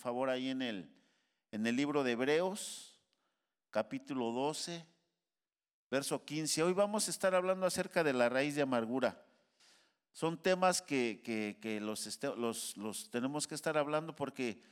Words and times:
favor, 0.00 0.30
ahí 0.30 0.48
en 0.48 0.62
el, 0.62 0.90
en 1.52 1.66
el 1.66 1.76
libro 1.76 2.02
de 2.02 2.12
Hebreos, 2.12 2.98
capítulo 3.68 4.32
12, 4.32 4.86
verso 5.90 6.24
15. 6.24 6.62
Hoy 6.62 6.72
vamos 6.72 7.06
a 7.06 7.10
estar 7.10 7.34
hablando 7.34 7.66
acerca 7.66 8.02
de 8.02 8.14
la 8.14 8.30
raíz 8.30 8.54
de 8.54 8.62
amargura. 8.62 9.22
Son 10.12 10.38
temas 10.42 10.80
que, 10.80 11.20
que, 11.60 11.80
los, 11.80 12.06
este, 12.06 12.34
los, 12.34 12.78
los 12.78 13.10
tenemos 13.10 13.46
que 13.46 13.54
estar 13.54 13.76
hablando 13.76 14.16
porque 14.16 14.62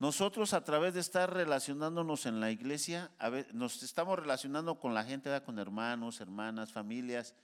nosotros 0.00 0.52
a 0.52 0.64
través 0.64 0.94
de 0.94 1.00
estar 1.00 1.32
relacionándonos 1.32 2.26
en 2.26 2.40
la 2.40 2.50
iglesia, 2.50 3.12
nos 3.52 3.84
estamos 3.84 4.18
relacionando 4.18 4.80
con 4.80 4.94
la 4.94 5.04
gente, 5.04 5.30
con 5.42 5.60
hermanos, 5.60 6.20
hermanas, 6.20 6.72
familias, 6.72 7.36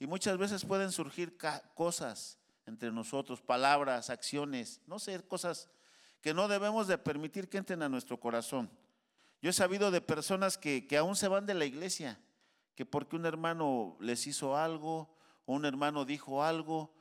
y 0.00 0.06
muchas 0.06 0.38
veces 0.38 0.64
pueden 0.64 0.90
surgir 0.90 1.36
cosas 1.74 2.38
entre 2.64 2.90
nosotros, 2.90 3.42
palabras, 3.42 4.08
acciones, 4.08 4.80
no 4.86 4.98
sé, 4.98 5.22
cosas 5.28 5.68
que 6.22 6.32
no 6.32 6.48
debemos 6.48 6.86
de 6.86 6.96
permitir 6.96 7.48
que 7.48 7.58
entren 7.58 7.82
a 7.82 7.88
nuestro 7.88 8.18
corazón. 8.18 8.70
Yo 9.42 9.50
he 9.50 9.52
sabido 9.52 9.90
de 9.90 10.00
personas 10.00 10.56
que, 10.56 10.86
que 10.86 10.96
aún 10.96 11.16
se 11.16 11.28
van 11.28 11.46
de 11.46 11.54
la 11.54 11.64
iglesia, 11.64 12.18
que 12.76 12.86
porque 12.86 13.16
un 13.16 13.26
hermano 13.26 13.96
les 14.00 14.26
hizo 14.28 14.56
algo, 14.56 15.14
o 15.44 15.54
un 15.54 15.64
hermano 15.64 16.04
dijo 16.04 16.44
algo, 16.44 16.94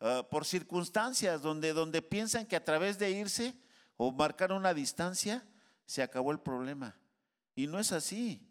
ah, 0.00 0.26
por 0.30 0.44
circunstancias 0.44 1.42
donde, 1.42 1.72
donde 1.72 2.02
piensan 2.02 2.46
que 2.46 2.54
a 2.54 2.64
través 2.64 2.98
de 3.00 3.10
irse, 3.10 3.54
o 3.96 4.12
marcar 4.12 4.52
una 4.52 4.72
distancia, 4.72 5.44
se 5.84 6.02
acabó 6.02 6.30
el 6.30 6.38
problema. 6.38 6.96
Y 7.56 7.66
no 7.66 7.80
es 7.80 7.90
así. 7.90 8.48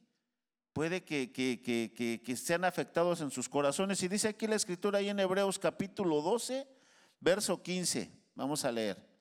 Puede 0.73 1.05
que, 1.05 1.31
que, 1.31 1.61
que, 1.61 2.21
que, 2.21 2.35
sean 2.35 2.65
afectados 2.65 3.21
en 3.21 3.31
sus 3.31 3.47
corazones. 3.47 4.03
Y 4.03 4.09
dice 4.09 4.27
aquí 4.27 4.45
la 4.45 4.57
escritura 4.57 4.99
ahí 4.99 5.07
en 5.07 5.19
Hebreos 5.19 5.57
capítulo 5.57 6.21
12, 6.21 6.67
verso 7.21 7.63
15. 7.63 8.11
Vamos 8.35 8.65
a 8.65 8.71
leer. 8.73 9.16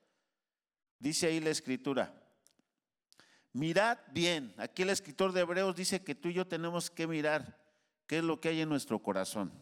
Dice 0.99 1.27
ahí 1.27 1.41
la 1.41 1.51
escritura. 1.51 2.15
Mirad 3.53 3.99
bien. 4.13 4.55
Aquí 4.59 4.83
el 4.83 4.91
escritor 4.91 5.33
de 5.33 5.41
Hebreos 5.41 5.75
dice 5.75 6.03
que 6.05 6.15
tú 6.15 6.29
y 6.29 6.35
yo 6.35 6.47
tenemos 6.47 6.91
que 6.91 7.07
mirar 7.07 7.59
qué 8.07 8.19
es 8.19 8.25
lo 8.25 8.41
que 8.41 8.51
hay 8.51 8.61
en 8.61 8.69
nuestro 8.69 9.03
corazón. 9.03 9.53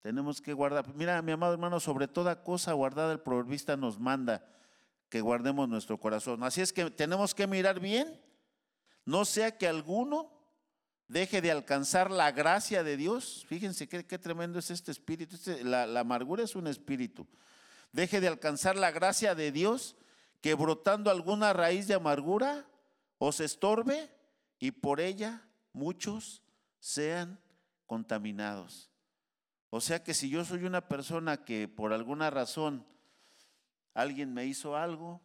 Tenemos 0.00 0.42
que 0.42 0.52
guardar. 0.52 0.92
Mira, 0.94 1.22
mi 1.22 1.32
amado 1.32 1.52
hermano, 1.52 1.78
sobre 1.78 2.08
toda 2.08 2.42
cosa 2.42 2.72
guardada 2.72 3.12
el 3.12 3.20
proverbista 3.20 3.76
nos 3.76 4.00
manda 4.00 4.44
que 5.08 5.20
guardemos 5.20 5.68
nuestro 5.68 6.00
corazón. 6.00 6.42
Así 6.42 6.60
es 6.60 6.72
que 6.72 6.90
tenemos 6.90 7.34
que 7.34 7.46
mirar 7.46 7.78
bien, 7.78 8.20
no 9.04 9.24
sea 9.24 9.56
que 9.56 9.68
alguno 9.68 10.32
deje 11.06 11.40
de 11.40 11.50
alcanzar 11.50 12.10
la 12.10 12.32
gracia 12.32 12.82
de 12.82 12.96
Dios. 12.96 13.44
Fíjense 13.46 13.88
qué, 13.88 14.18
tremendo 14.18 14.58
es 14.58 14.70
este 14.70 14.90
espíritu. 14.90 15.36
Este, 15.36 15.62
la, 15.62 15.86
la 15.86 16.00
amargura 16.00 16.42
es 16.42 16.56
un 16.56 16.66
espíritu. 16.66 17.26
Deje 17.92 18.20
de 18.20 18.28
alcanzar 18.28 18.76
la 18.76 18.90
gracia 18.90 19.34
de 19.34 19.52
Dios, 19.52 19.96
que 20.40 20.54
brotando 20.54 21.10
alguna 21.10 21.52
raíz 21.52 21.86
de 21.86 21.94
amargura 21.94 22.66
os 23.18 23.40
estorbe 23.40 24.10
y 24.58 24.72
por 24.72 25.00
ella 25.00 25.46
muchos 25.72 26.42
sean 26.80 27.38
contaminados. 27.86 28.90
O 29.70 29.80
sea 29.80 30.02
que 30.02 30.14
si 30.14 30.28
yo 30.28 30.44
soy 30.44 30.64
una 30.64 30.88
persona 30.88 31.44
que 31.44 31.68
por 31.68 31.92
alguna 31.92 32.30
razón 32.30 32.84
Alguien 33.94 34.32
me 34.32 34.46
hizo 34.46 34.76
algo, 34.76 35.20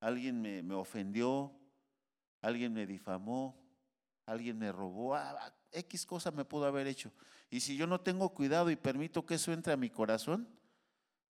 alguien 0.00 0.40
me, 0.42 0.74
ofendió, 0.74 1.52
alguien 2.40 2.72
me 2.72 2.86
difamó, 2.86 3.56
alguien 4.26 4.58
me 4.58 4.72
robó, 4.72 5.14
ah, 5.14 5.36
ah, 5.38 5.54
X 5.70 6.04
cosa 6.04 6.30
me 6.32 6.44
pudo 6.44 6.66
haber 6.66 6.86
hecho. 6.88 7.12
Y 7.50 7.60
si 7.60 7.76
yo 7.76 7.86
no 7.86 8.00
tengo 8.00 8.30
cuidado 8.30 8.70
y 8.70 8.76
permito 8.76 9.24
que 9.24 9.34
eso 9.34 9.52
entre 9.52 9.72
a 9.72 9.76
mi 9.76 9.90
corazón, 9.90 10.48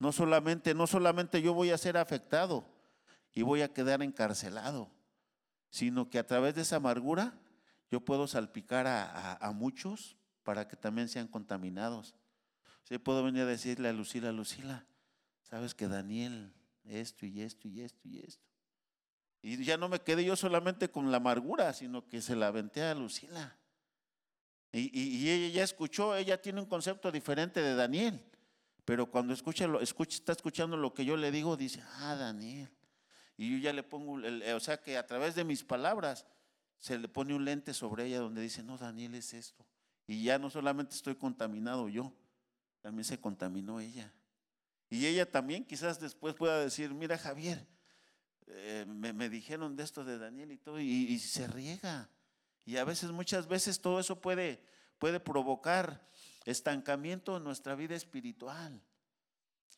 no 0.05 0.13
solamente, 0.13 0.75
no 0.75 0.87
solamente 0.87 1.41
yo 1.41 1.55
voy 1.55 1.71
a 1.71 1.79
ser 1.79 1.97
afectado 1.97 2.67
y 3.33 3.41
voy 3.41 3.63
a 3.63 3.73
quedar 3.73 4.03
encarcelado, 4.03 4.91
sino 5.71 6.11
que 6.11 6.19
a 6.19 6.27
través 6.27 6.55
de 6.55 6.61
esa 6.61 6.77
amargura 6.77 7.33
yo 7.91 8.05
puedo 8.05 8.27
salpicar 8.27 8.87
a, 8.87 9.51
muchos 9.55 10.19
para 10.43 10.69
que 10.69 10.77
también 10.77 11.09
sean 11.09 11.27
contaminados. 11.27 12.15
Sí, 12.83 12.99
puedo 12.99 13.25
venir 13.25 13.45
a 13.45 13.47
decirle 13.47 13.89
a 13.89 13.95
Lucila, 13.95 14.31
Lucila, 14.31 14.85
sabes 15.41 15.75
que 15.75 15.89
Daniel, 15.89 16.53
esto 16.85 17.25
y 17.25 17.41
esto 17.41 17.67
y 17.67 17.81
esto 17.81 18.07
y 18.07 18.19
esto. 18.19 18.45
Y 19.41 19.65
ya 19.65 19.79
no 19.79 19.89
me 19.89 20.01
quedé 20.01 20.23
yo 20.23 20.37
solamente 20.37 20.91
con 20.91 21.11
la 21.11 21.17
amargura, 21.17 21.73
sino 21.73 22.07
que 22.07 22.21
se 22.21 22.37
la 22.37 22.49
aventé 22.49 22.83
a 22.83 22.95
Lucila. 22.95 23.57
Y, 24.71 25.31
ella 25.31 25.49
ya 25.49 25.63
escuchó, 25.63 26.15
ella 26.15 26.43
tiene 26.43 26.61
un 26.61 26.67
concepto 26.67 27.11
diferente 27.11 27.63
de 27.63 27.75
Daniel. 27.75 28.23
Pero 28.85 29.11
cuando 29.11 29.33
escucha, 29.33 29.67
escucha, 29.81 30.17
está 30.17 30.33
escuchando 30.33 30.77
lo 30.77 30.93
que 30.93 31.05
yo 31.05 31.17
le 31.17 31.31
digo, 31.31 31.57
dice, 31.57 31.83
ah, 31.99 32.15
Daniel. 32.17 32.71
Y 33.37 33.53
yo 33.53 33.59
ya 33.59 33.73
le 33.73 33.83
pongo, 33.83 34.21
o 34.55 34.61
sea 34.61 34.81
que 34.81 34.97
a 34.97 35.07
través 35.07 35.35
de 35.35 35.45
mis 35.45 35.65
palabras 35.65 36.27
se 36.79 36.99
le 36.99 37.09
pone 37.09 37.35
un 37.35 37.45
lente 37.45 37.73
sobre 37.73 38.07
ella 38.07 38.21
donde 38.21 38.43
dice, 38.43 38.63
no, 38.63 38.77
Daniel 38.77 39.15
es 39.15 39.33
esto. 39.33 39.67
Y 40.07 40.23
ya 40.23 40.39
no 40.39 40.51
solamente 40.51 40.95
estoy 40.95 41.15
contaminado 41.17 41.89
yo, 41.89 42.13
también 42.83 43.05
se 43.05 43.19
contaminó 43.19 43.81
ella. 43.81 44.13
Y 44.91 45.07
ella 45.07 45.31
también 45.31 45.65
quizás 45.65 45.99
después 45.99 46.35
pueda 46.35 46.61
decir, 46.61 46.93
mira 46.93 47.17
Javier, 47.17 47.67
eh, 48.47 48.85
me, 48.87 49.29
dijeron 49.31 49.77
de 49.77 49.83
esto 49.83 50.05
de 50.05 50.19
Daniel 50.19 50.53
y 50.53 50.59
todo, 50.59 50.79
y, 50.79 51.19
se 51.19 51.47
riega. 51.47 52.11
Y 52.67 52.77
a 52.77 52.85
veces, 52.85 53.11
muchas 53.11 53.49
veces 53.49 53.81
todo 53.81 53.99
eso 53.99 54.21
puede, 54.21 54.63
puede 54.99 55.21
provocar 55.21 56.07
estancamiento 56.45 57.37
en 57.37 57.45
nuestra 57.45 57.75
vida 57.75 57.95
espiritual. 57.95 58.81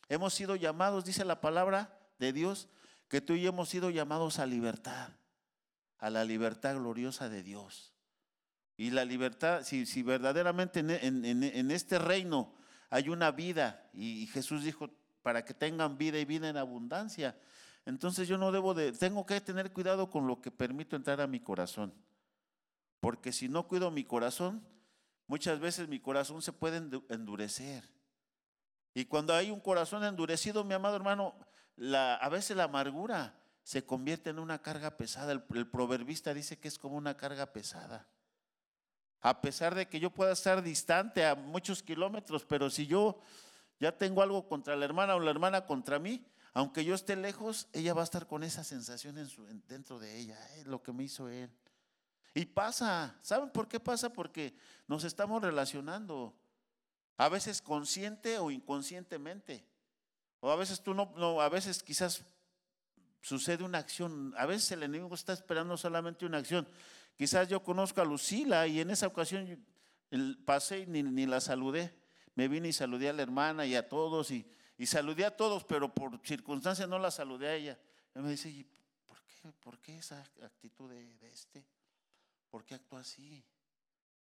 Hemos 0.09 0.35
sido 0.35 0.57
llamados, 0.57 1.05
dice 1.05 1.25
la 1.25 1.41
palabra 1.41 1.99
de 2.19 2.33
Dios, 2.33 2.69
que 3.09 3.21
tú 3.21 3.35
y 3.35 3.43
yo 3.43 3.51
hemos 3.51 3.69
sido 3.69 3.91
llamados 3.91 4.39
a 4.39 4.47
libertad, 4.47 5.11
a 5.99 6.11
la 6.11 6.25
libertad 6.25 6.77
gloriosa 6.77 7.29
de 7.29 7.43
Dios. 7.43 7.93
Y 8.77 8.91
la 8.91 9.05
libertad, 9.05 9.63
si, 9.63 10.03
verdaderamente 10.03 10.81
en 10.81 11.71
este 11.71 11.99
reino 11.99 12.55
hay 12.91 13.09
una 13.09 13.31
vida 13.31 13.89
y 13.93 14.27
Jesús 14.27 14.63
dijo, 14.65 14.91
para 15.27 15.45
que 15.45 15.55
tengan 15.55 15.99
vida 15.99 16.21
y 16.21 16.25
vida 16.25 16.49
en 16.49 16.57
abundancia. 16.57 17.37
Entonces 17.85 18.29
yo 18.29 18.39
no 18.39 18.53
debo 18.53 18.75
de, 18.75 18.93
tengo 18.93 19.27
que 19.27 19.41
tener 19.41 19.73
cuidado 19.73 20.09
con 20.09 20.29
lo 20.29 20.41
que 20.41 20.53
permito 20.53 20.95
entrar 20.95 21.21
a 21.21 21.27
mi 21.27 21.41
corazón. 21.41 21.93
Porque 23.01 23.33
si 23.33 23.49
no 23.49 23.67
cuido 23.67 23.91
mi 23.91 24.05
corazón, 24.05 24.65
muchas 25.27 25.61
veces 25.61 25.89
mi 25.89 26.01
corazón 26.01 26.43
se 26.43 26.53
puede 26.53 26.79
endurecer. 27.09 27.85
Y 28.95 29.05
cuando 29.05 29.35
hay 29.35 29.51
un 29.51 29.61
corazón 29.61 30.05
endurecido, 30.05 30.65
mi 30.65 30.75
amado 30.75 30.97
hermano, 30.97 31.35
la, 31.77 32.15
a 32.17 32.29
veces 32.29 32.57
la 32.57 32.65
amargura 32.65 33.39
se 33.63 33.85
convierte 33.85 34.31
en 34.31 34.39
una 34.39 34.63
carga 34.63 34.97
pesada. 34.97 35.33
el 35.33 35.67
proverbista 35.69 36.33
dice 36.33 36.59
que 36.59 36.69
es 36.69 36.79
como 36.79 36.97
una 36.97 37.17
carga 37.17 37.53
pesada. 37.53 38.09
A 39.21 39.41
pesar 39.41 39.75
de 39.75 39.89
que 39.89 39.99
yo 39.99 40.11
pueda 40.11 40.33
estar 40.33 40.63
distante 40.63 41.27
a 41.27 41.35
muchos 41.35 41.83
kilómetros, 41.83 42.45
pero 42.45 42.71
si 42.71 42.87
yo 42.87 43.19
ya 43.81 43.91
tengo 43.97 44.23
algo 44.23 44.49
contra 44.49 44.77
la 44.77 44.85
hermana 44.85 45.17
o 45.17 45.21
la 45.21 45.31
hermana 45.31 45.67
contra 45.67 45.99
mí, 45.99 46.25
aunque 46.55 46.85
yo 46.85 46.95
esté 46.95 47.17
lejos, 47.17 47.69
ella 47.73 47.93
va 47.93 48.01
a 48.03 48.05
estar 48.05 48.27
con 48.27 48.43
esa 48.45 48.65
sensación 48.65 49.17
dentro 49.67 49.99
de 49.99 50.17
ella, 50.17 50.39
es 50.57 50.67
lo 50.67 50.83
que 50.83 50.93
me 50.93 51.05
hizo 51.05 51.29
él. 51.29 51.51
Y 52.37 52.45
pasa, 52.45 53.17
¿saben 53.23 53.49
por 53.49 53.67
qué 53.67 53.81
pasa? 53.81 54.13
Porque 54.13 54.55
nos 54.87 55.05
estamos 55.05 55.41
relacionando, 55.41 56.37
a 57.17 57.31
veces 57.31 57.63
consciente 57.63 58.37
o 58.39 58.51
inconscientemente. 58.51 59.65
O 60.41 60.51
a 60.51 60.57
veces 60.57 60.83
tú 60.83 60.93
no, 60.93 61.15
no, 61.17 61.41
a 61.41 61.49
veces 61.49 61.83
quizás 61.83 62.27
sucede 63.23 63.65
una 63.65 63.79
acción, 63.79 64.35
a 64.37 64.45
veces 64.45 64.71
el 64.73 64.83
enemigo 64.83 65.15
está 65.15 65.33
esperando 65.33 65.79
solamente 65.79 66.27
una 66.27 66.37
acción. 66.37 66.69
Quizás 67.17 67.49
yo 67.49 67.63
conozco 67.63 68.03
a 68.03 68.05
Lucila 68.05 68.67
y 68.67 68.83
en 68.83 68.91
esa 68.91 69.07
ocasión 69.07 69.65
pasé 70.45 70.81
y 70.81 70.87
ni, 70.89 71.25
la 71.25 71.41
saludé. 71.41 71.97
Me 72.35 72.49
vine 72.49 72.69
y 72.69 72.75
saludé 72.75 73.09
a 73.09 73.15
la 73.15 73.23
hermana 73.23 73.65
y 73.65 73.75
a 73.77 73.89
todos 73.89 74.31
y, 74.31 74.47
saludé 74.85 75.25
a 75.25 75.35
todos, 75.35 75.65
pero 75.65 75.95
por 75.95 76.21
circunstancias 76.23 76.87
no 76.87 76.99
la 76.99 77.11
saludé 77.11 77.49
a 77.49 77.55
ella. 77.55 77.79
Y 78.15 78.19
me 78.19 78.29
dice, 78.29 78.67
¿por 79.07 79.23
qué, 79.23 79.53
¿por 79.59 79.79
qué 79.79 79.97
esa 79.97 80.23
actitud 80.43 80.91
de 80.91 81.31
este? 81.33 81.65
¿Por 82.57 82.65
qué 82.65 82.75
actúa 82.75 83.01
así? 83.01 83.45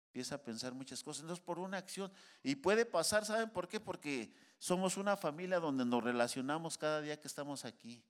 Empieza 0.07 0.37
a 0.37 0.39
pensar 0.39 0.73
muchas 0.73 1.03
cosas. 1.03 1.23
Entonces, 1.23 1.45
por 1.45 1.59
una 1.59 1.79
acción. 1.79 2.13
Y 2.45 2.55
puede 2.55 2.87
pasar, 2.87 3.27
¿saben 3.27 3.51
por 3.51 3.67
qué? 3.67 3.81
Porque 3.81 4.33
somos 4.61 4.97
una 4.97 5.17
familia 5.17 5.59
donde 5.59 5.85
nos 5.85 6.05
relacionamos 6.05 6.79
cada 6.79 7.01
día 7.01 7.21
que 7.21 7.27
estamos 7.27 7.65
aquí. 7.65 8.05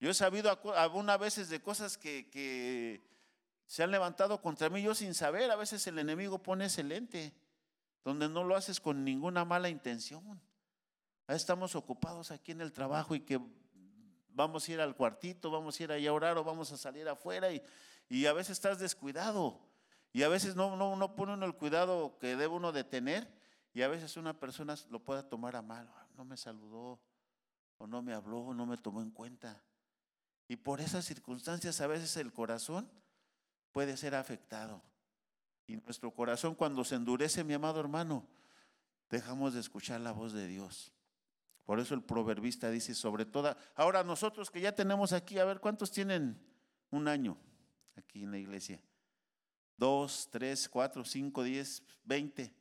Yo 0.00 0.10
he 0.10 0.14
sabido 0.14 0.50
algunas 0.74 1.16
veces 1.16 1.48
de 1.48 1.62
cosas 1.62 1.96
que, 1.96 3.00
se 3.68 3.84
han 3.84 3.92
levantado 3.92 4.42
contra 4.42 4.68
mí, 4.68 4.82
yo 4.82 4.96
sin 4.96 5.14
saber, 5.14 5.48
a 5.52 5.54
veces 5.54 5.86
el 5.86 6.00
enemigo 6.00 6.42
pone 6.42 6.64
ese 6.64 6.82
lente, 6.82 7.32
donde 8.02 8.28
no 8.28 8.42
lo 8.42 8.56
haces 8.56 8.80
con 8.80 9.04
ninguna 9.04 9.44
mala 9.44 9.68
intención. 9.68 10.42
Estamos 11.28 11.76
ocupados 11.76 12.32
aquí 12.32 12.50
en 12.50 12.62
el 12.62 12.72
trabajo 12.72 13.14
y 13.14 13.20
que 13.20 13.40
vamos 14.30 14.68
a 14.68 14.72
ir 14.72 14.80
al 14.80 14.96
cuartito, 14.96 15.52
vamos 15.52 15.78
a 15.78 15.84
ir 15.84 15.92
allá 15.92 16.10
a 16.10 16.12
orar 16.12 16.36
o 16.36 16.42
vamos 16.42 16.72
a 16.72 16.76
salir 16.76 17.08
afuera 17.08 17.52
y, 17.52 17.62
y 18.08 18.26
a 18.26 18.32
veces 18.32 18.52
estás 18.52 18.78
descuidado 18.78 19.60
y 20.12 20.22
a 20.22 20.28
veces 20.28 20.56
no, 20.56 20.76
no, 20.76 20.96
no 20.96 21.14
pone 21.14 21.34
uno 21.34 21.46
el 21.46 21.54
cuidado 21.54 22.18
que 22.18 22.28
debe 22.28 22.48
uno 22.48 22.72
de 22.72 22.84
tener 22.84 23.28
y 23.74 23.82
a 23.82 23.88
veces 23.88 24.16
una 24.16 24.38
persona 24.38 24.74
lo 24.90 25.00
puede 25.00 25.22
tomar 25.22 25.56
a 25.56 25.62
mal, 25.62 25.88
no 26.16 26.24
me 26.24 26.36
saludó 26.36 27.00
o 27.76 27.86
no 27.86 28.02
me 28.02 28.12
habló, 28.12 28.40
o 28.40 28.54
no 28.54 28.66
me 28.66 28.76
tomó 28.76 29.02
en 29.02 29.10
cuenta. 29.10 29.62
Y 30.48 30.56
por 30.56 30.80
esas 30.80 31.04
circunstancias 31.04 31.80
a 31.80 31.86
veces 31.86 32.16
el 32.16 32.32
corazón 32.32 32.90
puede 33.70 33.96
ser 33.96 34.14
afectado. 34.14 34.82
Y 35.66 35.76
nuestro 35.76 36.12
corazón 36.12 36.54
cuando 36.54 36.82
se 36.84 36.96
endurece, 36.96 37.44
mi 37.44 37.54
amado 37.54 37.78
hermano, 37.78 38.26
dejamos 39.10 39.54
de 39.54 39.60
escuchar 39.60 40.00
la 40.00 40.12
voz 40.12 40.32
de 40.32 40.48
Dios. 40.48 40.92
Por 41.64 41.78
eso 41.78 41.94
el 41.94 42.02
proverbista 42.02 42.70
dice, 42.70 42.94
sobre 42.94 43.26
toda, 43.26 43.56
ahora 43.76 44.02
nosotros 44.02 44.50
que 44.50 44.60
ya 44.60 44.74
tenemos 44.74 45.12
aquí, 45.12 45.38
a 45.38 45.44
ver, 45.44 45.60
¿cuántos 45.60 45.92
tienen 45.92 46.40
un 46.90 47.06
año 47.06 47.36
aquí 47.98 48.22
en 48.22 48.30
la 48.30 48.38
iglesia? 48.38 48.80
Dos, 49.76 50.28
tres, 50.30 50.68
cuatro, 50.68 51.04
cinco, 51.04 51.42
diez, 51.42 51.82
veinte. 52.04 52.52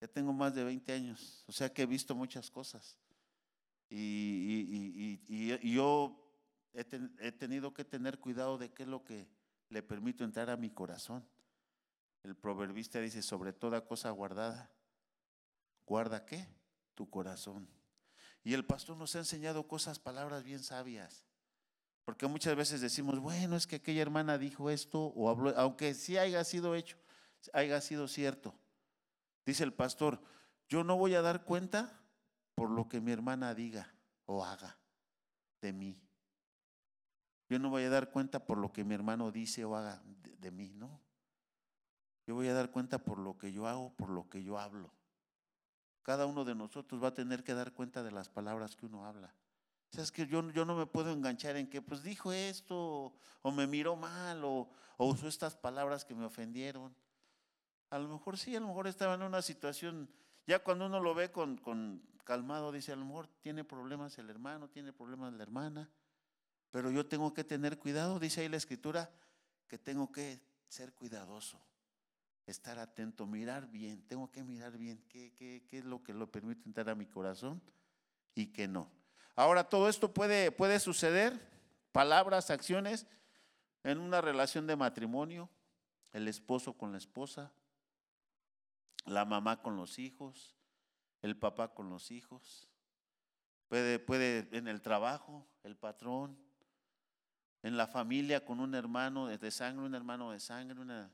Ya 0.00 0.08
tengo 0.08 0.32
más 0.32 0.54
de 0.54 0.64
veinte 0.64 0.92
años, 0.92 1.44
o 1.46 1.52
sea 1.52 1.72
que 1.72 1.82
he 1.82 1.86
visto 1.86 2.14
muchas 2.14 2.50
cosas. 2.50 2.98
Y, 3.88 5.18
yo 5.72 6.22
he, 6.74 6.84
he 7.20 7.32
tenido 7.32 7.72
que 7.72 7.84
tener 7.84 8.18
cuidado 8.18 8.58
de 8.58 8.72
qué 8.72 8.82
es 8.82 8.88
lo 8.88 9.04
que 9.04 9.28
le 9.68 9.82
permito 9.82 10.24
entrar 10.24 10.50
a 10.50 10.56
mi 10.56 10.70
corazón. 10.70 11.26
El 12.22 12.36
proverbista 12.36 13.00
dice, 13.00 13.22
sobre 13.22 13.52
toda 13.52 13.86
cosa 13.86 14.10
guardada, 14.10 14.70
guarda 15.86 16.26
qué? 16.26 16.48
Tu 16.94 17.08
corazón. 17.08 17.68
Y 18.42 18.54
el 18.54 18.64
pastor 18.64 18.96
nos 18.96 19.14
ha 19.16 19.20
enseñado 19.20 19.66
cosas, 19.66 19.98
palabras 19.98 20.44
bien 20.44 20.62
sabias. 20.62 21.25
Porque 22.06 22.28
muchas 22.28 22.54
veces 22.54 22.80
decimos, 22.80 23.18
bueno, 23.18 23.56
es 23.56 23.66
que 23.66 23.76
aquella 23.76 24.00
hermana 24.00 24.38
dijo 24.38 24.70
esto 24.70 25.06
o 25.06 25.28
habló, 25.28 25.52
aunque 25.58 25.92
sí 25.92 26.16
haya 26.16 26.44
sido 26.44 26.76
hecho, 26.76 26.96
haya 27.52 27.80
sido 27.80 28.06
cierto. 28.06 28.54
Dice 29.44 29.64
el 29.64 29.72
pastor, 29.72 30.22
yo 30.68 30.84
no 30.84 30.96
voy 30.96 31.16
a 31.16 31.20
dar 31.20 31.42
cuenta 31.44 32.00
por 32.54 32.70
lo 32.70 32.88
que 32.88 33.00
mi 33.00 33.10
hermana 33.10 33.54
diga 33.56 33.92
o 34.24 34.44
haga 34.44 34.78
de 35.60 35.72
mí. 35.72 36.00
Yo 37.48 37.58
no 37.58 37.70
voy 37.70 37.82
a 37.82 37.90
dar 37.90 38.12
cuenta 38.12 38.46
por 38.46 38.58
lo 38.58 38.72
que 38.72 38.84
mi 38.84 38.94
hermano 38.94 39.32
dice 39.32 39.64
o 39.64 39.74
haga 39.74 40.00
de, 40.04 40.36
de 40.36 40.50
mí, 40.52 40.70
no. 40.74 41.00
Yo 42.24 42.36
voy 42.36 42.46
a 42.46 42.54
dar 42.54 42.70
cuenta 42.70 43.02
por 43.02 43.18
lo 43.18 43.36
que 43.36 43.50
yo 43.50 43.66
hago, 43.66 43.92
por 43.96 44.10
lo 44.10 44.30
que 44.30 44.44
yo 44.44 44.60
hablo. 44.60 44.92
Cada 46.04 46.26
uno 46.26 46.44
de 46.44 46.54
nosotros 46.54 47.02
va 47.02 47.08
a 47.08 47.14
tener 47.14 47.42
que 47.42 47.52
dar 47.52 47.72
cuenta 47.72 48.04
de 48.04 48.12
las 48.12 48.28
palabras 48.28 48.76
que 48.76 48.86
uno 48.86 49.04
habla. 49.06 49.34
O 49.92 49.96
sea, 49.96 50.04
que 50.12 50.26
yo, 50.26 50.50
yo 50.50 50.64
no 50.64 50.76
me 50.76 50.86
puedo 50.86 51.12
enganchar 51.12 51.56
en 51.56 51.68
que 51.68 51.80
pues 51.80 52.02
dijo 52.02 52.32
esto, 52.32 53.14
o 53.42 53.50
me 53.52 53.66
miró 53.66 53.96
mal, 53.96 54.44
o, 54.44 54.68
usó 54.98 55.28
estas 55.28 55.56
palabras 55.56 56.04
que 56.04 56.14
me 56.14 56.24
ofendieron. 56.24 56.94
A 57.90 57.98
lo 57.98 58.08
mejor 58.08 58.36
sí, 58.36 58.56
a 58.56 58.60
lo 58.60 58.66
mejor 58.66 58.86
estaba 58.86 59.14
en 59.14 59.22
una 59.22 59.42
situación, 59.42 60.10
ya 60.46 60.58
cuando 60.58 60.86
uno 60.86 61.00
lo 61.00 61.14
ve 61.14 61.30
con, 61.30 61.56
con 61.56 62.02
calmado, 62.24 62.72
dice, 62.72 62.92
a 62.92 62.96
lo 62.96 63.04
mejor 63.04 63.28
tiene 63.40 63.64
problemas 63.64 64.18
el 64.18 64.28
hermano, 64.28 64.68
tiene 64.68 64.92
problemas 64.92 65.32
la 65.32 65.42
hermana, 65.42 65.90
pero 66.70 66.90
yo 66.90 67.06
tengo 67.06 67.32
que 67.32 67.44
tener 67.44 67.78
cuidado, 67.78 68.18
dice 68.18 68.40
ahí 68.40 68.48
la 68.48 68.56
escritura, 68.56 69.10
que 69.68 69.78
tengo 69.78 70.10
que 70.10 70.40
ser 70.68 70.92
cuidadoso 70.92 71.60
estar 72.46 72.78
atento, 72.78 73.26
mirar 73.26 73.68
bien, 73.68 74.02
tengo 74.06 74.30
que 74.30 74.44
mirar 74.44 74.78
bien 74.78 75.02
qué, 75.08 75.32
qué, 75.34 75.64
qué 75.66 75.78
es 75.78 75.84
lo 75.84 76.02
que 76.02 76.14
lo 76.14 76.30
permite 76.30 76.62
entrar 76.66 76.88
a 76.88 76.94
mi 76.94 77.06
corazón 77.06 77.60
y 78.34 78.46
qué 78.46 78.68
no. 78.68 78.90
Ahora, 79.36 79.68
todo 79.68 79.88
esto 79.88 80.12
puede, 80.12 80.50
puede 80.50 80.80
suceder, 80.80 81.38
palabras, 81.92 82.50
acciones, 82.50 83.06
en 83.84 83.98
una 83.98 84.20
relación 84.20 84.66
de 84.66 84.74
matrimonio, 84.74 85.48
el 86.12 86.26
esposo 86.26 86.72
con 86.72 86.90
la 86.90 86.98
esposa, 86.98 87.52
la 89.04 89.24
mamá 89.24 89.62
con 89.62 89.76
los 89.76 89.98
hijos, 90.00 90.56
el 91.22 91.36
papá 91.36 91.74
con 91.74 91.90
los 91.90 92.10
hijos, 92.10 92.68
puede, 93.68 93.98
puede 93.98 94.48
en 94.50 94.66
el 94.66 94.82
trabajo, 94.82 95.46
el 95.62 95.76
patrón, 95.76 96.36
en 97.62 97.76
la 97.76 97.86
familia 97.86 98.44
con 98.44 98.58
un 98.58 98.74
hermano 98.74 99.28
de 99.28 99.50
sangre, 99.50 99.84
un 99.84 99.94
hermano 99.94 100.32
de 100.32 100.40
sangre, 100.40 100.80
una 100.80 101.12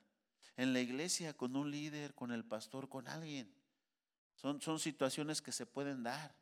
en 0.56 0.72
la 0.72 0.80
iglesia, 0.80 1.34
con 1.34 1.56
un 1.56 1.70
líder, 1.70 2.14
con 2.14 2.30
el 2.30 2.44
pastor, 2.44 2.88
con 2.88 3.08
alguien. 3.08 3.52
Son, 4.34 4.60
son 4.60 4.78
situaciones 4.78 5.40
que 5.40 5.52
se 5.52 5.66
pueden 5.66 6.02
dar. 6.02 6.34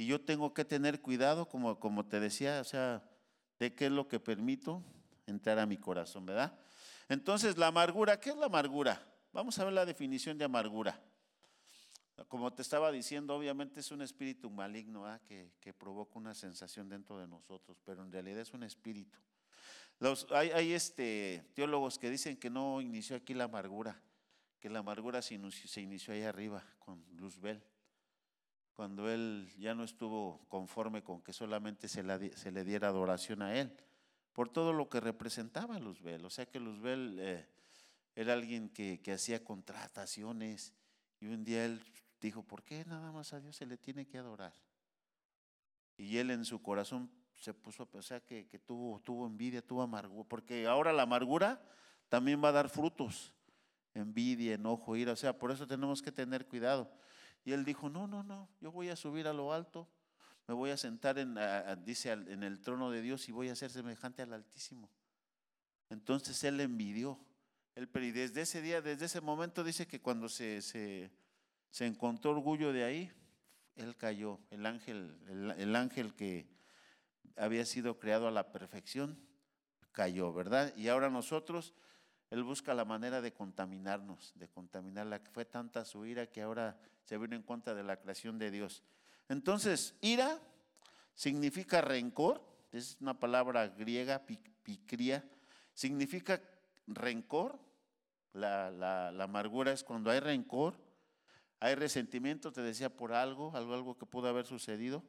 Y 0.00 0.06
yo 0.06 0.18
tengo 0.18 0.54
que 0.54 0.64
tener 0.64 1.02
cuidado, 1.02 1.46
como, 1.46 1.78
como 1.78 2.06
te 2.06 2.20
decía, 2.20 2.62
o 2.62 2.64
sea, 2.64 3.02
de 3.58 3.74
qué 3.74 3.86
es 3.86 3.92
lo 3.92 4.08
que 4.08 4.18
permito 4.18 4.82
entrar 5.26 5.58
a 5.58 5.66
mi 5.66 5.76
corazón, 5.76 6.24
¿verdad? 6.24 6.58
Entonces, 7.10 7.58
la 7.58 7.66
amargura, 7.66 8.18
¿qué 8.18 8.30
es 8.30 8.36
la 8.36 8.46
amargura? 8.46 9.06
Vamos 9.30 9.58
a 9.58 9.64
ver 9.64 9.74
la 9.74 9.84
definición 9.84 10.38
de 10.38 10.46
amargura. 10.46 10.98
Como 12.28 12.50
te 12.50 12.62
estaba 12.62 12.90
diciendo, 12.90 13.36
obviamente 13.36 13.80
es 13.80 13.90
un 13.90 14.00
espíritu 14.00 14.48
maligno 14.48 15.04
¿ah? 15.04 15.20
que, 15.28 15.52
que 15.60 15.74
provoca 15.74 16.18
una 16.18 16.32
sensación 16.32 16.88
dentro 16.88 17.18
de 17.18 17.26
nosotros, 17.26 17.76
pero 17.84 18.02
en 18.02 18.10
realidad 18.10 18.40
es 18.40 18.54
un 18.54 18.62
espíritu 18.62 19.18
hay, 20.34 20.72
este, 20.72 21.44
teólogos 21.54 21.98
que 21.98 22.08
dicen 22.08 22.36
que 22.36 22.48
no 22.48 22.80
inició 22.80 23.16
aquí 23.16 23.34
la 23.34 23.44
amargura, 23.44 24.00
que 24.58 24.70
la 24.70 24.78
amargura 24.78 25.20
se 25.20 25.34
inició, 25.34 25.68
se 25.68 25.82
inició 25.82 26.14
ahí 26.14 26.22
arriba 26.22 26.64
con 26.78 27.04
Luzbel, 27.16 27.62
cuando 28.80 29.10
él 29.10 29.46
ya 29.58 29.74
no 29.74 29.84
estuvo 29.84 30.40
conforme 30.48 31.02
con 31.02 31.20
que 31.20 31.34
solamente 31.34 31.86
se, 31.86 32.02
le 32.02 32.64
diera 32.64 32.88
adoración 32.88 33.42
a 33.42 33.54
él, 33.54 33.76
por 34.32 34.48
todo 34.48 34.72
lo 34.72 34.88
que 34.88 35.00
representaba 35.00 35.78
Luzbel. 35.78 36.24
O 36.24 36.30
sea 36.30 36.46
que 36.46 36.58
Luzbel 36.58 37.18
eh, 37.20 37.46
era 38.16 38.32
alguien 38.32 38.70
que, 38.70 38.98
hacía 39.12 39.44
contrataciones 39.44 40.72
y 41.20 41.26
un 41.26 41.44
día 41.44 41.66
él 41.66 41.84
dijo, 42.22 42.42
¿por 42.42 42.62
qué 42.62 42.86
nada 42.86 43.12
más 43.12 43.34
a 43.34 43.40
Dios 43.40 43.54
se 43.54 43.66
le 43.66 43.76
tiene 43.76 44.06
que 44.06 44.16
adorar? 44.16 44.54
Y 45.98 46.16
él 46.16 46.30
en 46.30 46.46
su 46.46 46.62
corazón 46.62 47.10
se 47.34 47.52
puso, 47.52 47.86
sea, 48.00 48.20
que, 48.20 48.46
que 48.46 48.58
tuvo, 48.58 48.98
tuvo 49.00 49.26
envidia, 49.26 49.60
tuvo 49.60 49.82
amargura, 49.82 50.26
porque 50.26 50.66
ahora 50.66 50.90
la 50.94 51.02
amargura 51.02 51.62
también 52.08 52.42
va 52.42 52.48
a 52.48 52.52
dar 52.52 52.70
frutos, 52.70 53.34
envidia, 53.92 54.54
enojo, 54.54 54.96
ira, 54.96 55.12
o 55.12 55.16
sea, 55.16 55.38
por 55.38 55.50
eso 55.50 55.66
tenemos 55.66 56.00
que 56.00 56.10
tener 56.10 56.46
cuidado. 56.46 56.90
Y 57.44 57.52
él 57.52 57.64
dijo, 57.64 57.88
no, 57.88 58.06
no, 58.06 58.22
no, 58.22 58.48
yo 58.60 58.70
voy 58.70 58.88
a 58.88 58.96
subir 58.96 59.26
a 59.26 59.32
lo 59.32 59.52
alto, 59.52 59.88
me 60.46 60.54
voy 60.54 60.70
a 60.70 60.76
sentar 60.76 61.18
en, 61.18 61.36
dice, 61.84 62.10
en 62.12 62.42
el 62.42 62.60
trono 62.60 62.90
de 62.90 63.02
Dios 63.02 63.28
y 63.28 63.32
voy 63.32 63.48
a 63.48 63.56
ser 63.56 63.70
semejante 63.70 64.22
al 64.22 64.32
Altísimo. 64.32 64.90
Entonces 65.88 66.42
él 66.44 66.60
envidió. 66.60 67.18
Él, 67.76 67.88
y 67.94 68.10
desde 68.10 68.42
ese 68.42 68.60
día, 68.60 68.82
desde 68.82 69.06
ese 69.06 69.20
momento 69.20 69.62
dice 69.62 69.86
que 69.86 70.00
cuando 70.00 70.28
se, 70.28 70.60
se, 70.60 71.10
se 71.70 71.86
encontró 71.86 72.32
orgullo 72.32 72.72
de 72.72 72.84
ahí, 72.84 73.12
él 73.76 73.96
cayó. 73.96 74.40
El 74.50 74.66
ángel, 74.66 75.16
el 75.56 75.76
ángel 75.76 76.14
que, 76.14 76.48
había 77.40 77.64
sido 77.64 77.98
creado 77.98 78.28
a 78.28 78.30
la 78.30 78.52
perfección, 78.52 79.18
cayó, 79.92 80.32
¿verdad? 80.32 80.74
Y 80.76 80.88
ahora 80.88 81.08
nosotros, 81.08 81.72
Él 82.30 82.44
busca 82.44 82.74
la 82.74 82.84
manera 82.84 83.20
de 83.20 83.32
contaminarnos, 83.32 84.32
de 84.36 84.48
contaminarla. 84.48 85.20
Fue 85.32 85.44
tanta 85.44 85.84
su 85.84 86.06
ira 86.06 86.26
que 86.26 86.42
ahora 86.42 86.78
se 87.04 87.18
vino 87.18 87.34
en 87.34 87.42
contra 87.42 87.74
de 87.74 87.82
la 87.82 87.96
creación 87.96 88.38
de 88.38 88.52
Dios. 88.52 88.84
Entonces, 89.28 89.96
ira 90.00 90.40
significa 91.14 91.80
rencor, 91.80 92.40
es 92.72 92.96
una 93.00 93.18
palabra 93.18 93.66
griega, 93.68 94.24
picría, 94.62 95.28
significa 95.74 96.40
rencor. 96.86 97.58
La, 98.32 98.70
la, 98.70 99.24
amargura 99.24 99.72
es 99.72 99.82
cuando 99.82 100.08
hay 100.08 100.20
rencor, 100.20 100.76
hay 101.58 101.74
resentimiento, 101.74 102.52
te 102.52 102.62
decía, 102.62 102.88
por 102.96 103.12
algo, 103.12 103.56
algo, 103.56 103.74
algo 103.74 103.98
que 103.98 104.06
pudo 104.06 104.28
haber 104.28 104.46
sucedido. 104.46 105.02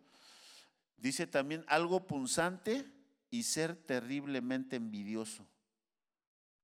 Dice 0.98 1.28
también 1.28 1.64
algo 1.68 2.08
punzante 2.08 2.92
y 3.30 3.44
ser 3.44 3.76
terriblemente 3.76 4.76
envidioso. 4.76 5.48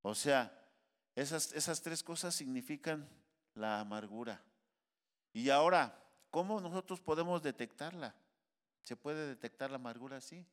O 0.08 0.16
sea, 0.16 0.58
esas, 1.16 1.52
esas 1.52 1.82
tres 1.82 2.02
cosas 2.02 2.34
significan 2.34 3.10
la 3.56 3.82
amargura. 3.82 4.42
Y 5.34 5.50
ahora, 5.50 6.02
¿cómo 6.32 6.62
nosotros 6.62 7.02
podemos 7.02 7.44
detectarla? 7.44 8.16
¿Se 8.84 8.96
puede 8.96 9.28
detectar 9.28 9.70
la 9.70 9.76
amargura 9.76 10.16
así? 10.16 10.46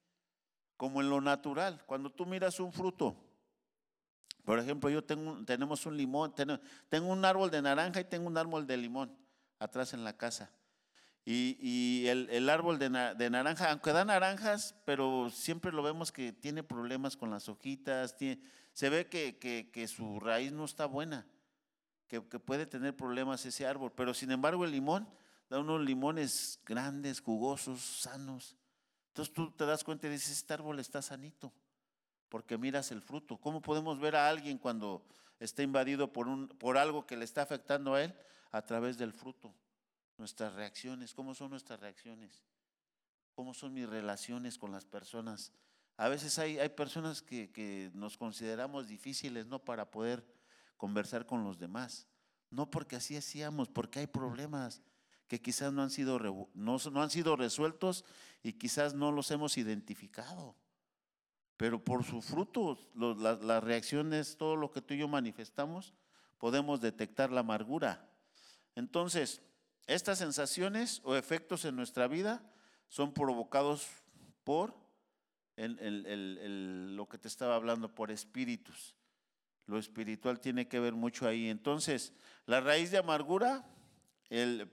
Como 0.76 1.00
en 1.00 1.08
lo 1.08 1.20
natural, 1.20 1.84
cuando 1.86 2.10
tú 2.10 2.26
miras 2.26 2.58
un 2.58 2.72
fruto. 2.72 3.14
Por 4.44 4.58
ejemplo, 4.58 4.90
yo 4.90 5.04
tengo, 5.04 5.44
tenemos 5.44 5.86
un 5.86 5.96
limón, 5.96 6.34
tengo 6.34 7.06
un 7.12 7.24
árbol 7.24 7.48
de 7.48 7.62
naranja 7.62 8.00
y 8.00 8.04
tengo 8.04 8.26
un 8.26 8.36
árbol 8.36 8.66
de 8.66 8.76
limón 8.76 9.16
atrás 9.60 9.94
en 9.94 10.02
la 10.02 10.16
casa. 10.16 10.50
Y, 11.26 12.06
el, 12.08 12.50
árbol 12.50 12.78
de, 12.78 12.90
naranja, 12.90 13.70
aunque 13.70 13.92
da 13.92 14.04
naranjas, 14.04 14.74
pero 14.84 15.30
siempre 15.30 15.72
lo 15.72 15.82
vemos 15.82 16.12
que 16.12 16.32
tiene 16.32 16.62
problemas 16.62 17.16
con 17.16 17.30
las 17.30 17.48
hojitas, 17.48 18.16
se 18.72 18.88
ve 18.90 19.08
que, 19.08 19.88
su 19.88 20.20
raíz 20.20 20.52
no 20.52 20.66
está 20.66 20.84
buena, 20.84 21.26
que, 22.08 22.20
puede 22.20 22.66
tener 22.66 22.94
problemas 22.94 23.46
ese 23.46 23.66
árbol, 23.66 23.90
pero 23.96 24.12
sin 24.12 24.32
embargo 24.32 24.64
el 24.66 24.72
limón 24.72 25.08
da 25.48 25.58
unos 25.58 25.80
limones 25.80 26.60
grandes, 26.66 27.20
jugosos, 27.20 27.80
sanos. 27.80 28.56
Entonces 29.08 29.32
tú 29.32 29.50
te 29.50 29.64
das 29.64 29.82
cuenta 29.82 30.06
y 30.08 30.10
dices, 30.10 30.30
este 30.30 30.52
árbol 30.52 30.78
está 30.78 31.00
sanito, 31.00 31.54
porque 32.28 32.58
miras 32.58 32.90
el 32.90 33.00
fruto. 33.00 33.38
¿Cómo 33.38 33.62
podemos 33.62 33.98
ver 33.98 34.16
a 34.16 34.28
alguien 34.28 34.58
cuando 34.58 35.06
está 35.40 35.62
invadido 35.62 36.12
por, 36.12 36.28
un, 36.28 36.48
por 36.48 36.76
algo 36.76 37.06
que 37.06 37.16
le 37.16 37.24
está 37.24 37.42
afectando 37.42 37.94
a 37.94 38.02
él? 38.02 38.14
A 38.50 38.62
través 38.62 38.98
del 38.98 39.12
fruto 39.12 39.54
nuestras 40.18 40.54
reacciones, 40.54 41.14
cómo 41.14 41.34
son 41.34 41.50
nuestras 41.50 41.80
reacciones. 41.80 42.42
cómo 43.34 43.52
son 43.52 43.74
mis 43.74 43.88
relaciones 43.88 44.58
con 44.58 44.70
las 44.70 44.84
personas. 44.84 45.52
A 45.96 46.08
veces 46.08 46.38
hay, 46.38 46.58
hay 46.60 46.68
personas 46.68 47.20
que, 47.20 47.50
que, 47.50 47.90
nos 47.92 48.16
consideramos 48.16 48.86
difíciles, 48.86 49.46
¿no? 49.46 49.58
Para 49.58 49.90
poder 49.90 50.24
conversar 50.76 51.26
con 51.26 51.42
los 51.42 51.58
demás. 51.58 52.06
No 52.50 52.70
porque 52.70 52.94
así 52.94 53.16
hacíamos, 53.16 53.68
porque 53.68 53.98
hay 53.98 54.06
problemas 54.06 54.82
que 55.28 55.40
quizás 55.40 55.72
no 55.72 55.82
han 55.82 55.90
sido, 55.90 56.18
no, 56.54 56.78
han 57.02 57.10
sido 57.10 57.36
resueltos 57.36 58.04
y 58.42 58.52
quizás 58.52 58.94
no 58.94 59.10
los 59.10 59.30
hemos 59.30 59.56
identificado. 59.56 60.54
Pero 61.56 61.82
por 61.82 62.04
sus 62.04 62.26
frutos, 62.26 62.88
las 62.94 63.64
reacciones, 63.64 64.36
todo 64.36 64.56
lo 64.56 64.70
que 64.70 64.82
tú 64.82 64.94
y 64.94 64.98
yo 64.98 65.08
manifestamos, 65.08 65.94
podemos 66.38 66.80
detectar 66.80 67.30
la 67.30 67.40
amargura. 67.40 68.08
Entonces, 68.74 69.40
estas 69.86 70.18
sensaciones 70.18 71.00
o 71.04 71.16
efectos 71.16 71.64
en 71.64 71.76
nuestra 71.76 72.06
vida 72.08 72.42
son 72.88 73.12
provocados 73.12 73.86
por 74.44 74.74
lo 75.56 77.08
que 77.08 77.18
te 77.18 77.28
estaba 77.28 77.54
hablando, 77.54 77.94
por 77.94 78.10
espíritus. 78.10 78.94
Lo 79.66 79.78
espiritual 79.78 80.40
tiene 80.40 80.68
que 80.68 80.80
ver 80.80 80.94
mucho 80.94 81.26
ahí. 81.26 81.48
Entonces, 81.48 82.12
la 82.46 82.60
raíz 82.60 82.90
de 82.90 82.98
amargura, 82.98 83.64
el, 84.30 84.68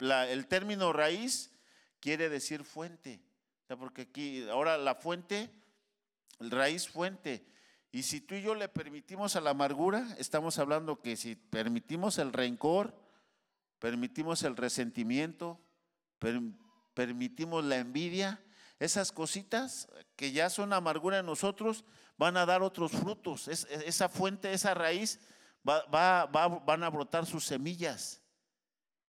término 0.47 0.91
raíz 0.91 1.51
quiere 1.99 2.29
decir 2.29 2.63
fuente. 2.63 3.21
porque 3.79 4.03
aquí, 4.03 4.47
ahora 4.49 4.77
la 4.77 4.95
fuente, 4.95 5.49
raíz 6.39 6.89
fuente. 6.89 7.45
Y 7.91 8.03
si 8.03 8.21
tú 8.21 8.35
y 8.35 8.41
yo 8.41 8.55
le 8.55 8.69
permitimos 8.69 9.35
a 9.35 9.41
la 9.41 9.51
amargura, 9.51 10.07
estamos 10.17 10.57
hablando 10.59 11.01
que 11.01 11.17
si 11.17 11.35
permitimos 11.35 12.17
el 12.17 12.31
rencor, 12.33 12.95
permitimos 13.81 14.43
el 14.43 14.55
resentimiento, 14.55 15.59
permitimos 16.93 17.65
la 17.65 17.77
envidia, 17.77 18.39
esas 18.79 19.11
cositas 19.11 19.89
que 20.15 20.31
ya 20.31 20.49
son 20.49 20.71
amargura 20.71 21.19
en 21.19 21.25
nosotros 21.25 21.83
van 22.15 22.37
a 22.37 22.45
dar 22.45 22.61
otros 22.61 22.91
frutos. 22.91 23.47
esa 23.47 24.07
fuente, 24.07 24.53
esa 24.53 24.75
raíz, 24.75 25.19
va, 25.67 26.27
van 26.27 26.83
a 26.83 26.89
brotar 26.89 27.25
sus 27.25 27.43
semillas. 27.43 28.21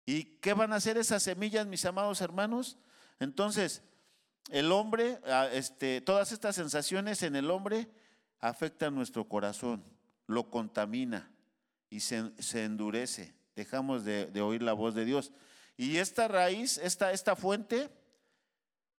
¿Y 0.06 0.38
qué 0.38 0.54
van 0.54 0.72
a 0.72 0.78
hacer 0.78 0.98
esas 0.98 1.24
semillas, 1.24 1.68
mis 1.68 1.86
amados 1.86 2.22
hermanos? 2.22 2.78
Entonces, 3.20 3.84
el 4.50 4.72
hombre, 4.72 5.20
este, 5.52 6.02
todas 6.02 6.32
estas 6.32 6.56
sensaciones 6.56 7.24
en 7.24 7.36
el 7.36 7.50
hombre 7.52 7.90
afectan 8.40 8.96
nuestro 8.96 9.28
corazón, 9.28 9.84
lo 10.28 10.50
contamina 10.50 11.32
y 11.90 12.02
se, 12.02 12.32
endurece. 12.64 13.39
Dejamos 13.56 14.06
de, 14.06 14.42
oír 14.42 14.62
la 14.62 14.74
voz 14.74 14.96
de 14.96 15.06
Dios. 15.06 15.32
Y 15.78 15.98
esta 15.98 16.28
raíz, 16.28 16.78
esta, 16.78 17.12
esta 17.12 17.36
fuente, 17.36 17.90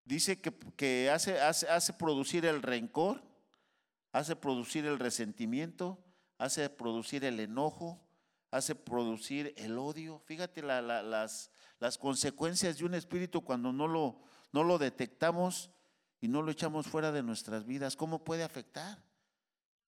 dice 0.05 0.41
que, 0.41 0.53
que 0.77 1.11
hace, 1.11 1.41
hace, 1.41 1.69
hace 1.69 1.93
producir 1.93 2.47
el 2.47 2.63
rencor, 2.63 3.23
hace 4.13 4.37
producir 4.37 4.87
el 4.87 4.99
resentimiento, 4.99 6.03
hace 6.39 6.69
producir 6.71 7.25
el 7.25 7.39
enojo, 7.39 8.01
hace 8.51 8.75
producir 8.75 9.55
el 9.57 9.79
odio. 9.79 10.19
Fíjate 10.21 10.63
las, 10.63 11.51
las, 11.79 11.99
consecuencias 11.99 12.79
de 12.79 12.85
un 12.85 12.95
espíritu 12.95 13.43
cuando 13.43 13.73
no 13.73 13.87
lo, 13.87 14.21
no 14.53 14.65
lo 14.65 14.79
detectamos 14.79 15.71
y 16.21 16.29
no 16.29 16.43
lo 16.43 16.51
echamos 16.51 16.87
fuera 16.87 17.13
de 17.13 17.23
nuestras 17.23 17.65
vidas. 17.65 17.97
¿Cómo 17.97 18.25
puede 18.25 18.43
afectar? 18.43 18.99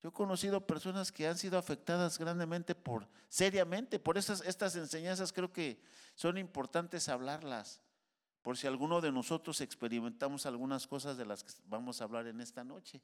Yo 0.02 0.08
he 0.08 0.12
conocido 0.12 0.66
personas 0.66 1.12
que 1.12 1.28
han 1.28 1.38
sido 1.38 1.56
afectadas 1.56 2.18
grandemente 2.18 2.74
por, 2.74 3.08
seriamente, 3.28 4.00
por 4.00 4.18
estas, 4.18 4.40
estas 4.40 4.74
enseñanzas 4.74 5.32
creo 5.32 5.52
que 5.52 5.80
son 6.16 6.38
importantes 6.38 7.08
hablarlas, 7.08 7.80
por 8.42 8.58
si 8.58 8.66
alguno 8.66 9.00
de 9.00 9.12
nosotros 9.12 9.60
experimentamos 9.60 10.44
algunas 10.44 10.88
cosas 10.88 11.16
de 11.16 11.24
las 11.24 11.44
que 11.44 11.52
vamos 11.66 12.00
a 12.00 12.04
hablar 12.04 12.26
en 12.26 12.40
esta 12.40 12.64
noche, 12.64 13.00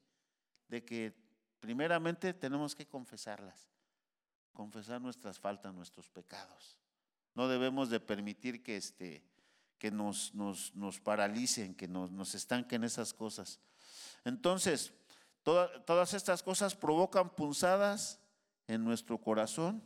de 0.67 0.85
que 0.85 1.15
primeramente 1.61 2.35
tenemos 2.35 2.75
que 2.75 2.87
confesarlas, 2.87 3.69
confesar 4.53 5.01
nuestras 5.01 5.39
faltas, 5.39 5.73
nuestros 5.73 6.11
pecados. 6.11 6.81
No 7.37 7.47
debemos 7.47 7.91
de 7.91 8.01
permitir 8.01 8.61
que, 8.65 8.77
este, 8.77 9.23
que 9.79 9.93
nos, 9.93 10.35
nos, 10.35 10.75
nos 10.75 10.99
paralicen, 10.99 11.77
que 11.77 11.87
nos, 11.87 12.11
nos 12.11 12.35
estanquen 12.35 12.83
esas 12.83 13.15
cosas. 13.15 13.61
Entonces, 14.25 14.93
todas 15.85 16.15
estas 16.15 16.43
cosas 16.43 16.75
provocan 16.75 17.31
punzadas 17.31 18.21
en 18.67 18.85
nuestro 18.85 19.19
corazón 19.19 19.83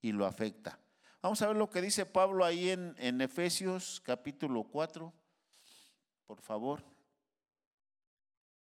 y 0.00 0.12
lo 0.12 0.26
afecta. 0.26 0.78
Vamos 1.22 1.42
a 1.42 1.48
ver 1.48 1.56
lo 1.56 1.70
que 1.70 1.82
dice 1.82 2.06
Pablo 2.06 2.44
ahí 2.44 2.70
en, 2.70 2.94
en 2.98 3.20
Efesios 3.20 4.00
capítulo 4.04 4.64
4, 4.64 5.12
por 6.26 6.40
favor. 6.40 6.84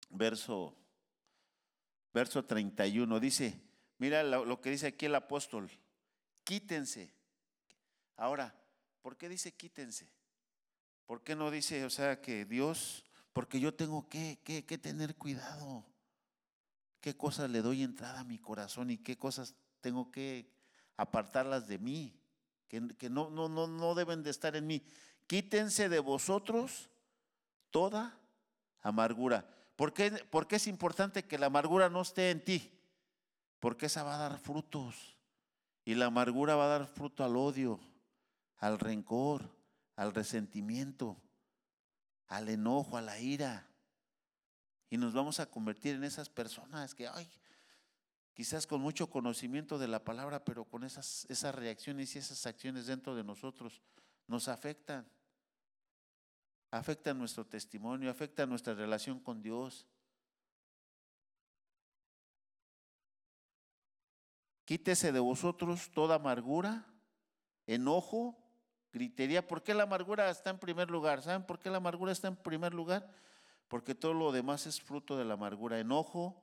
Verso, 0.09 0.75
verso 2.13 2.45
31 2.45 3.21
dice, 3.21 3.61
mira 3.99 4.23
lo, 4.23 4.61
que 4.61 4.71
dice 4.71 4.87
aquí 4.89 5.07
el 5.07 5.15
apóstol, 5.15 5.71
quítense. 6.45 7.13
Ahora, 8.17 8.55
¿por 9.03 9.17
qué 9.17 9.29
dice 9.29 9.55
quítense? 9.55 10.11
¿Por 11.05 11.23
qué 11.23 11.37
no 11.37 11.51
dice, 11.51 11.85
o 11.85 11.91
sea, 11.91 12.21
que 12.21 12.45
Dios, 12.45 13.05
porque 13.33 13.61
yo 13.61 13.75
tengo 13.75 14.09
que, 14.09 14.41
que, 14.43 14.65
que 14.65 14.79
tener 14.79 15.17
cuidado? 15.17 15.85
Qué 17.07 17.17
cosas 17.17 17.49
le 17.49 17.63
doy 17.63 17.85
entrada 17.85 18.19
a 18.19 18.25
mi 18.25 18.37
corazón 18.37 18.91
y 18.91 18.99
qué 18.99 19.17
cosas 19.17 19.55
tengo 19.81 20.11
que 20.11 20.53
apartarlas 20.97 21.69
de 21.69 21.79
mí, 21.79 22.21
que, 22.67 22.81
no, 23.09 23.31
no, 23.31 23.49
no, 23.49 23.69
no 23.69 23.95
deben 23.95 24.25
de 24.25 24.31
estar 24.31 24.57
en 24.57 24.67
mí. 24.67 24.83
Quítense 25.29 25.89
de 25.89 26.01
vosotros 26.01 26.91
toda 27.71 28.19
amargura. 28.83 29.49
¿Por 29.77 29.93
qué, 29.93 30.11
¿Por 30.11 30.49
qué 30.49 30.57
es 30.57 30.67
importante 30.67 31.25
que 31.25 31.39
la 31.39 31.47
amargura 31.47 31.89
no 31.89 32.03
esté 32.03 32.33
en 32.33 32.45
ti? 32.45 32.77
Porque 33.61 33.87
esa 33.87 34.03
va 34.03 34.17
a 34.17 34.29
dar 34.29 34.39
frutos. 34.41 35.17
Y 35.85 35.95
la 35.95 36.07
amargura 36.07 36.57
va 36.57 36.65
a 36.65 36.79
dar 36.79 36.87
fruto 36.89 37.23
al 37.23 37.37
odio, 37.37 37.79
al 38.57 38.81
rencor, 38.81 39.49
al 39.95 40.13
resentimiento, 40.13 41.17
al 42.27 42.49
enojo, 42.49 42.97
a 42.97 43.01
la 43.01 43.21
ira. 43.21 43.66
Y 44.89 44.97
nos 44.99 45.13
vamos 45.13 45.41
a 45.41 45.47
convertir 45.47 45.97
en 45.97 46.05
esas 46.05 46.29
personas 46.29 46.95
que, 46.95 47.09
ay, 47.09 47.29
quizás 48.35 48.67
con 48.67 48.81
mucho 48.81 49.09
conocimiento 49.11 49.79
de 49.79 49.89
la 49.89 50.05
palabra, 50.05 50.45
pero 50.45 50.65
con 50.65 50.85
esas, 50.85 51.27
esas 51.29 51.55
reacciones 51.55 52.15
y 52.15 52.19
esas 52.19 52.47
acciones 52.47 52.87
dentro 52.87 53.15
de 53.15 53.25
nosotros 53.25 53.81
nos 54.27 54.49
afectan. 54.49 55.09
Afectan 56.71 57.19
nuestro 57.19 57.47
testimonio, 57.47 58.11
afectan 58.11 58.49
nuestra 58.49 58.75
relación 58.75 59.21
con 59.21 59.43
Dios. 59.43 59.87
Quítese 64.65 65.13
de 65.13 65.21
vosotros 65.21 65.91
toda 65.93 66.17
amargura, 66.17 66.85
enojo, 67.67 68.37
gritería. 68.93 69.47
¿Por 69.47 69.63
qué 69.63 69.75
la 69.75 69.85
amargura 69.85 70.29
está 70.29 70.51
en 70.51 70.59
primer 70.59 70.91
lugar? 70.91 71.23
¿Saben 71.23 71.47
por 71.47 71.59
qué 71.59 71.71
la 71.71 71.77
amargura 71.77 72.13
está 72.13 72.29
en 72.29 72.37
primer 72.37 72.75
lugar? 72.75 73.09
Porque 73.69 73.95
todo 73.95 74.15
lo 74.15 74.33
demás 74.33 74.67
es 74.67 74.81
fruto 74.81 75.17
de 75.17 75.25
la 75.25 75.35
amargura, 75.35 75.79
enojo, 75.79 76.43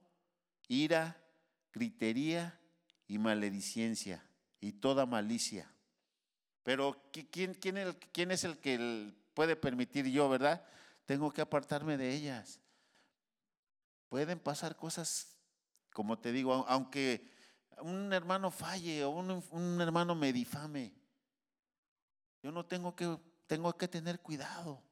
ira, 0.68 1.22
gritería 1.72 2.60
y 3.08 3.18
maledicencia 3.18 4.26
y 4.60 4.74
toda 4.74 5.06
malicia. 5.06 5.72
Pero 6.64 7.10
¿quién, 7.32 8.32
es 8.32 8.44
el 8.44 8.58
que 8.60 9.14
puede 9.34 9.56
permitir 9.56 10.08
yo, 10.08 10.30
verdad? 10.30 10.66
Tengo 11.06 11.32
que 11.32 11.42
apartarme 11.42 11.98
de 11.98 12.14
ellas. 12.14 12.62
Pueden 14.10 14.40
pasar 14.40 14.76
cosas, 14.76 15.38
como 15.92 16.20
te 16.20 16.32
digo, 16.32 16.66
aunque 16.68 17.30
un 17.82 18.14
hermano 18.14 18.52
falle 18.52 19.04
o 19.04 19.10
un, 19.10 19.44
un 19.50 19.82
hermano 19.82 20.16
me 20.16 20.32
difame, 20.32 20.94
yo 22.42 22.52
no 22.52 22.66
tengo 22.66 22.96
que, 22.96 23.18
tengo 23.48 23.76
que 23.78 23.88
tener 23.88 24.20
cuidado 24.20 24.84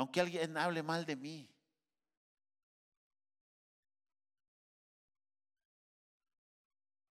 aunque 0.00 0.18
alguien 0.18 0.56
hable 0.56 0.82
mal 0.82 1.04
de 1.04 1.14
mí. 1.14 1.46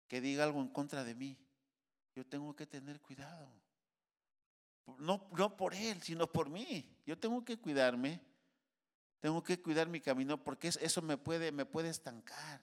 Que 0.07 0.21
diga 0.21 0.45
algo 0.45 0.61
en 0.61 0.69
contra 0.69 1.03
de 1.03 1.15
mí. 1.15 1.39
Yo 2.15 2.27
tengo 2.27 2.55
que 2.55 2.67
tener 2.67 3.01
cuidado. 3.01 3.51
No, 4.99 5.27
no 5.33 5.57
por 5.57 5.73
él, 5.73 6.03
sino 6.03 6.31
por 6.31 6.51
mí. 6.51 6.87
Yo 7.07 7.19
tengo 7.19 7.43
que 7.43 7.59
cuidarme. 7.59 8.21
Tengo 9.19 9.43
que 9.43 9.63
cuidar 9.63 9.89
mi 9.89 10.03
camino 10.03 10.45
porque 10.45 10.69
eso 10.69 11.01
me 11.01 11.17
puede, 11.17 11.53
me 11.53 11.65
puede 11.65 11.89
estancar. 11.89 12.63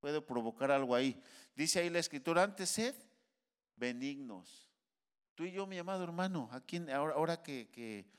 Puede 0.00 0.22
provocar 0.22 0.70
algo 0.70 0.94
ahí. 0.94 1.22
Dice 1.54 1.80
ahí 1.80 1.90
la 1.90 1.98
escritura, 1.98 2.42
antes 2.42 2.70
sed 2.70 2.94
benignos. 3.76 4.72
Tú 5.34 5.44
y 5.44 5.52
yo, 5.52 5.66
mi 5.66 5.76
amado 5.76 6.04
hermano, 6.04 6.48
aquí 6.52 6.78
ahora, 6.90 7.42
que 7.42 8.10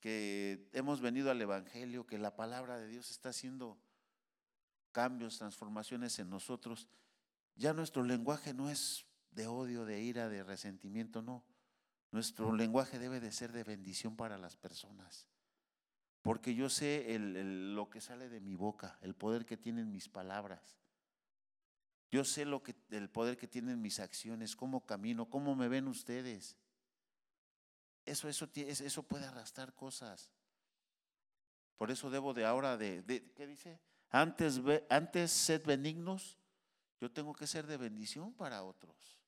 que 0.00 0.68
hemos 0.72 1.00
venido 1.00 1.30
al 1.30 1.40
Evangelio, 1.40 2.06
que 2.06 2.18
la 2.18 2.34
palabra 2.34 2.78
de 2.78 2.88
Dios 2.88 3.10
está 3.10 3.28
haciendo 3.28 3.78
cambios, 4.92 5.38
transformaciones 5.38 6.18
en 6.18 6.30
nosotros, 6.30 6.88
ya 7.54 7.72
nuestro 7.72 8.02
lenguaje 8.02 8.54
no 8.54 8.70
es 8.70 9.06
de 9.30 9.46
odio, 9.46 9.84
de 9.84 10.00
ira, 10.00 10.28
de 10.28 10.42
resentimiento, 10.42 11.22
no. 11.22 11.44
Nuestro 12.10 12.52
lenguaje 12.52 12.98
debe 12.98 13.20
de 13.20 13.30
ser 13.30 13.52
de 13.52 13.62
bendición 13.62 14.16
para 14.16 14.38
las 14.38 14.56
personas. 14.56 15.28
porque 16.22 16.54
yo 16.54 16.68
sé 16.68 17.18
lo 17.18 17.88
que 17.88 18.00
sale 18.02 18.28
de 18.28 18.40
mi 18.40 18.54
boca, 18.54 18.98
el 19.00 19.14
poder 19.14 19.46
que 19.46 19.56
tienen 19.56 19.90
mis 19.90 20.08
palabras. 20.08 20.78
Yo 22.10 22.24
sé 22.24 22.44
lo 22.44 22.62
que, 22.62 22.74
el 22.90 23.08
poder 23.08 23.36
que 23.38 23.48
tienen 23.48 23.80
mis 23.80 24.00
acciones, 24.00 24.54
cómo 24.54 24.84
camino, 24.84 25.30
cómo 25.30 25.54
me 25.54 25.68
ven 25.68 25.88
ustedes. 25.88 26.56
Eso, 28.04 28.28
eso, 28.28 28.48
eso 28.54 29.02
puede 29.02 29.26
arrastrar 29.26 29.74
cosas. 29.74 30.30
Por 31.76 31.90
eso 31.90 32.10
debo 32.10 32.34
de 32.34 32.44
ahora 32.44 32.76
de, 32.76 33.02
¿qué 33.34 33.46
dice? 33.46 33.80
Antes, 34.10 34.60
antes 34.90 35.30
sed 35.30 35.64
benignos, 35.64 36.38
yo 37.00 37.10
tengo 37.10 37.32
que 37.32 37.46
ser 37.46 37.66
de 37.66 37.76
bendición 37.76 38.34
para 38.34 38.62
otros. 38.62 39.18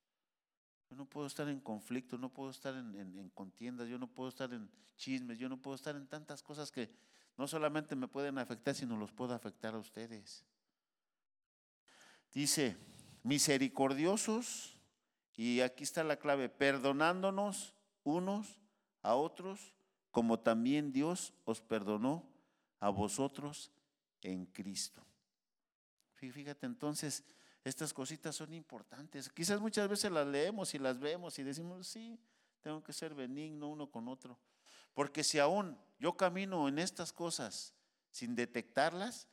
Yo 0.91 0.97
no 0.97 1.07
puedo 1.07 1.27
estar 1.27 1.49
en 1.49 1.61
conflicto, 1.61 2.19
no 2.19 2.31
puedo 2.31 2.51
estar 2.51 2.75
en, 2.75 3.31
contiendas, 3.31 3.89
yo 3.89 3.99
no 3.99 4.07
puedo 4.07 4.29
estar 4.29 4.53
en 4.53 4.71
chismes, 4.97 5.39
yo 5.39 5.49
no 5.49 5.57
puedo 5.57 5.77
estar 5.77 5.97
en 5.97 6.07
tantas 6.07 6.43
cosas 6.43 6.71
que 6.71 6.91
no 7.39 7.49
solamente 7.49 7.97
me 7.97 8.09
pueden 8.09 8.37
afectar, 8.37 8.75
sino 8.75 8.99
los 8.99 9.13
puedo 9.13 9.33
afectar 9.33 9.75
a 9.75 9.79
ustedes. 9.79 10.45
Dice, 12.35 12.77
misericordiosos, 13.23 14.77
y 15.35 15.61
aquí 15.61 15.85
está 15.85 16.05
la 16.05 16.17
clave, 16.17 16.51
perdonándonos 16.51 17.75
unos 18.05 18.59
a 19.03 19.15
otros, 19.15 19.75
como 20.11 20.41
también 20.41 20.93
Dios 20.93 21.35
os 21.45 21.61
perdonó 21.61 22.29
a 22.81 22.89
vosotros 22.91 23.73
en 24.23 24.47
Cristo. 24.47 25.05
Fíjate 26.15 26.67
entonces, 26.67 27.25
estas 27.65 27.93
cositas 27.93 28.37
son 28.37 28.53
importantes. 28.53 29.29
Quizás 29.29 29.61
muchas 29.61 29.89
veces 29.89 30.11
las 30.13 30.27
leemos 30.27 30.75
y 30.75 30.79
las 30.79 30.99
vemos 31.01 31.39
y 31.39 31.43
decimos, 31.43 31.87
sí, 31.87 32.19
tengo 32.61 32.83
que 32.83 32.93
ser 32.93 33.15
benigno 33.15 33.69
uno 33.69 33.91
con 33.91 34.09
otro. 34.09 34.39
Porque 34.95 35.25
si 35.25 35.39
aún 35.39 35.79
yo 35.99 36.17
camino 36.17 36.69
en 36.69 36.79
estas 36.79 37.13
cosas 37.13 37.75
sin 38.11 38.35
detectarlas, 38.35 39.27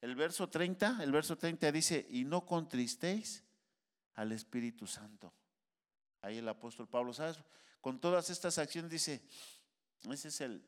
el 0.00 0.14
verso 0.14 0.48
30, 0.48 1.02
el 1.02 1.10
verso 1.10 1.36
30 1.36 1.72
dice, 1.72 2.06
y 2.10 2.24
no 2.24 2.44
contristéis 2.44 3.44
al 4.14 4.32
Espíritu 4.32 4.86
Santo. 4.86 5.32
Ahí 6.22 6.38
el 6.38 6.48
apóstol 6.48 6.88
Pablo, 6.88 7.12
¿sabes? 7.12 7.38
Con 7.86 8.00
todas 8.00 8.30
estas 8.30 8.58
acciones 8.58 8.90
dice, 8.90 9.22
ese 10.10 10.26
es 10.26 10.40
el, 10.40 10.60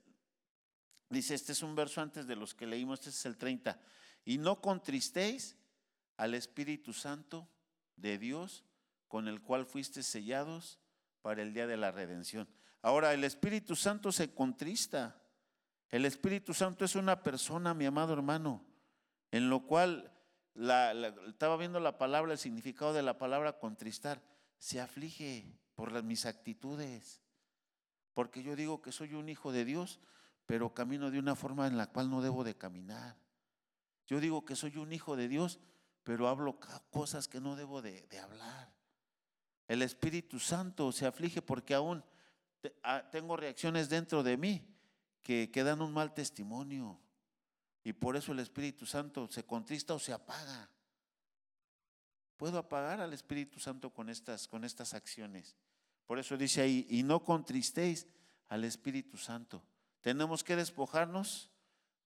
dice, 1.10 1.34
este 1.34 1.50
es 1.50 1.64
un 1.64 1.74
verso 1.74 2.00
antes 2.00 2.28
de 2.28 2.36
los 2.36 2.54
que 2.54 2.64
leímos, 2.64 3.00
este 3.00 3.10
es 3.10 3.26
el 3.26 3.36
30, 3.36 3.76
y 4.24 4.38
no 4.38 4.60
contristéis 4.60 5.56
al 6.16 6.34
Espíritu 6.34 6.92
Santo 6.92 7.48
de 7.96 8.18
Dios, 8.18 8.64
con 9.08 9.26
el 9.26 9.42
cual 9.42 9.66
fuiste 9.66 10.04
sellados 10.04 10.78
para 11.20 11.42
el 11.42 11.52
día 11.52 11.66
de 11.66 11.76
la 11.76 11.90
redención. 11.90 12.48
Ahora, 12.82 13.12
el 13.12 13.24
Espíritu 13.24 13.74
Santo 13.74 14.12
se 14.12 14.32
contrista. 14.32 15.20
El 15.88 16.04
Espíritu 16.04 16.54
Santo 16.54 16.84
es 16.84 16.94
una 16.94 17.24
persona, 17.24 17.74
mi 17.74 17.86
amado 17.86 18.12
hermano, 18.12 18.64
en 19.32 19.50
lo 19.50 19.66
cual 19.66 20.16
estaba 21.26 21.56
viendo 21.56 21.80
la 21.80 21.98
palabra, 21.98 22.30
el 22.30 22.38
significado 22.38 22.92
de 22.92 23.02
la 23.02 23.18
palabra 23.18 23.58
contristar. 23.58 24.22
Se 24.56 24.80
aflige 24.80 25.58
por 25.78 26.02
mis 26.02 26.26
actitudes, 26.26 27.22
porque 28.12 28.42
yo 28.42 28.56
digo 28.56 28.82
que 28.82 28.90
soy 28.90 29.14
un 29.14 29.28
hijo 29.28 29.52
de 29.52 29.64
Dios, 29.64 30.00
pero 30.44 30.74
camino 30.74 31.12
de 31.12 31.20
una 31.20 31.36
forma 31.36 31.68
en 31.68 31.76
la 31.76 31.86
cual 31.86 32.10
no 32.10 32.20
debo 32.20 32.42
de 32.42 32.56
caminar. 32.56 33.16
Yo 34.08 34.18
digo 34.18 34.44
que 34.44 34.56
soy 34.56 34.76
un 34.76 34.92
hijo 34.92 35.14
de 35.14 35.28
Dios, 35.28 35.60
pero 36.02 36.26
hablo 36.26 36.58
cosas 36.90 37.28
que 37.28 37.40
no 37.40 37.54
debo 37.54 37.80
de, 37.80 38.08
hablar. 38.20 38.74
El 39.68 39.82
Espíritu 39.82 40.40
Santo 40.40 40.90
se 40.90 41.06
aflige 41.06 41.42
porque 41.42 41.74
aún 41.74 42.04
ah, 42.82 43.04
tengo 43.12 43.36
reacciones 43.36 43.88
dentro 43.88 44.24
de 44.24 44.36
mí 44.36 44.66
que, 45.22 45.48
que 45.52 45.62
dan 45.62 45.80
un 45.80 45.92
mal 45.92 46.12
testimonio. 46.12 46.98
Y 47.84 47.92
por 47.92 48.16
eso 48.16 48.32
el 48.32 48.40
Espíritu 48.40 48.84
Santo 48.84 49.28
se 49.30 49.44
contrista 49.44 49.94
o 49.94 50.00
se 50.00 50.12
apaga. 50.12 50.68
Puedo 52.38 52.56
apagar 52.56 53.02
al 53.02 53.12
Espíritu 53.12 53.60
Santo 53.60 53.90
con 53.90 54.08
estas, 54.08 54.48
con 54.48 54.64
estas 54.64 54.94
acciones. 54.94 55.54
Por 56.06 56.18
eso 56.18 56.38
dice 56.38 56.62
ahí, 56.62 56.86
y 56.88 57.02
no 57.02 57.22
contristéis 57.22 58.06
al 58.48 58.64
Espíritu 58.64 59.18
Santo. 59.18 59.62
Tenemos 60.00 60.42
que 60.42 60.56
despojarnos 60.56 61.50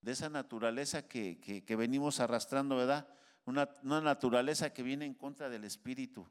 de 0.01 0.11
esa 0.11 0.29
naturaleza 0.29 1.07
que, 1.07 1.39
que 1.39 1.77
venimos 1.77 2.19
arrastrando, 2.19 2.75
¿verdad? 2.77 3.07
una, 3.45 4.01
naturaleza 4.01 4.73
que 4.73 4.83
viene 4.83 5.05
en 5.05 5.15
contra 5.15 5.49
del 5.49 5.65
Espíritu, 5.65 6.27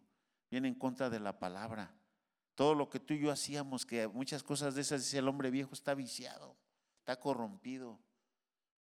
viene 0.50 0.68
en 0.68 0.76
contra 0.76 1.10
de 1.10 1.20
la 1.20 1.40
palabra. 1.40 1.94
Todo 2.56 2.76
lo 2.76 2.90
que 2.90 3.00
tú 3.00 3.14
y 3.14 3.20
yo 3.20 3.32
hacíamos, 3.32 3.86
que 3.86 4.08
muchas 4.08 4.44
cosas 4.44 4.76
de 4.76 4.82
esas, 4.82 5.02
dice 5.02 5.18
el 5.18 5.28
hombre 5.28 5.52
viejo, 5.52 5.74
está 5.74 5.94
viciado, 5.94 6.56
está 7.00 7.20
corrompido. 7.20 8.00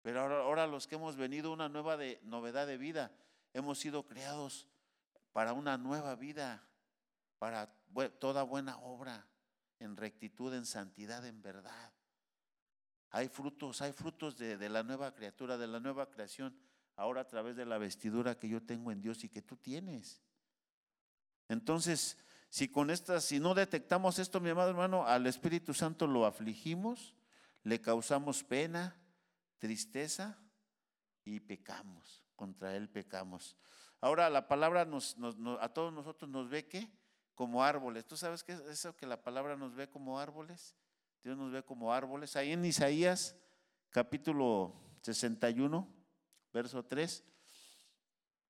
Pero 0.02 0.20
ahora, 0.20 0.36
ahora 0.40 0.66
los 0.66 0.86
que 0.86 0.96
hemos 0.96 1.16
venido 1.16 1.52
una 1.52 1.68
nueva 1.68 1.96
de, 1.96 2.20
novedad 2.24 2.66
de 2.66 2.76
vida, 2.76 3.12
hemos 3.52 3.78
sido 3.78 4.04
creados 4.06 4.68
para 5.32 5.52
una 5.52 5.78
nueva 5.78 6.14
vida, 6.14 6.62
para 7.38 7.74
toda 8.18 8.42
buena 8.42 8.78
obra, 8.78 9.26
en 9.78 9.96
rectitud, 9.96 10.54
en 10.54 10.64
santidad, 10.64 11.26
en 11.26 11.42
verdad. 11.42 11.92
Hay 13.10 13.28
frutos, 13.28 13.82
hay 13.82 13.92
frutos 13.92 14.38
de, 14.38 14.68
la 14.68 14.82
nueva 14.82 15.14
criatura, 15.14 15.58
de 15.58 15.66
la 15.66 15.80
nueva 15.80 16.10
creación 16.10 16.56
ahora 16.96 17.22
a 17.22 17.28
través 17.28 17.56
de 17.56 17.66
la 17.66 17.78
vestidura 17.78 18.38
que 18.38 18.48
yo 18.48 18.62
tengo 18.62 18.92
en 18.92 19.02
Dios 19.02 19.24
y 19.24 19.28
que 19.28 19.42
tú 19.42 19.56
tienes. 19.56 20.22
Entonces, 21.48 22.16
si 22.48 22.68
con 22.68 22.90
estas, 22.90 23.24
si 23.24 23.40
no 23.40 23.54
detectamos 23.54 24.18
esto, 24.18 24.40
mi 24.40 24.50
amado 24.50 24.70
hermano, 24.70 25.06
al 25.06 25.26
Espíritu 25.26 25.74
Santo 25.74 26.06
lo 26.06 26.24
afligimos, 26.24 27.14
le 27.64 27.80
causamos 27.80 28.44
pena, 28.44 28.96
tristeza 29.58 30.38
y 31.24 31.40
pecamos, 31.40 32.24
contra 32.36 32.76
él 32.76 32.88
pecamos. 32.88 33.56
Ahora 34.02 34.28
la 34.28 34.48
palabra 34.48 34.82
a 35.60 35.68
todos 35.68 35.92
nosotros 35.92 36.28
nos 36.28 36.50
ve 36.50 36.66
que 36.66 36.90
como 37.36 37.62
árboles. 37.62 38.04
¿Tú 38.04 38.16
sabes 38.16 38.42
qué 38.42 38.52
es 38.52 38.60
eso 38.62 38.96
que 38.96 39.06
la 39.06 39.22
palabra 39.22 39.56
nos 39.56 39.76
ve 39.76 39.88
como 39.88 40.18
árboles? 40.18 40.74
Dios 41.22 41.38
nos 41.38 41.52
ve 41.52 41.62
como 41.62 41.94
árboles. 41.94 42.34
Ahí 42.34 42.50
en 42.50 42.64
Isaías 42.64 43.36
capítulo 43.90 44.74
61, 45.02 45.86
verso 46.52 46.84
3. 46.84 47.22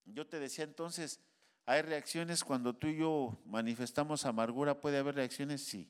Yo 0.06 0.26
te 0.26 0.40
decía 0.40 0.64
entonces, 0.64 1.20
¿hay 1.66 1.82
reacciones 1.82 2.42
cuando 2.44 2.74
tú 2.74 2.86
y 2.86 2.96
yo 2.96 3.38
manifestamos 3.44 4.24
amargura? 4.24 4.80
¿Puede 4.80 4.96
haber 4.96 5.16
reacciones? 5.16 5.62
Sí. 5.62 5.86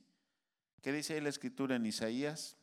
¿Qué 0.80 0.90
dice 0.90 1.14
ahí 1.14 1.20
la 1.20 1.28
escritura 1.28 1.76
en 1.76 1.86
Isaías? 1.86 2.56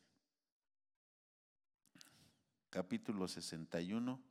Capítulo 2.70 3.26
61, 3.30 4.22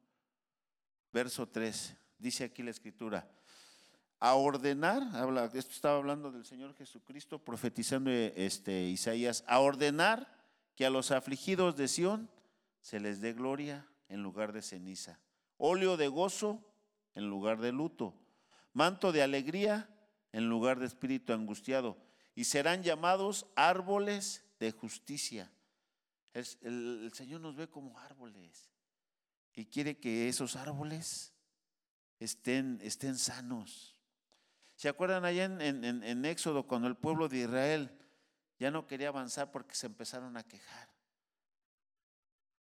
verso 1.11 1.48
3. 1.48 1.96
Dice 2.18 2.44
aquí 2.44 2.62
la 2.62 2.70
escritura, 2.70 3.28
a 4.20 4.35
ordenar, 4.35 5.02
habla, 5.14 5.44
esto 5.54 5.72
estaba 5.72 5.96
hablando 5.96 6.33
del 6.33 6.44
Señor 6.44 6.74
Jesucristo, 6.74 7.38
profetizando 7.38 8.11
este, 8.11 8.85
Isaías, 8.88 9.44
a 9.46 9.61
ordenar 9.61 10.37
que 10.74 10.85
a 10.85 10.90
los 10.90 11.11
afligidos 11.12 11.76
de 11.76 11.88
Sión 11.88 12.28
se 12.81 13.00
les 13.00 13.20
dé 13.20 13.33
gloria 13.33 13.87
en 14.09 14.22
lugar 14.22 14.52
de 14.52 14.62
ceniza, 14.62 15.20
óleo 15.57 15.96
de 15.96 16.09
gozo 16.09 16.64
en 17.14 17.28
lugar 17.28 17.61
de 17.61 17.72
luto, 17.72 18.14
manto 18.72 19.12
de 19.12 19.22
alegría 19.22 19.88
en 20.33 20.48
lugar 20.48 20.78
de 20.78 20.87
espíritu 20.87 21.33
angustiado, 21.33 21.96
y 22.35 22.44
serán 22.44 22.83
llamados 22.83 23.46
árboles 23.57 24.44
de 24.61 24.72
justicia. 24.72 25.50
El, 26.33 27.11
Señor 27.14 27.40
nos 27.40 27.57
ve 27.57 27.68
como 27.68 27.98
árboles 27.98 28.70
y 29.54 29.64
quiere 29.66 29.98
que 29.98 30.28
esos 30.28 30.54
árboles 30.54 31.33
estén, 32.18 32.78
estén 32.83 33.16
sanos. 33.16 33.96
¿Se 34.76 34.88
acuerdan 34.88 35.24
allá 35.24 35.44
en, 35.44 35.85
en 35.85 36.24
Éxodo 36.24 36.66
cuando 36.66 36.88
el 36.88 36.96
pueblo 36.96 37.28
de 37.28 37.38
Israel 37.38 37.90
ya 38.59 38.70
no 38.70 38.87
quería 38.87 39.09
avanzar 39.09 39.50
porque 39.50 39.74
se 39.74 39.87
empezaron 39.87 40.37
a 40.37 40.44
quejar? 40.44 40.88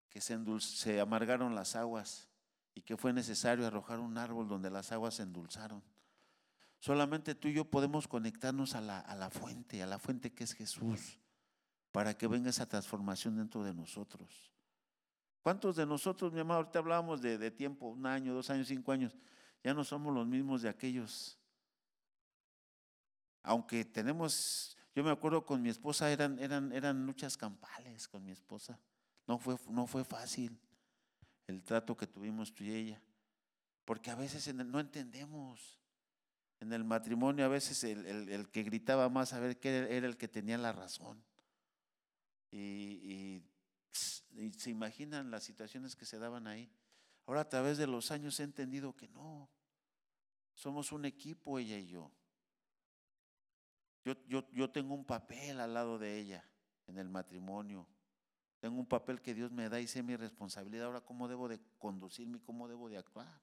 que 0.10 0.22
se, 0.22 1.00
amargaron 1.00 1.56
las 1.56 1.76
aguas 1.76 2.28
y 2.74 2.82
que 2.82 2.98
fue 2.98 3.14
necesario 3.14 3.66
arrojar 3.66 4.00
un 4.00 4.18
árbol 4.18 4.48
donde 4.48 4.70
las 4.70 4.92
aguas 4.92 5.16
se 5.16 5.24
endulzaron. 5.24 5.84
Solamente 6.80 7.36
tú 7.36 7.48
y 7.48 7.54
yo 7.54 7.66
podemos 7.66 8.08
conectarnos 8.08 8.76
a 8.76 8.82
la, 8.82 9.00
a 9.00 9.16
la 9.16 9.30
fuente, 9.30 9.84
a 9.84 9.86
la 9.86 10.00
fuente 10.00 10.34
que 10.34 10.44
es 10.44 10.54
Jesús, 10.54 11.20
para 11.92 12.18
que 12.18 12.28
venga 12.28 12.50
esa 12.50 12.68
transformación 12.68 13.38
dentro 13.38 13.64
de 13.64 13.74
nosotros. 13.74 14.52
¿Cuántos 15.42 15.76
de 15.76 15.86
nosotros, 15.86 16.34
mi 16.34 16.40
amado, 16.40 16.60
ahorita 16.60 16.80
hablábamos 16.80 17.22
de, 17.22 17.52
tiempo, 17.52 17.88
un 17.88 18.06
año, 18.06 18.34
dos 18.34 18.50
años, 18.50 18.68
cinco 18.68 18.92
años, 18.92 19.16
ya 19.64 19.74
no 19.74 19.84
somos 19.84 20.14
los 20.14 20.28
mismos 20.28 20.62
de 20.62 20.70
aquellos? 20.70 21.38
Aunque 23.44 23.86
tenemos, 23.86 24.78
yo 24.94 25.04
me 25.04 25.12
acuerdo 25.12 25.46
con 25.46 25.62
mi 25.62 25.70
esposa, 25.70 26.12
eran, 26.12 26.38
eran, 26.40 26.74
eran 26.74 27.06
luchas 27.06 27.38
campales 27.38 28.08
con 28.08 28.24
mi 28.24 28.32
esposa. 28.32 28.80
No 29.28 29.38
fue, 29.38 29.56
no 29.70 29.88
fue 29.88 30.04
fácil 30.04 30.60
el 31.48 31.64
trato 31.64 31.96
que 31.96 32.06
tuvimos 32.06 32.54
tú 32.54 32.64
y 32.64 32.72
ella, 32.72 33.02
porque 33.86 34.12
a 34.12 34.16
veces 34.16 34.54
no 34.54 34.80
entendemos. 34.80 35.78
En 36.62 36.74
el 36.74 36.84
matrimonio 36.84 37.46
a 37.46 37.48
veces 37.48 37.86
el, 37.86 38.50
que 38.52 38.64
gritaba 38.64 39.08
más 39.08 39.32
a 39.32 39.40
ver 39.40 39.58
qué 39.60 39.78
era 39.96 40.06
el 40.06 40.18
que 40.18 40.28
tenía 40.28 40.58
la 40.58 40.74
razón. 40.74 41.24
Y, 42.52 43.42
se 43.92 44.70
imaginan 44.70 45.32
las 45.32 45.44
situaciones 45.44 45.96
que 45.96 46.06
se 46.06 46.20
daban 46.20 46.48
ahí. 46.48 46.72
Ahora 47.26 47.42
a 47.42 47.50
través 47.50 47.78
de 47.78 47.88
los 47.88 48.12
años 48.12 48.40
he 48.40 48.44
entendido 48.44 48.96
que 48.96 49.08
no. 49.08 49.50
Somos 50.54 50.92
un 50.92 51.06
equipo 51.06 51.60
ella 51.60 51.78
y 51.78 51.88
yo. 51.88 52.12
Yo, 54.04 54.14
yo, 54.28 54.50
yo 54.52 54.70
tengo 54.70 54.94
un 54.94 55.06
papel 55.06 55.60
al 55.60 55.74
lado 55.74 56.00
de 56.00 56.18
ella 56.18 56.44
en 56.88 56.98
el 56.98 57.10
matrimonio. 57.10 57.88
Tengo 58.60 58.78
un 58.78 58.86
papel 58.86 59.22
que 59.22 59.34
Dios 59.34 59.52
me 59.52 59.70
da 59.70 59.80
y 59.80 59.88
sé 59.88 60.04
mi 60.04 60.16
responsabilidad. 60.16 60.88
Ahora, 60.88 61.02
¿cómo 61.02 61.28
debo 61.28 61.48
de 61.48 61.62
conducirme 61.78 62.42
cómo 62.42 62.68
debo 62.68 62.90
de 62.90 62.98
actuar? 62.98 63.42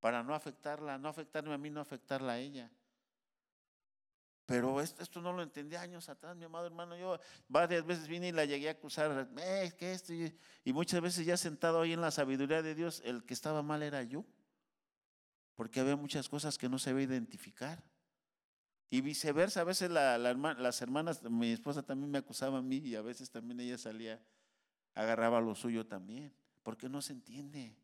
Para 0.00 0.22
no 0.22 0.34
afectarla, 0.34 0.98
no 0.98 1.08
afectarme 1.08 1.54
a 1.54 1.58
mí, 1.58 1.70
no 1.70 1.80
afectarla 1.80 2.32
a 2.32 2.38
ella. 2.38 2.70
Pero 4.50 4.80
esto, 4.80 5.20
no 5.20 5.32
lo 5.32 5.42
entendí 5.42 5.76
años 5.76 6.08
atrás, 6.08 6.36
mi 6.36 6.44
amado 6.44 6.66
hermano. 6.66 6.96
Yo 6.96 7.20
varias 7.46 7.86
veces 7.86 8.08
vine 8.08 8.30
y 8.30 8.32
la 8.32 8.44
llegué 8.44 8.66
a 8.66 8.72
acusar, 8.72 9.30
eh, 9.38 9.72
esto, 9.78 10.12
y, 10.12 10.72
muchas 10.72 11.00
veces 11.00 11.24
ya 11.24 11.36
sentado 11.36 11.80
ahí 11.80 11.92
en 11.92 12.00
la 12.00 12.10
sabiduría 12.10 12.60
de 12.60 12.74
Dios, 12.74 13.00
el 13.04 13.22
que 13.22 13.32
estaba 13.32 13.62
mal 13.62 13.84
era 13.84 14.02
yo. 14.02 14.24
Porque 15.54 15.78
había 15.78 15.94
muchas 15.94 16.28
cosas 16.28 16.58
que 16.58 16.68
no 16.68 16.80
se 16.80 16.92
veía 16.92 17.06
identificar. 17.06 17.80
Y 18.88 19.02
viceversa, 19.02 19.60
a 19.60 19.64
veces 19.64 19.88
las 19.88 20.82
hermanas, 20.82 21.22
mi 21.22 21.52
esposa 21.52 21.84
también 21.84 22.10
me 22.10 22.18
acusaba 22.18 22.58
a 22.58 22.62
mí 22.62 22.78
y 22.78 22.96
a 22.96 23.02
veces 23.02 23.30
también 23.30 23.60
ella 23.60 23.78
salía, 23.78 24.20
agarraba 24.94 25.40
lo 25.40 25.54
suyo 25.54 25.86
también. 25.86 26.34
Porque 26.64 26.88
no 26.88 27.00
se 27.02 27.12
entiende. 27.12 27.76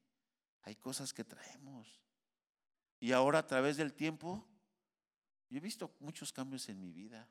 Hay 0.62 0.74
cosas 0.74 1.14
que 1.14 1.22
traemos. 1.22 2.00
Y 2.98 3.12
ahora 3.12 3.38
a 3.38 3.46
través 3.46 3.76
del 3.76 3.92
tiempo 3.92 4.44
yo 5.48 5.58
he 5.58 5.60
visto 5.60 5.94
muchos 6.00 6.32
cambios 6.32 6.68
en 6.68 6.80
mi 6.80 6.92
vida, 6.92 7.28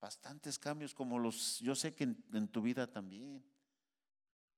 bastantes 0.00 0.58
cambios 0.58 0.94
como 0.94 1.18
los, 1.18 1.58
yo 1.60 1.74
sé 1.74 1.94
que 1.94 2.04
en, 2.04 2.48
tu 2.48 2.62
vida 2.62 2.86
también. 2.86 3.44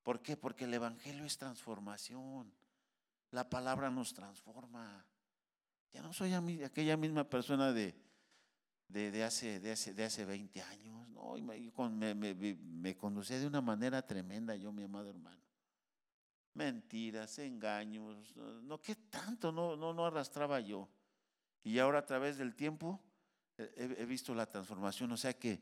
¿Por 0.03 0.23
qué? 0.23 0.37
Porque 0.37 0.65
el 0.65 0.75
Evangelio 0.75 1.25
es 1.25 1.39
transformación. 1.39 2.53
La 3.31 3.49
palabra 3.49 3.91
nos 3.91 4.13
transforma. 4.13 5.07
Ya 5.93 6.03
no 6.03 6.13
soy 6.13 6.33
aquella 6.35 6.97
misma 6.97 7.29
persona 7.29 7.73
de, 7.73 7.95
de, 8.89 9.25
hace, 9.25 9.61
de, 9.61 9.73
hace, 9.73 9.95
de 9.95 10.05
hace 10.05 10.25
20 10.25 10.63
años. 10.63 11.09
No, 11.09 11.35
me, 11.39 12.15
me, 12.15 12.35
me, 12.35 12.97
conducía 12.97 13.39
de 13.39 13.47
una 13.47 13.61
manera 13.61 14.03
tremenda 14.07 14.55
yo, 14.57 14.73
mi 14.73 14.85
amado 14.85 15.11
hermano. 15.11 15.41
Mentiras, 16.55 17.39
engaños, 17.39 18.35
no, 18.63 18.81
¿qué 18.81 18.97
tanto 18.97 19.53
no, 19.53 19.77
no, 19.77 19.95
no 19.95 20.07
arrastraba 20.07 20.61
yo? 20.61 20.89
Y 21.63 21.79
ahora 21.79 22.01
a 22.01 22.07
través 22.07 22.39
del 22.39 22.55
tiempo 22.55 23.01
he, 23.77 24.05
visto 24.07 24.35
la 24.35 24.47
transformación. 24.47 25.13
O 25.13 25.17
sea 25.17 25.33
que 25.39 25.61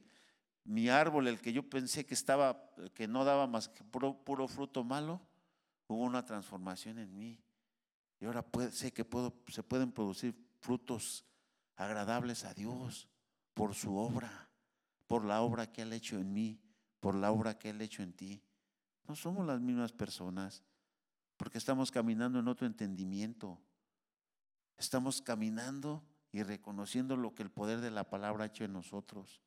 mi 0.64 0.88
árbol, 0.88 1.28
el 1.28 1.40
que 1.40 1.52
yo 1.52 1.68
pensé 1.68 2.04
que 2.04 2.14
estaba, 2.14 2.70
que 2.94 3.08
no 3.08 3.24
daba 3.24 3.46
más 3.46 3.68
que 3.68 3.82
puro, 3.84 4.48
fruto 4.48 4.84
malo, 4.84 5.20
hubo 5.86 6.02
una 6.02 6.24
transformación 6.24 6.98
en 6.98 7.16
mí. 7.16 7.40
Y 8.20 8.26
ahora 8.26 8.44
sé 8.70 8.92
que 8.92 9.04
puedo, 9.04 9.34
se 9.48 9.62
pueden 9.62 9.92
producir 9.92 10.34
frutos 10.60 11.24
agradables 11.76 12.44
a 12.44 12.54
Dios 12.54 13.08
por 13.54 13.74
su 13.74 13.96
obra, 13.96 14.48
por 15.06 15.24
la 15.24 15.40
obra 15.42 15.70
que 15.72 15.82
Él 15.82 15.92
ha 15.92 15.96
hecho 15.96 16.18
en 16.18 16.32
mí, 16.32 16.60
por 17.00 17.14
la 17.14 17.30
obra 17.30 17.58
que 17.58 17.70
Él 17.70 17.80
ha 17.80 17.84
hecho 17.84 18.02
en 18.02 18.12
ti. 18.12 18.42
No 19.06 19.16
somos 19.16 19.46
las 19.46 19.60
mismas 19.60 19.92
personas, 19.92 20.62
porque 21.36 21.58
estamos 21.58 21.90
caminando 21.90 22.40
en 22.40 22.48
otro 22.48 22.66
entendimiento. 22.66 23.58
Estamos 24.78 25.20
caminando 25.20 26.02
y 26.32 26.42
reconociendo 26.42 27.16
lo 27.16 27.34
que 27.34 27.42
el 27.42 27.50
poder 27.50 27.80
de 27.80 27.90
la 27.90 28.04
palabra 28.08 28.44
ha 28.44 28.46
hecho 28.46 28.64
en 28.64 28.72
nosotros. 28.72 29.42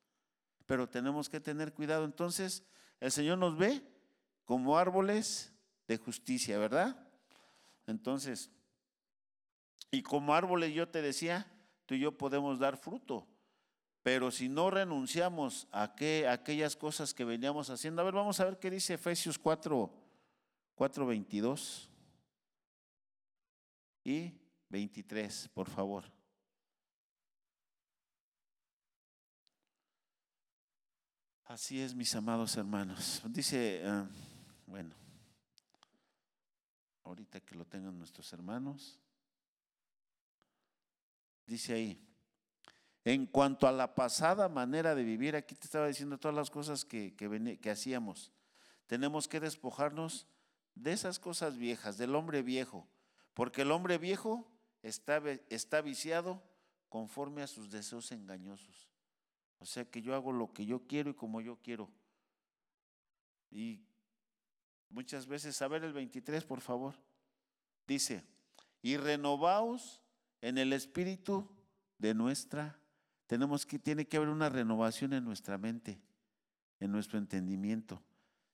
Pero 0.65 0.89
tenemos 0.89 1.30
que 1.30 1.39
tener 1.39 1.74
cuidado. 1.74 2.06
Entonces, 2.06 2.63
el 3.00 3.12
Señor 3.12 3.38
nos 3.38 3.58
ve 3.58 3.82
como 4.46 4.78
árboles 4.78 5.54
de 5.88 5.98
justicia, 5.98 6.58
¿verdad? 6.58 7.08
Entonces, 7.88 8.52
y 9.91 10.02
como 10.04 10.34
árboles 10.34 10.74
yo 10.74 10.88
te 10.88 11.02
decía, 11.02 11.52
tú 11.86 11.96
y 11.96 12.00
yo 12.00 12.17
podemos 12.17 12.60
dar 12.60 12.78
fruto. 12.78 13.28
Pero 14.04 14.32
si 14.32 14.50
no 14.50 14.72
renunciamos 14.72 15.67
a, 15.72 15.84
aquellas 15.84 16.76
cosas 16.76 17.13
que 17.13 17.24
veníamos 17.24 17.70
haciendo, 17.70 18.02
a 18.02 18.06
ver, 18.06 18.13
vamos 18.13 18.39
a 18.39 18.46
ver 18.46 18.58
qué 18.58 18.72
dice 18.72 18.96
Efesios 18.96 19.38
4, 19.38 19.94
4 20.76 21.06
22. 21.06 21.89
Y 24.04 24.34
23, 24.72 25.50
por 25.50 25.70
favor. 25.70 26.06
Así 31.46 31.82
es, 31.82 31.94
mis 31.94 32.16
amados 32.16 32.56
hermanos. 32.56 33.22
Dice, 33.26 33.84
ah, 33.86 34.08
bueno, 34.66 34.96
ahorita 37.04 37.42
que 37.42 37.56
lo 37.56 37.66
tengan 37.66 37.98
nuestros 37.98 38.32
hermanos, 38.32 38.98
dice 41.46 41.74
ahí, 41.74 42.08
en 43.04 43.26
cuanto 43.26 43.68
a 43.68 43.74
la 43.74 43.94
pasada 43.94 44.48
manera 44.48 44.96
de 44.96 45.04
vivir, 45.04 45.36
aquí 45.36 45.56
te 45.56 45.66
estaba 45.66 45.88
diciendo 45.88 46.18
todas 46.18 46.36
las 46.36 46.50
cosas 46.50 46.86
que, 46.86 47.14
que 47.16 47.70
hacíamos. 47.70 48.32
Tenemos 48.88 49.28
que 49.28 49.42
despojarnos 49.42 50.28
de 50.76 50.94
esas 50.94 51.20
cosas 51.20 51.58
viejas, 51.58 51.98
del 51.98 52.16
hombre 52.16 52.42
viejo, 52.44 52.88
porque 53.34 53.64
el 53.64 53.72
hombre 53.72 53.98
viejo 53.98 54.51
está, 54.84 55.22
está 55.50 55.82
viciado 55.82 56.41
conforme 56.89 57.41
a 57.41 57.48
sus 57.48 57.72
deseos 57.72 58.12
engañosos. 58.12 58.89
O 59.60 59.65
sea 59.65 59.86
que 59.86 60.02
yo 60.02 60.15
hago 60.15 60.32
lo 60.32 60.52
que 60.54 60.65
yo 60.65 60.88
quiero 60.88 61.12
y 61.12 61.13
como 61.13 61.39
yo 61.39 61.58
quiero. 61.62 61.89
Y 63.52 63.82
muchas 64.89 65.28
veces, 65.28 65.62
a 65.62 65.67
ver 65.67 65.84
el 65.84 65.94
23, 65.94 66.44
por 66.46 66.62
favor. 66.62 66.96
Dice, 67.88 68.24
y 68.82 68.98
renovaos 68.98 70.02
en 70.41 70.58
el 70.58 70.74
espíritu 70.74 71.50
de 71.98 72.13
nuestra. 72.13 72.80
Tenemos 73.28 73.65
que, 73.65 73.80
tiene 73.80 74.08
que 74.08 74.17
haber 74.17 74.30
una 74.30 74.50
renovación 74.50 75.13
en 75.13 75.24
nuestra 75.24 75.58
mente, 75.58 76.02
en 76.80 76.91
nuestro 76.91 77.17
entendimiento. 77.17 78.02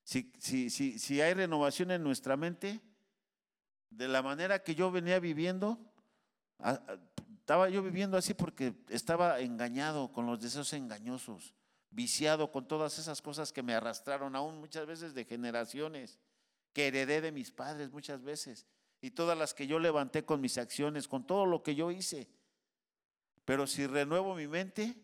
Si, 0.03 0.31
si, 0.37 0.69
si, 0.69 0.99
si 0.99 1.21
hay 1.21 1.33
renovación 1.33 1.91
en 1.91 2.03
nuestra 2.03 2.37
mente, 2.37 2.81
de 3.89 4.07
la 4.07 4.21
manera 4.21 4.63
que 4.63 4.75
yo 4.75 4.91
venía 4.91 5.19
viviendo, 5.19 5.79
estaba 6.59 7.69
yo 7.69 7.81
viviendo 7.81 8.17
así 8.17 8.33
porque 8.33 8.75
estaba 8.89 9.39
engañado 9.39 10.11
con 10.11 10.25
los 10.25 10.41
deseos 10.41 10.73
engañosos, 10.73 11.53
viciado 11.91 12.51
con 12.51 12.67
todas 12.67 12.99
esas 12.99 13.21
cosas 13.21 13.53
que 13.53 13.63
me 13.63 13.73
arrastraron 13.73 14.35
aún 14.35 14.59
muchas 14.59 14.85
veces 14.85 15.13
de 15.13 15.25
generaciones, 15.25 16.19
que 16.73 16.87
heredé 16.87 17.21
de 17.21 17.31
mis 17.31 17.51
padres 17.51 17.91
muchas 17.91 18.21
veces, 18.23 18.67
y 18.99 19.11
todas 19.11 19.37
las 19.37 19.53
que 19.53 19.67
yo 19.67 19.79
levanté 19.79 20.25
con 20.25 20.41
mis 20.41 20.57
acciones, 20.57 21.07
con 21.07 21.25
todo 21.25 21.45
lo 21.45 21.63
que 21.63 21.75
yo 21.75 21.91
hice. 21.91 22.27
Pero 23.45 23.65
si 23.65 23.87
renuevo 23.87 24.35
mi 24.35 24.47
mente, 24.47 24.95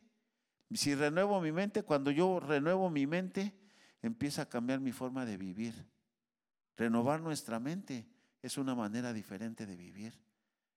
si 0.74 0.96
renuevo 0.96 1.40
mi 1.40 1.52
mente, 1.52 1.84
cuando 1.84 2.12
yo 2.12 2.40
renuevo 2.40 2.90
mi 2.90 3.08
mente, 3.08 3.54
empieza 4.02 4.42
a 4.42 4.50
cambiar 4.50 4.82
mi 4.82 4.92
forma 4.92 5.26
de 5.26 5.38
vivir. 5.38 5.88
Renovar 6.76 7.22
nuestra 7.22 7.60
mente 7.60 8.06
es 8.42 8.58
una 8.58 8.76
manera 8.76 9.14
diferente 9.14 9.66
de 9.66 9.78
vivir 9.78 10.20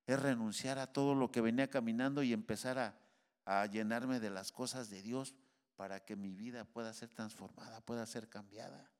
es 0.07 0.21
renunciar 0.21 0.79
a 0.79 0.93
todo 0.93 1.15
lo 1.15 1.31
que 1.31 1.41
venía 1.41 1.69
caminando 1.69 2.23
y 2.23 2.33
empezar 2.33 2.79
a, 2.79 3.67
llenarme 3.67 4.19
de 4.19 4.31
las 4.31 4.51
cosas 4.51 4.91
de 4.91 5.03
Dios 5.03 5.35
para 5.77 6.05
que 6.05 6.17
mi 6.17 6.35
vida 6.35 6.65
pueda 6.65 6.93
ser 6.93 7.11
transformada, 7.11 7.81
pueda 7.81 8.05
ser 8.07 8.29
cambiada. 8.29 8.91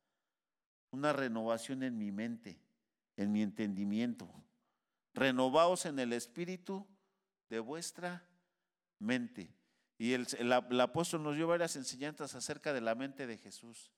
Una 0.93 1.13
renovación 1.13 1.83
en 1.83 1.99
mi 1.99 2.13
mente, 2.13 2.61
en 3.17 3.33
mi 3.33 3.43
entendimiento. 3.43 4.33
Renovaos 5.15 5.85
en 5.87 5.99
el 5.99 6.13
espíritu 6.13 6.87
de 7.49 7.59
vuestra 7.59 8.25
mente. 9.01 9.53
Y 9.99 10.13
el, 10.13 10.29
el, 10.39 10.81
apóstol 10.81 11.25
nos 11.25 11.35
dio 11.35 11.49
varias 11.49 11.75
enseñanzas 11.75 12.35
acerca 12.37 12.73
de 12.73 12.83
la 12.83 12.95
mente 12.95 13.27
de 13.27 13.39
Jesús, 13.39 13.91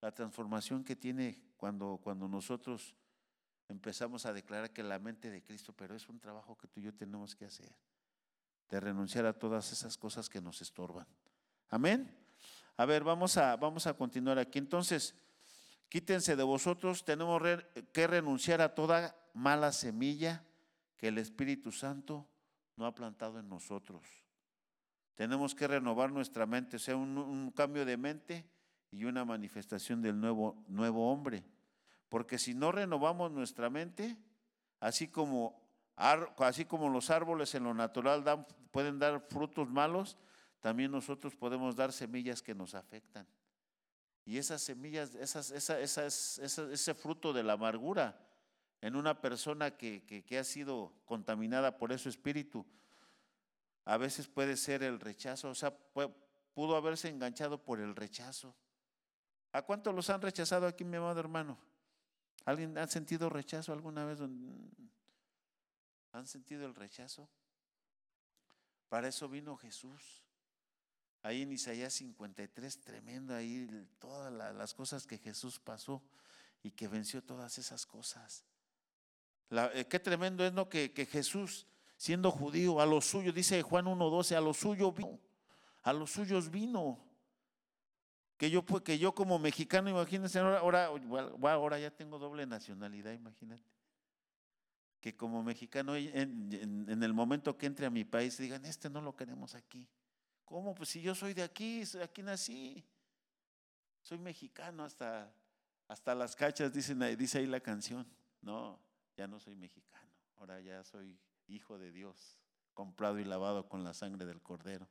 la 0.00 0.12
transformación 0.12 0.84
que 0.84 0.96
tiene 0.96 1.42
cuando, 1.58 2.00
cuando 2.02 2.28
nosotros 2.28 2.94
empezamos 3.68 4.26
a 4.26 4.32
declarar 4.32 4.72
que 4.72 4.82
la 4.82 4.98
mente 4.98 5.30
de 5.30 5.42
Cristo, 5.42 5.72
pero 5.72 5.94
es 5.94 6.08
un 6.08 6.20
trabajo 6.20 6.56
que 6.56 6.68
tú 6.68 6.80
y 6.80 6.84
yo 6.84 6.94
tenemos 6.94 7.34
que 7.34 7.46
hacer, 7.46 7.74
de 8.68 8.80
renunciar 8.80 9.26
a 9.26 9.32
todas 9.32 9.72
esas 9.72 9.96
cosas 9.96 10.28
que 10.28 10.40
nos 10.40 10.60
estorban. 10.62 11.06
Amén. 11.68 12.14
A 12.76 12.86
ver, 12.86 13.04
vamos 13.04 13.36
a, 13.36 13.56
vamos 13.56 13.86
a 13.86 13.94
continuar 13.94 14.38
aquí. 14.38 14.58
Entonces, 14.58 15.14
quítense 15.88 16.36
de 16.36 16.42
vosotros, 16.42 17.04
tenemos 17.04 17.42
que 17.92 18.06
renunciar 18.06 18.60
a 18.60 18.74
toda 18.74 19.16
mala 19.34 19.72
semilla 19.72 20.44
que 20.96 21.08
el 21.08 21.18
Espíritu 21.18 21.72
Santo 21.72 22.28
no 22.76 22.86
ha 22.86 22.94
plantado 22.94 23.38
en 23.38 23.48
nosotros. 23.48 24.06
Tenemos 25.14 25.54
que 25.54 25.68
renovar 25.68 26.10
nuestra 26.10 26.46
mente, 26.46 26.76
o 26.76 26.78
sea, 26.78 26.96
un, 26.96 27.18
un 27.18 27.50
cambio 27.50 27.84
de 27.84 27.96
mente 27.96 28.46
y 28.90 29.04
una 29.04 29.24
manifestación 29.24 30.00
del 30.02 30.18
nuevo, 30.18 30.64
nuevo 30.68 31.10
hombre. 31.10 31.44
Porque 32.12 32.38
si 32.38 32.52
no 32.52 32.72
renovamos 32.72 33.32
nuestra 33.32 33.70
mente, 33.70 34.18
así 34.80 35.08
como, 35.08 35.58
así 35.96 36.66
como 36.66 36.90
los 36.90 37.08
árboles 37.08 37.54
en 37.54 37.64
lo 37.64 37.72
natural 37.72 38.46
pueden 38.70 38.98
dar 38.98 39.18
frutos 39.30 39.70
malos, 39.70 40.18
también 40.60 40.90
nosotros 40.90 41.34
podemos 41.34 41.74
dar 41.74 41.90
semillas 41.90 42.42
que 42.42 42.54
nos 42.54 42.74
afectan. 42.74 43.26
Y 44.26 44.36
esas 44.36 44.60
semillas, 44.60 45.14
ese 45.14 46.94
fruto 46.94 47.32
de 47.32 47.44
la 47.44 47.54
amargura 47.54 48.20
en 48.82 48.94
una 48.94 49.18
persona 49.18 49.70
que, 49.70 50.04
que, 50.04 50.38
ha 50.38 50.44
sido 50.44 50.92
contaminada 51.06 51.78
por 51.78 51.92
ese 51.92 52.10
espíritu, 52.10 52.66
a 53.86 53.96
veces 53.96 54.28
puede 54.28 54.58
ser 54.58 54.82
el 54.82 55.00
rechazo, 55.00 55.48
o 55.48 55.54
sea, 55.54 55.74
pudo 56.52 56.76
haberse 56.76 57.08
enganchado 57.08 57.64
por 57.64 57.80
el 57.80 57.96
rechazo. 57.96 58.54
¿A 59.50 59.62
cuántos 59.62 59.94
los 59.94 60.10
han 60.10 60.20
rechazado 60.20 60.66
aquí, 60.66 60.84
mi 60.84 60.98
amado 60.98 61.18
hermano? 61.18 61.71
¿Alguien 62.44 62.76
ha 62.78 62.86
sentido 62.86 63.28
rechazo 63.28 63.72
alguna 63.72 64.04
vez? 64.04 64.20
¿Han 66.12 66.26
sentido 66.26 66.66
el 66.66 66.74
rechazo? 66.74 67.28
Para 68.88 69.08
eso 69.08 69.28
vino 69.28 69.56
Jesús. 69.56 70.22
Ahí 71.22 71.42
en 71.42 71.52
Isaías 71.52 71.94
53, 71.94 72.80
tremendo 72.80 73.34
ahí 73.34 73.86
todas 74.00 74.32
las 74.32 74.74
cosas 74.74 75.06
que 75.06 75.18
Jesús 75.18 75.60
pasó 75.60 76.02
y 76.64 76.72
que 76.72 76.88
venció 76.88 77.22
todas 77.22 77.58
esas 77.58 77.86
cosas. 77.86 78.44
Eh, 79.74 79.86
qué 79.88 80.00
tremendo 80.00 80.44
es 80.44 80.52
no 80.52 80.68
que, 80.68 80.92
que, 80.92 81.06
Jesús, 81.06 81.66
siendo 81.96 82.30
judío, 82.30 82.80
a 82.80 82.86
los 82.86 83.04
suyos, 83.04 83.34
dice 83.34 83.62
Juan 83.62 83.84
1.12, 83.84 84.34
a 84.34 84.40
los 84.40 84.56
suyos 84.56 84.94
vino, 84.94 85.20
a 85.82 85.92
los 85.92 86.10
suyos 86.10 86.50
vino. 86.50 86.98
Que 88.42 88.50
yo, 88.50 88.66
que 88.66 88.98
yo 88.98 89.14
como 89.14 89.38
mexicano, 89.38 89.88
imagínense, 89.88 90.40
ahora, 90.40 90.86
ahora, 90.88 91.52
ahora 91.52 91.78
ya 91.78 91.92
tengo 91.92 92.18
doble 92.18 92.44
nacionalidad, 92.44 93.12
imagínate. 93.12 93.70
Que 95.00 95.16
como 95.16 95.44
mexicano 95.44 95.94
en, 95.94 96.52
en 96.88 97.02
el 97.04 97.12
momento 97.12 97.56
que 97.56 97.66
entre 97.66 97.86
a 97.86 97.90
mi 97.90 98.02
país 98.02 98.36
digan, 98.38 98.64
este 98.64 98.90
no 98.90 99.00
lo 99.00 99.14
queremos 99.14 99.54
aquí. 99.54 99.88
¿Cómo? 100.44 100.74
Pues 100.74 100.88
si 100.88 101.00
yo 101.00 101.14
soy 101.14 101.34
de 101.34 101.44
aquí, 101.44 101.84
aquí 102.02 102.24
nací. 102.24 102.84
Soy 104.00 104.18
mexicano 104.18 104.82
hasta, 104.82 105.32
hasta 105.86 106.12
las 106.12 106.34
cachas, 106.34 106.72
dicen, 106.72 106.98
dice 107.16 107.38
ahí 107.38 107.46
la 107.46 107.60
canción. 107.60 108.04
No, 108.40 108.76
ya 109.16 109.28
no 109.28 109.38
soy 109.38 109.54
mexicano. 109.54 110.10
Ahora 110.34 110.60
ya 110.60 110.82
soy 110.82 111.16
hijo 111.46 111.78
de 111.78 111.92
Dios, 111.92 112.40
comprado 112.74 113.20
y 113.20 113.24
lavado 113.24 113.68
con 113.68 113.84
la 113.84 113.94
sangre 113.94 114.26
del 114.26 114.42
cordero. 114.42 114.88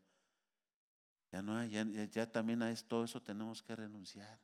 Ya 1.31 1.41
no 1.41 1.57
hay, 1.57 1.71
ya, 2.09 2.31
también 2.31 2.61
a 2.61 2.75
todo 2.75 3.05
eso 3.05 3.21
tenemos 3.21 3.63
que 3.63 3.75
renunciar 3.75 4.39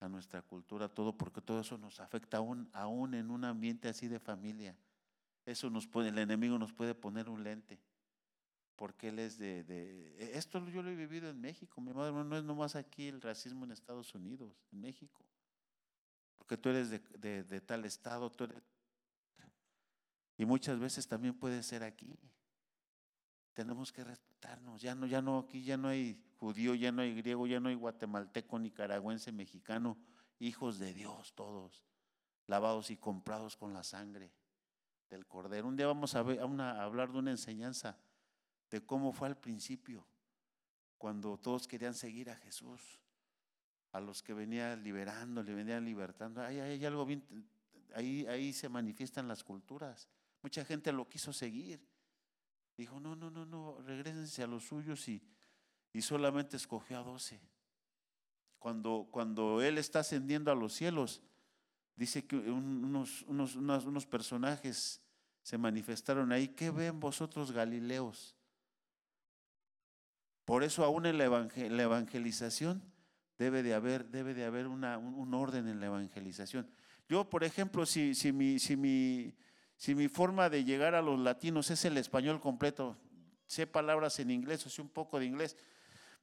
a 0.00 0.08
nuestra 0.08 0.42
cultura, 0.42 0.88
todo, 0.88 1.16
porque 1.16 1.40
todo 1.40 1.60
eso 1.60 1.78
nos 1.78 1.98
afecta 1.98 2.36
aún, 2.36 2.68
aún 2.72 3.14
en 3.14 3.30
un 3.30 3.44
ambiente 3.44 3.88
así 3.88 4.06
de 4.06 4.20
familia. 4.20 4.76
Eso 5.44 5.70
nos 5.70 5.86
puede, 5.86 6.10
el 6.10 6.18
enemigo 6.18 6.58
nos 6.58 6.72
puede 6.72 6.94
poner 6.94 7.28
un 7.28 7.42
lente 7.42 7.80
porque 8.76 9.08
él 9.08 9.18
es 9.18 9.38
de, 9.38 9.60
e, 10.18 10.36
Esto 10.36 10.66
yo 10.68 10.82
lo 10.82 10.90
he 10.90 10.96
vivido 10.96 11.28
en 11.30 11.40
México, 11.40 11.80
mi 11.80 11.92
madre 11.92 12.12
no 12.12 12.36
es 12.36 12.44
nomás 12.44 12.76
aquí 12.76 13.08
el 13.08 13.20
racismo 13.20 13.64
en 13.64 13.72
Estados 13.72 14.14
Unidos, 14.14 14.52
en 14.72 14.80
México. 14.80 15.24
Porque 16.36 16.56
tú 16.56 16.68
eres 16.68 16.90
de, 16.90 17.44
de 17.44 17.60
tal 17.60 17.84
estado, 17.84 18.30
tú 18.30 18.44
eres... 18.44 18.62
Y 20.36 20.44
muchas 20.44 20.78
veces 20.78 21.06
también 21.06 21.34
puede 21.34 21.62
ser 21.62 21.84
aquí. 21.84 22.18
Tenemos 23.54 23.92
que 23.92 24.04
respetarnos. 24.04 24.82
Ya 24.82 24.94
no, 24.94 25.06
ya 25.06 25.22
no, 25.22 25.38
aquí 25.38 25.62
ya 25.62 25.76
no 25.76 25.88
hay 25.88 26.20
judío, 26.38 26.74
ya 26.74 26.92
no 26.92 27.02
hay 27.02 27.14
griego, 27.14 27.46
ya 27.46 27.60
no 27.60 27.68
hay 27.68 27.76
guatemalteco, 27.76 28.58
nicaragüense, 28.58 29.32
mexicano. 29.32 29.96
Hijos 30.40 30.78
de 30.78 30.92
Dios 30.92 31.32
todos, 31.34 31.84
lavados 32.48 32.90
y 32.90 32.96
comprados 32.96 33.56
con 33.56 33.72
la 33.72 33.84
sangre 33.84 34.32
del 35.08 35.26
cordero. 35.26 35.68
Un 35.68 35.76
día 35.76 35.86
vamos 35.86 36.16
a, 36.16 36.22
ver, 36.22 36.40
hablar 36.40 37.12
de 37.12 37.18
una 37.18 37.30
enseñanza 37.30 37.96
de 38.70 38.84
cómo 38.84 39.12
fue 39.12 39.28
al 39.28 39.36
principio, 39.36 40.04
cuando 40.98 41.38
todos 41.38 41.68
querían 41.68 41.94
seguir 41.94 42.30
a 42.30 42.36
Jesús, 42.36 42.80
a 43.92 44.00
los 44.00 44.22
que 44.22 44.34
venía 44.34 44.74
liberando, 44.74 45.42
le 45.44 45.54
venían 45.54 45.84
libertando. 45.84 46.42
Ahí 46.42 46.58
ahí, 47.94 48.26
ahí 48.26 48.52
se 48.52 48.68
manifiestan 48.68 49.28
las 49.28 49.44
culturas. 49.44 50.08
Mucha 50.42 50.64
gente 50.64 50.90
lo 50.90 51.08
quiso 51.08 51.32
seguir. 51.32 51.80
Dijo, 52.76 52.98
no, 53.00 53.14
no, 53.14 53.30
no, 53.30 53.46
no, 53.46 53.80
regresense 53.82 54.42
a 54.42 54.46
los 54.46 54.64
suyos 54.64 55.08
y, 55.08 55.22
y 55.92 56.02
solamente 56.02 56.56
escogió 56.56 56.98
a 56.98 57.02
doce. 57.02 57.40
Cuando, 58.58 59.08
cuando 59.10 59.62
Él 59.62 59.78
está 59.78 60.00
ascendiendo 60.00 60.50
a 60.50 60.54
los 60.54 60.72
cielos, 60.72 61.22
dice 61.96 62.26
que 62.26 62.36
unos, 62.36 63.22
unos, 63.22 63.54
unos 63.56 64.06
personajes 64.06 65.00
se 65.42 65.58
manifestaron 65.58 66.32
ahí. 66.32 66.48
¿Qué 66.48 66.70
ven 66.70 66.98
vosotros, 66.98 67.52
Galileos? 67.52 68.34
Por 70.44 70.62
eso 70.62 70.84
aún 70.84 71.06
en 71.06 71.18
la, 71.18 71.24
evangelización 71.82 72.82
debe 73.38 73.62
de 73.62 73.74
haber, 73.74 74.06
debe 74.06 74.34
de 74.34 74.44
haber 74.44 74.66
una, 74.66 74.98
un, 74.98 75.32
orden 75.32 75.68
en 75.68 75.80
la 75.80 75.86
evangelización. 75.86 76.68
Yo, 77.08 77.28
por 77.28 77.44
ejemplo, 77.44 77.86
si, 77.86 78.14
si, 78.14 78.32
mi, 78.32 78.58
si, 78.58 78.76
mi, 78.76 79.34
si 79.84 79.94
mi 79.94 80.08
forma 80.08 80.48
de 80.48 80.64
llegar 80.64 80.94
a 80.94 81.02
los 81.02 81.20
latinos 81.20 81.70
es 81.70 81.84
el 81.84 81.98
español 81.98 82.40
completo, 82.40 82.96
sé 83.46 83.66
palabras 83.66 84.18
en 84.18 84.30
inglés 84.30 84.64
o 84.64 84.70
sé 84.70 84.80
un 84.80 84.88
poco 84.88 85.18
de 85.18 85.26
inglés, 85.26 85.58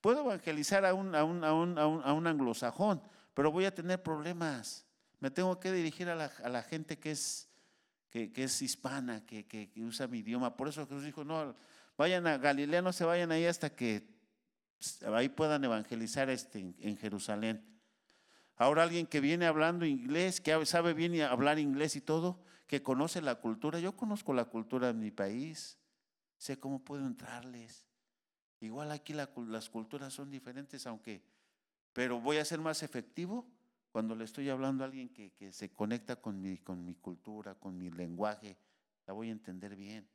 puedo 0.01 0.21
evangelizar 0.21 0.83
a 0.83 0.95
un, 0.95 1.13
a 1.13 1.23
un, 1.23 1.43
a 1.43 1.53
un, 1.53 1.77
a 1.77 2.11
un, 2.11 2.25
anglosajón, 2.25 3.03
pero 3.35 3.51
voy 3.51 3.65
a 3.65 3.75
tener 3.75 4.01
problemas. 4.01 4.87
Me 5.19 5.29
tengo 5.29 5.59
que 5.59 5.71
dirigir 5.71 6.09
a 6.09 6.15
la, 6.15 6.31
la 6.49 6.63
gente 6.63 6.97
que 6.97 7.11
es, 7.11 7.49
que, 8.09 8.33
que 8.33 8.45
es 8.45 8.61
hispana, 8.63 9.23
que, 9.27 9.45
que, 9.45 9.69
que, 9.69 9.83
usa 9.83 10.07
mi 10.07 10.17
idioma. 10.17 10.57
Por 10.57 10.67
eso 10.67 10.87
Jesús 10.87 11.03
dijo, 11.03 11.23
no, 11.23 11.53
vayan 11.99 12.25
a 12.25 12.39
Galilea, 12.39 12.81
no 12.81 12.91
se 12.91 13.05
vayan 13.05 13.31
ahí 13.31 13.45
hasta 13.45 13.69
que 13.69 14.07
ahí 15.05 15.29
puedan 15.29 15.63
evangelizar 15.63 16.31
este, 16.31 16.73
en 16.79 16.97
Jerusalén. 16.97 17.63
Ahora 18.57 18.81
alguien 18.81 19.05
que 19.05 19.19
viene 19.19 19.45
hablando 19.45 19.85
inglés, 19.85 20.41
que 20.41 20.65
sabe 20.65 20.95
bien 20.95 21.21
hablar 21.21 21.59
inglés 21.59 21.95
y 21.95 22.01
todo, 22.01 22.43
que 22.71 22.81
conoce 22.81 23.21
la 23.21 23.35
cultura. 23.35 23.81
Yo 23.81 23.97
conozco 23.97 24.33
la 24.33 24.45
cultura 24.45 24.87
de 24.87 24.93
mi 24.93 25.11
país, 25.11 25.77
sé 26.37 26.57
cómo 26.57 26.79
puedo 26.79 27.05
entrarles. 27.05 27.85
Igual 28.61 28.91
aquí 28.91 29.11
las 29.11 29.69
culturas 29.69 30.13
son 30.13 30.31
diferentes, 30.31 30.87
aunque, 30.87 31.21
pero 31.91 32.21
voy 32.21 32.37
a 32.37 32.45
ser 32.45 32.61
más 32.61 32.81
efectivo 32.81 33.45
cuando 33.91 34.15
le 34.15 34.23
estoy 34.23 34.49
hablando 34.49 34.85
a 34.85 34.87
alguien 34.87 35.09
que, 35.09 35.31
que 35.33 35.51
se 35.51 35.73
conecta 35.73 36.15
con 36.15 36.39
mi, 36.39 36.59
con 36.59 36.85
mi 36.85 36.95
cultura, 36.95 37.55
con 37.55 37.77
mi 37.77 37.89
lenguaje, 37.89 38.55
la 39.05 39.11
voy 39.11 39.27
a 39.27 39.33
entender 39.33 39.75
bien. 39.75 40.07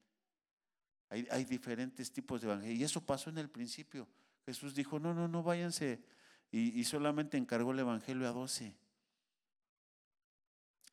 Hay, 1.11 1.29
hay 1.31 1.45
diferentes 1.45 2.11
tipos 2.11 2.41
de 2.41 2.47
evangelio. 2.47 2.75
Y 2.75 2.85
eso 2.85 3.05
pasó 3.05 3.29
en 3.29 3.37
el 3.37 3.51
principio. 3.51 4.09
Jesús 4.47 4.75
dijo, 4.75 4.99
no, 4.99 5.13
no, 5.13 5.29
no, 5.29 5.43
váyanse. 5.43 6.03
Y, 6.51 6.83
solamente 6.85 7.37
encargó 7.37 7.73
el 7.73 7.81
Evangelio 7.81 8.27
a 8.27 8.33
doce. 8.33 8.79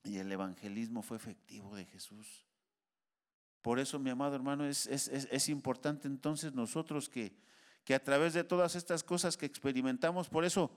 Y 0.04 0.18
el 0.18 0.32
evangelismo 0.32 1.02
fue 1.02 1.18
efectivo 1.18 1.76
de 1.76 1.86
Jesús. 1.86 2.46
Por 3.62 3.80
eso, 3.80 3.98
mi 3.98 4.10
amado 4.10 4.36
hermano, 4.36 4.66
es, 4.66 4.88
es, 4.88 5.08
es, 5.08 5.48
importante 5.48 6.08
entonces 6.08 6.54
nosotros 6.54 7.08
que, 7.08 7.34
que 7.86 7.96
a 7.96 8.04
través 8.04 8.34
de 8.34 8.44
todas 8.44 8.76
estas 8.76 9.04
cosas 9.04 9.38
que 9.38 9.46
experimentamos, 9.46 10.28
por 10.28 10.44
eso 10.44 10.70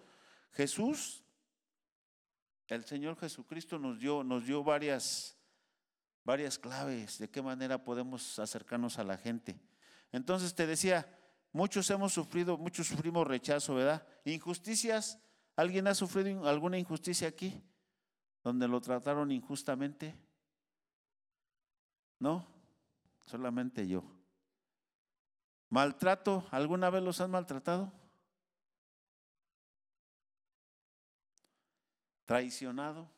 Jesús, 0.53 1.25
el 2.69 2.85
Señor 2.85 3.19
Jesucristo 3.19 3.79
nos 3.79 3.99
dio, 3.99 4.23
nos 4.23 4.47
dio 4.47 4.63
varias, 4.63 5.37
varias 6.25 6.59
claves 6.59 7.19
de 7.19 7.29
qué 7.29 7.43
manera 7.43 7.83
podemos 7.83 8.39
acercarnos 8.39 8.99
a 9.01 9.05
la 9.05 9.19
gente. 9.19 9.61
Entonces 10.13 10.55
te 10.55 10.67
decía, 10.67 11.09
muchos 11.53 11.91
hemos 11.91 12.13
sufrido, 12.13 12.57
muchos 12.57 12.87
sufrimos 12.87 13.27
rechazo, 13.27 13.75
¿verdad? 13.75 14.07
Injusticias, 14.25 15.19
¿alguien 15.57 15.89
ha 15.89 15.95
sufrido 15.95 16.49
alguna 16.49 16.79
injusticia 16.79 17.29
aquí? 17.29 17.63
Donde 18.47 18.69
lo 18.69 18.81
trataron 18.81 19.33
injustamente. 19.33 20.15
¿No? 22.21 22.47
Solamente 23.25 23.89
yo. 23.89 24.05
Maltrato, 25.69 26.47
¿alguna 26.53 26.89
vez 26.89 27.03
los 27.03 27.21
han 27.21 27.33
maltratado? 27.33 27.93
Traicionado. 32.25 33.11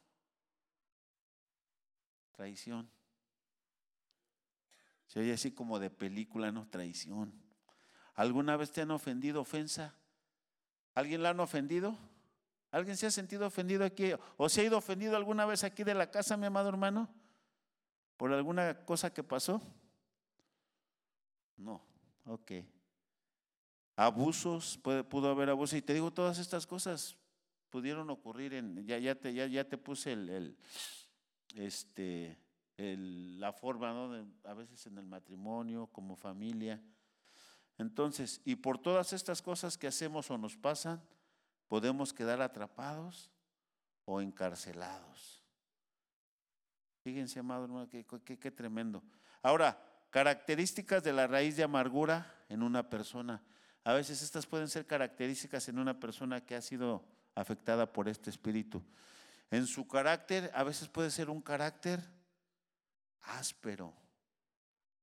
Traición. 2.32 2.90
Se 5.08 5.20
oye 5.20 5.34
así 5.34 5.52
como 5.52 5.78
de 5.78 5.90
película, 5.90 6.50
no 6.52 6.66
traición. 6.70 7.34
¿Alguna 8.14 8.56
vez 8.56 8.72
te 8.72 8.80
han 8.80 8.92
ofendido 8.92 9.42
ofensa? 9.42 9.94
¿Alguien 10.94 11.22
la 11.22 11.28
han 11.28 11.40
ofendido? 11.40 11.98
¿Alguien 12.70 12.96
se 12.96 13.06
ha 13.06 13.10
sentido 13.10 13.46
ofendido 13.46 13.84
aquí? 13.84 14.12
¿O 14.36 14.48
se 14.48 14.60
ha 14.60 14.64
ido 14.64 14.76
ofendido 14.76 15.16
alguna 15.16 15.46
vez 15.46 15.64
aquí 15.64 15.84
de 15.84 15.94
la 15.94 16.10
casa, 16.10 16.36
mi 16.36 16.46
amado 16.46 16.68
hermano? 16.68 17.08
¿Por 18.16 18.32
alguna 18.32 18.84
cosa 18.84 19.12
que 19.12 19.22
pasó? 19.22 19.62
No, 21.56 21.82
ok. 22.26 22.52
Abusos, 23.96 24.78
pudo 24.78 25.30
haber 25.30 25.50
abusos. 25.50 25.78
Y 25.78 25.82
te 25.82 25.94
digo, 25.94 26.12
todas 26.12 26.38
estas 26.38 26.66
cosas 26.66 27.16
pudieron 27.70 28.10
ocurrir 28.10 28.54
en, 28.54 28.86
ya, 28.86 28.98
ya, 28.98 29.14
te, 29.14 29.32
ya, 29.32 29.46
ya 29.46 29.64
te 29.64 29.78
puse 29.78 30.12
el, 30.12 30.28
el 30.28 30.58
este, 31.56 32.38
la 32.76 33.52
forma, 33.52 33.92
¿no? 33.92 34.26
a 34.44 34.54
veces 34.54 34.86
en 34.86 34.98
el 34.98 35.06
matrimonio, 35.06 35.88
como 35.88 36.16
familia. 36.16 36.82
Entonces, 37.76 38.40
y 38.44 38.56
por 38.56 38.78
todas 38.78 39.12
estas 39.12 39.42
cosas 39.42 39.78
que 39.78 39.86
hacemos 39.86 40.30
o 40.30 40.38
nos 40.38 40.56
pasan, 40.56 41.02
podemos 41.68 42.12
quedar 42.12 42.40
atrapados 42.40 43.30
o 44.04 44.20
encarcelados. 44.20 45.42
Fíjense, 47.02 47.38
amado 47.38 47.64
hermano, 47.64 47.88
qué, 47.88 48.04
qué 48.04 48.50
tremendo. 48.50 49.02
Ahora, 49.42 49.78
características 50.10 51.02
de 51.02 51.12
la 51.12 51.26
raíz 51.26 51.56
de 51.56 51.62
amargura 51.62 52.34
en 52.48 52.62
una 52.62 52.88
persona. 52.88 53.42
A 53.84 53.92
veces 53.92 54.22
estas 54.22 54.46
pueden 54.46 54.68
ser 54.68 54.86
características 54.86 55.68
en 55.68 55.78
una 55.78 55.98
persona 55.98 56.44
que 56.44 56.56
ha 56.56 56.62
sido 56.62 57.04
afectada 57.34 57.92
por 57.92 58.08
este 58.08 58.30
espíritu. 58.30 58.82
En 59.50 59.66
su 59.66 59.86
carácter, 59.86 60.50
a 60.54 60.62
veces 60.62 60.88
puede 60.88 61.10
ser 61.10 61.30
un 61.30 61.40
carácter 61.40 62.02
áspero, 63.22 63.94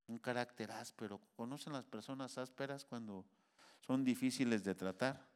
un 0.08 0.20
carácter 0.20 0.72
áspero. 0.72 1.20
¿Conocen 1.36 1.74
las 1.74 1.86
personas 1.86 2.38
ásperas 2.38 2.86
cuando 2.86 3.26
son 3.80 4.04
difíciles 4.04 4.64
de 4.64 4.76
tratar? 4.76 5.35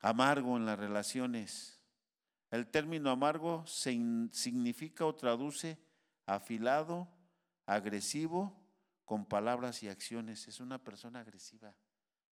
Amargo 0.00 0.56
en 0.56 0.66
las 0.66 0.78
relaciones. 0.78 1.80
El 2.50 2.68
término 2.68 3.10
amargo 3.10 3.64
significa 3.66 5.04
o 5.04 5.14
traduce 5.14 5.78
afilado, 6.26 7.08
agresivo, 7.66 8.66
con 9.04 9.24
palabras 9.26 9.82
y 9.82 9.88
acciones. 9.88 10.48
Es 10.48 10.60
una 10.60 10.82
persona 10.82 11.20
agresiva. 11.20 11.74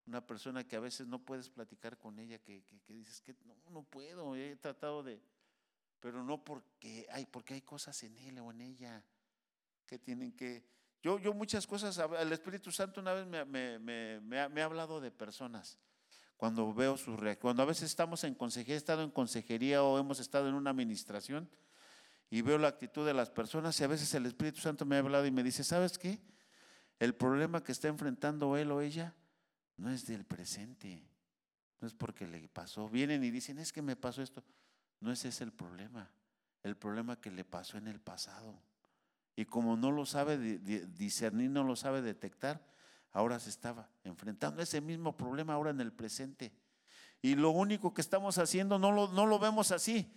Una 0.07 0.27
persona 0.27 0.67
que 0.67 0.77
a 0.77 0.81
veces 0.81 1.07
no 1.07 1.25
puedes 1.25 1.49
platicar 1.49 1.99
con 1.99 2.19
ella, 2.19 2.39
que, 2.39 2.65
dices 2.89 3.21
que 3.21 3.35
no, 3.45 3.57
no 3.71 3.85
puedo, 3.85 4.35
he 4.35 4.57
tratado 4.57 5.03
de, 5.03 5.23
pero 6.03 6.25
no 6.25 6.43
porque 6.43 7.07
hay, 7.13 7.27
porque 7.27 7.55
hay 7.55 7.63
cosas 7.63 8.03
en 8.03 8.19
él 8.19 8.41
o 8.41 8.51
en 8.51 8.61
ella 8.61 9.05
que 9.87 10.01
tienen 10.01 10.33
que... 10.33 10.69
Yo, 11.01 11.21
yo 11.21 11.33
muchas 11.33 11.67
cosas, 11.67 12.01
el 12.19 12.33
Espíritu 12.33 12.73
Santo 12.73 13.01
una 13.01 13.13
vez 13.13 13.27
me, 13.27 14.39
ha, 14.41 14.65
hablado 14.65 15.01
de 15.01 15.13
personas, 15.13 15.79
cuando 16.43 16.75
veo 16.75 16.97
sus 16.97 17.21
cuando 17.39 17.63
a 17.63 17.67
veces 17.67 17.85
estamos 17.85 18.25
en 18.25 18.35
consejería, 18.35 18.75
he 18.75 18.77
estado 18.77 19.05
en 19.05 19.13
consejería 19.13 19.85
o 19.85 19.97
hemos 19.97 20.19
estado 20.19 20.49
en 20.49 20.55
una 20.55 20.71
administración 20.71 21.49
y 22.31 22.43
veo 22.43 22.59
la 22.59 22.67
actitud 22.67 23.07
de 23.07 23.15
las 23.15 23.31
personas 23.31 23.81
y 23.81 23.85
a 23.85 23.87
veces 23.87 24.13
el 24.15 24.27
Espíritu 24.27 24.61
Santo 24.61 24.85
me 24.85 24.97
ha 24.97 24.99
hablado 24.99 25.25
y 25.25 25.31
me 25.31 25.45
dice, 25.45 25.63
¿sabes 25.63 25.99
qué? 25.99 26.19
El 26.99 27.15
problema 27.15 27.63
que 27.63 27.71
está 27.71 27.87
enfrentando 27.87 28.57
él 28.57 28.73
o 28.73 28.81
ella 28.81 29.15
no 29.77 29.93
es 29.93 30.05
del 30.05 30.25
presente, 30.25 31.09
no 31.81 31.87
es 31.87 31.95
porque 31.95 32.27
le 32.27 32.49
pasó. 32.49 32.89
Vienen 32.89 33.23
y 33.23 33.31
dicen, 33.31 33.61
es 33.61 33.73
que 33.73 33.81
me 33.81 33.95
pasó 33.95 34.21
esto. 34.21 34.43
No 34.99 35.13
ese 35.13 35.29
es 35.29 35.41
el 35.43 35.53
problema, 35.53 36.11
el 36.65 36.77
problema 36.77 37.21
que 37.21 37.31
le 37.31 37.45
pasó 37.45 37.79
en 37.79 37.87
el 37.87 38.01
pasado. 38.01 38.61
Y 39.37 39.45
como 39.45 39.77
no 39.77 39.93
lo 39.93 40.05
sabe 40.07 40.39
discernir, 40.39 41.51
no 41.51 41.63
lo 41.63 41.77
sabe 41.77 42.03
detectar, 42.03 42.72
ahora 43.13 43.39
se 43.39 43.51
estaba 43.51 43.89
enfrentando 44.05 44.63
ese 44.63 44.81
mismo 44.81 45.17
problema 45.17 45.55
ahora 45.55 45.71
en 45.71 45.81
el 45.81 45.93
presente. 45.93 46.53
Y 47.21 47.35
lo 47.37 47.51
único 47.51 47.95
que 47.95 48.01
estamos 48.01 48.39
haciendo 48.39 48.79
no 48.79 48.91
lo, 48.91 49.09
no 49.09 49.27
lo 49.27 49.39
vemos 49.39 49.71
así, 49.71 50.13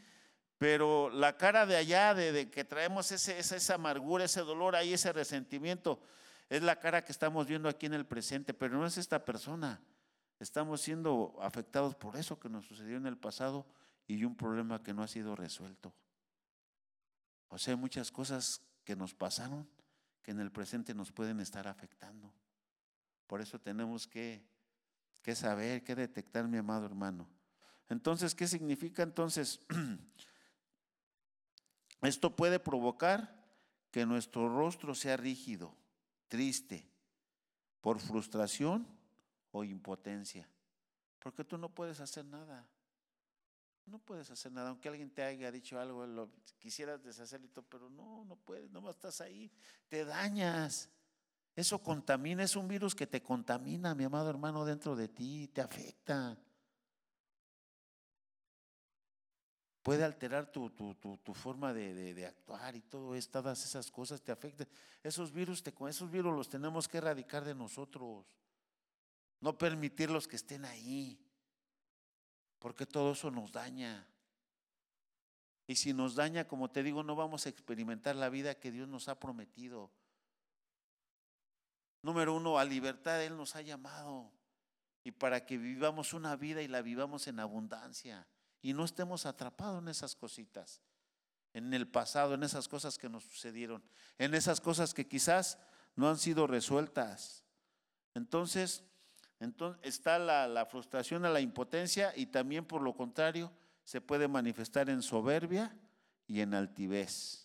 pero 0.57 1.09
la 1.09 1.37
cara 1.37 1.65
de 1.65 1.75
allá, 1.75 2.13
de, 2.13 2.49
que 2.49 2.63
traemos 2.63 3.11
esa, 3.11 3.33
esa 3.37 3.75
amargura, 3.75 4.25
ese 4.25 4.41
dolor 4.41 4.75
ahí, 4.75 4.93
ese 4.93 5.13
resentimiento, 5.13 6.01
es 6.49 6.63
la 6.63 6.79
cara 6.79 7.03
que 7.03 7.11
estamos 7.11 7.47
viendo 7.47 7.69
aquí 7.69 7.85
en 7.85 7.93
el 7.93 8.05
presente, 8.05 8.53
pero 8.53 8.77
no 8.77 8.85
es 8.85 8.97
esta 8.97 9.23
persona. 9.23 9.81
Estamos 10.39 10.81
siendo 10.81 11.37
afectados 11.41 11.95
por 11.95 12.17
eso 12.17 12.39
que 12.39 12.49
nos 12.49 12.65
sucedió 12.65 12.97
en 12.97 13.05
el 13.05 13.17
pasado 13.17 13.65
y 14.07 14.23
un 14.23 14.35
problema 14.35 14.81
que 14.83 14.93
no 14.93 15.03
ha 15.03 15.07
sido 15.07 15.35
resuelto. 15.35 15.93
O 17.49 17.57
sea, 17.57 17.73
hay 17.73 17.79
muchas 17.79 18.11
cosas 18.11 18.61
que 18.83 18.95
nos 18.95 19.13
pasaron 19.13 19.67
que 20.21 20.31
en 20.31 20.39
el 20.39 20.51
presente 20.51 20.93
nos 20.93 21.11
pueden 21.11 21.39
estar 21.39 21.67
afectando. 21.67 22.33
Por 23.27 23.41
eso 23.41 23.59
tenemos 23.59 24.07
que, 24.07 24.43
que 25.21 25.35
saber, 25.35 25.83
que 25.83 25.95
detectar, 25.95 26.47
mi 26.47 26.57
amado 26.57 26.85
hermano. 26.85 27.27
Entonces, 27.89 28.35
¿qué 28.35 28.47
significa 28.47 29.03
entonces? 29.03 29.59
Esto 32.01 32.35
puede 32.35 32.59
provocar 32.59 33.43
que 33.91 34.05
nuestro 34.05 34.49
rostro 34.49 34.93
sea 34.93 35.17
rígido 35.17 35.75
triste, 36.27 36.87
por 37.81 37.99
frustración 37.99 38.87
o 39.51 39.63
impotencia. 39.63 40.49
Porque 41.19 41.43
tú 41.43 41.57
no 41.57 41.69
puedes 41.69 41.99
hacer 41.99 42.25
nada. 42.25 42.67
No 43.85 43.99
puedes 43.99 44.31
hacer 44.31 44.51
nada, 44.51 44.69
aunque 44.69 44.89
alguien 44.89 45.11
te 45.11 45.21
haya 45.21 45.51
dicho 45.51 45.79
algo, 45.79 46.07
lo 46.07 46.31
quisieras 46.57 47.03
deshacerlo, 47.03 47.47
pero 47.69 47.87
no, 47.89 48.25
no 48.25 48.35
puedes, 48.35 48.71
no 48.71 48.89
estás 48.89 49.21
ahí, 49.21 49.51
te 49.87 50.03
dañas. 50.03 50.89
Eso 51.55 51.81
contamina, 51.81 52.43
es 52.43 52.55
un 52.55 52.67
virus 52.67 52.93
que 52.93 53.07
te 53.07 53.23
contamina, 53.23 53.95
mi 53.95 54.03
amado 54.03 54.29
hermano, 54.29 54.65
dentro 54.65 54.95
de 54.95 55.07
ti, 55.07 55.47
te 55.47 55.61
afecta. 55.61 56.37
puede 59.85 60.03
alterar 60.03 60.51
tu, 60.51 60.71
forma 61.35 61.71
de, 61.71 62.25
actuar 62.25 62.75
y 62.75 62.81
todo 62.81 63.13
eso, 63.13 63.29
todas 63.29 63.63
esas 63.63 63.91
cosas 63.91 64.19
te 64.19 64.31
afectan. 64.31 64.67
Esos 65.03 65.31
virus, 65.31 65.61
te, 65.61 65.71
esos 65.87 66.09
virus 66.09 66.35
los 66.35 66.49
tenemos 66.49 66.87
que 66.87 66.97
erradicar 66.97 67.45
de 67.45 67.53
nosotros, 67.53 68.25
no 69.41 69.55
permitirlos 69.59 70.27
que 70.27 70.37
estén 70.37 70.65
ahí, 70.65 71.23
porque 72.57 72.87
todo 72.87 73.11
eso 73.11 73.29
nos 73.29 73.51
daña. 73.51 74.07
Y 75.67 75.75
si 75.75 75.93
nos 75.93 76.15
daña, 76.15 76.47
como 76.47 76.71
te 76.71 76.81
digo, 76.81 77.03
no 77.03 77.15
vamos 77.15 77.45
a 77.45 77.49
experimentar 77.49 78.15
la 78.15 78.29
vida 78.29 78.55
que 78.55 78.71
Dios 78.71 78.87
nos 78.87 79.07
ha 79.07 79.19
prometido. 79.19 79.91
Número 82.05 82.35
uno, 82.35 82.59
a 82.59 82.65
libertad 82.65 83.23
Él 83.23 83.35
nos 83.35 83.55
ha 83.55 83.63
llamado. 83.63 84.31
Y 85.03 85.09
para 85.09 85.43
que 85.43 85.57
vivamos 85.57 86.13
una 86.13 86.35
vida 86.35 86.61
y 86.61 86.67
la 86.67 86.83
vivamos 86.83 87.25
en 87.25 87.39
abundancia 87.39 88.27
y 88.61 88.73
no 88.73 88.85
estemos 88.85 89.25
atrapados 89.25 89.81
en 89.81 89.87
esas 89.87 90.15
cositas, 90.15 90.83
en 91.51 91.73
el 91.73 91.87
pasado, 91.87 92.35
en 92.35 92.43
esas 92.43 92.67
cosas 92.67 92.99
que 92.99 93.09
nos 93.09 93.23
sucedieron, 93.23 93.83
en 94.19 94.35
esas 94.35 94.61
cosas 94.61 94.93
que 94.93 95.07
quizás 95.07 95.57
no 95.95 96.07
han 96.07 96.19
sido 96.19 96.45
resueltas. 96.45 97.43
Entonces, 98.13 98.83
entonces 99.39 99.81
está 99.83 100.19
la, 100.19 100.47
la 100.47 100.67
frustración, 100.67 101.23
la 101.23 101.41
impotencia 101.41 102.13
y 102.15 102.27
también 102.27 102.65
por 102.65 102.83
lo 102.83 102.95
contrario 102.95 103.51
se 103.83 103.99
puede 103.99 104.27
manifestar 104.27 104.91
en 104.91 105.01
soberbia 105.01 105.75
y 106.27 106.41
en 106.41 106.53
altivez. 106.53 107.44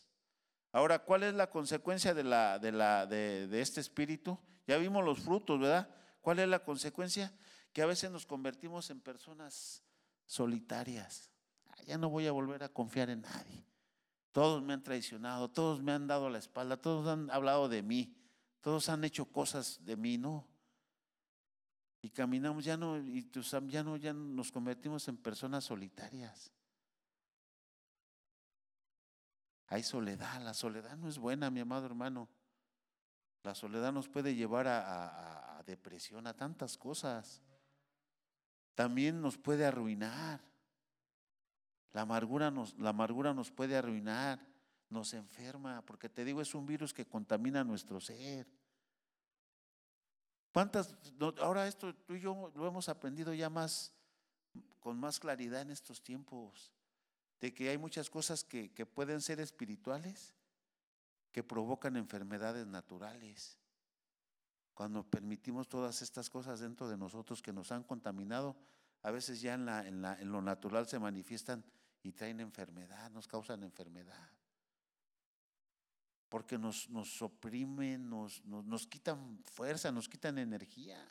Ahora, 0.73 1.01
¿cuál 1.01 1.25
es 1.25 1.35
la 1.35 1.51
consecuencia 1.51 2.15
de, 2.15 2.23
la, 2.23 2.59
de, 2.59 2.73
la, 2.73 3.07
de, 3.07 3.61
este 3.61 3.81
espíritu? 3.81 4.39
Ya 4.67 4.77
vimos 4.77 5.05
los 5.05 5.19
frutos, 5.19 5.59
¿verdad? 5.59 5.93
¿Cuál 6.21 6.39
es 6.39 6.49
la 6.49 6.63
consecuencia? 6.63 7.33
Que 7.73 7.83
a 7.83 7.87
veces 7.87 8.11
nos 8.11 8.25
convertimos 8.25 8.91
en 8.91 9.01
personas 9.01 9.83
solitarias. 10.27 11.31
Ah, 11.67 11.83
ya 11.87 11.99
no 11.99 12.09
voy 12.09 12.27
a 12.27 12.33
volver 12.33 12.63
a 12.63 12.69
confiar 12.69 13.11
en 13.11 13.23
nadie. 13.23 13.67
Todos 14.31 14.63
me 14.63 14.73
han 14.73 14.83
traicionado, 14.85 15.51
todos 15.51 15.83
me 15.83 15.91
han 15.91 16.07
dado 16.07 16.31
la 16.31 16.39
espalda, 16.39 16.77
todos 16.77 17.09
han 17.09 17.31
hablado 17.31 17.69
de 17.69 17.83
mí, 17.83 18.17
todos 18.61 18.89
han 18.89 19.03
hecho 19.03 19.25
cosas 19.25 19.85
de 19.85 19.97
mí, 19.97 20.19
¿no? 20.19 20.47
Y 22.01 22.11
caminamos, 22.11 22.65
ya 22.65 22.77
no, 22.77 22.97
y 22.99 23.29
ya 23.69 23.83
no, 23.83 23.97
ya 23.97 24.13
nos 24.13 24.53
convertimos 24.53 25.09
en 25.09 25.17
personas 25.17 25.65
solitarias. 25.65 26.53
Hay 29.71 29.83
soledad, 29.83 30.43
la 30.43 30.53
soledad 30.53 30.97
no 30.99 31.09
es 31.09 31.19
buena, 31.19 31.51
mi 31.51 31.61
amado 31.61 31.87
hermano. 31.87 32.29
La 33.43 33.55
soledad 33.55 33.93
nos 33.93 34.09
puede 34.09 34.35
llevar 34.35 34.69
a 34.69 35.63
depresión, 35.67 36.27
a 36.27 36.37
tantas 36.37 36.77
cosas 36.77 37.41
también 38.81 39.21
nos 39.21 39.37
puede 39.37 39.67
arruinar. 39.67 40.41
La 41.93 42.01
amargura 42.01 42.51
nos, 42.51 42.79
la 42.79 42.89
amargura 42.89 43.35
nos 43.35 43.51
puede 43.51 43.77
arruinar, 43.77 44.41
nos 44.89 45.13
enferma, 45.13 45.83
porque 45.85 46.09
te 46.09 46.25
digo, 46.25 46.41
es 46.41 46.55
un 46.55 46.65
virus 46.65 46.95
que 46.95 47.05
contamina 47.05 47.63
nuestro 47.63 48.01
ser. 48.01 48.47
¿Cuántas? 50.51 50.97
Ahora 51.43 51.67
esto 51.67 51.95
tú 51.95 52.15
y 52.15 52.21
yo 52.21 52.51
lo 52.55 52.67
hemos 52.67 52.89
aprendido 52.89 53.35
ya 53.35 53.51
más, 53.51 53.93
con 54.79 54.99
más 54.99 55.21
claridad 55.21 55.61
en 55.61 55.73
estos 55.73 56.03
tiempos, 56.03 56.73
de 57.41 57.55
que 57.55 57.71
hay 57.71 57.79
muchas 57.79 58.11
cosas 58.11 58.45
que, 58.45 58.73
que 58.73 58.87
pueden 58.87 59.21
ser 59.21 59.41
espirituales 59.41 60.35
que 61.33 61.43
provocan 61.43 61.97
enfermedades 61.97 62.67
naturales. 62.67 63.59
Cuando 64.75 65.05
permitimos 65.05 65.69
todas 65.69 66.03
estas 66.03 66.31
cosas 66.31 66.61
dentro 66.61 66.89
de 66.89 66.97
nosotros 66.97 67.43
que 67.43 67.53
nos 67.53 67.71
han 67.71 67.85
contaminado, 67.85 68.57
a 69.03 69.11
veces 69.11 69.41
ya 69.41 69.55
en, 69.55 69.67
la, 69.67 69.87
en, 69.87 70.03
la, 70.03 70.19
en 70.21 70.33
lo 70.33 70.43
natural 70.43 70.87
se 70.89 70.99
manifiestan 70.99 71.65
y 72.03 72.13
traen 72.13 72.41
enfermedad, 72.41 73.11
nos 73.11 73.29
causan 73.29 73.63
enfermedad. 73.63 74.31
Porque 76.29 76.59
nos, 76.59 76.89
nos 76.89 77.21
oprimen, 77.23 78.09
nos, 78.09 78.45
nos, 78.45 78.87
quitan 78.87 79.43
fuerza, 79.45 79.91
nos 79.91 80.09
quitan 80.09 80.39
energía. 80.39 81.05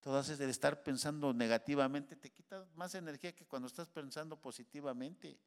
Todas 0.00 0.30
es 0.30 0.40
el 0.40 0.48
estar 0.48 0.82
pensando 0.82 1.32
negativamente 1.34 2.16
te 2.16 2.30
quita 2.30 2.66
más 2.74 2.94
energía 2.94 3.34
que 3.34 3.46
cuando 3.46 3.68
estás 3.68 3.88
pensando 3.88 4.40
positivamente. 4.40 5.38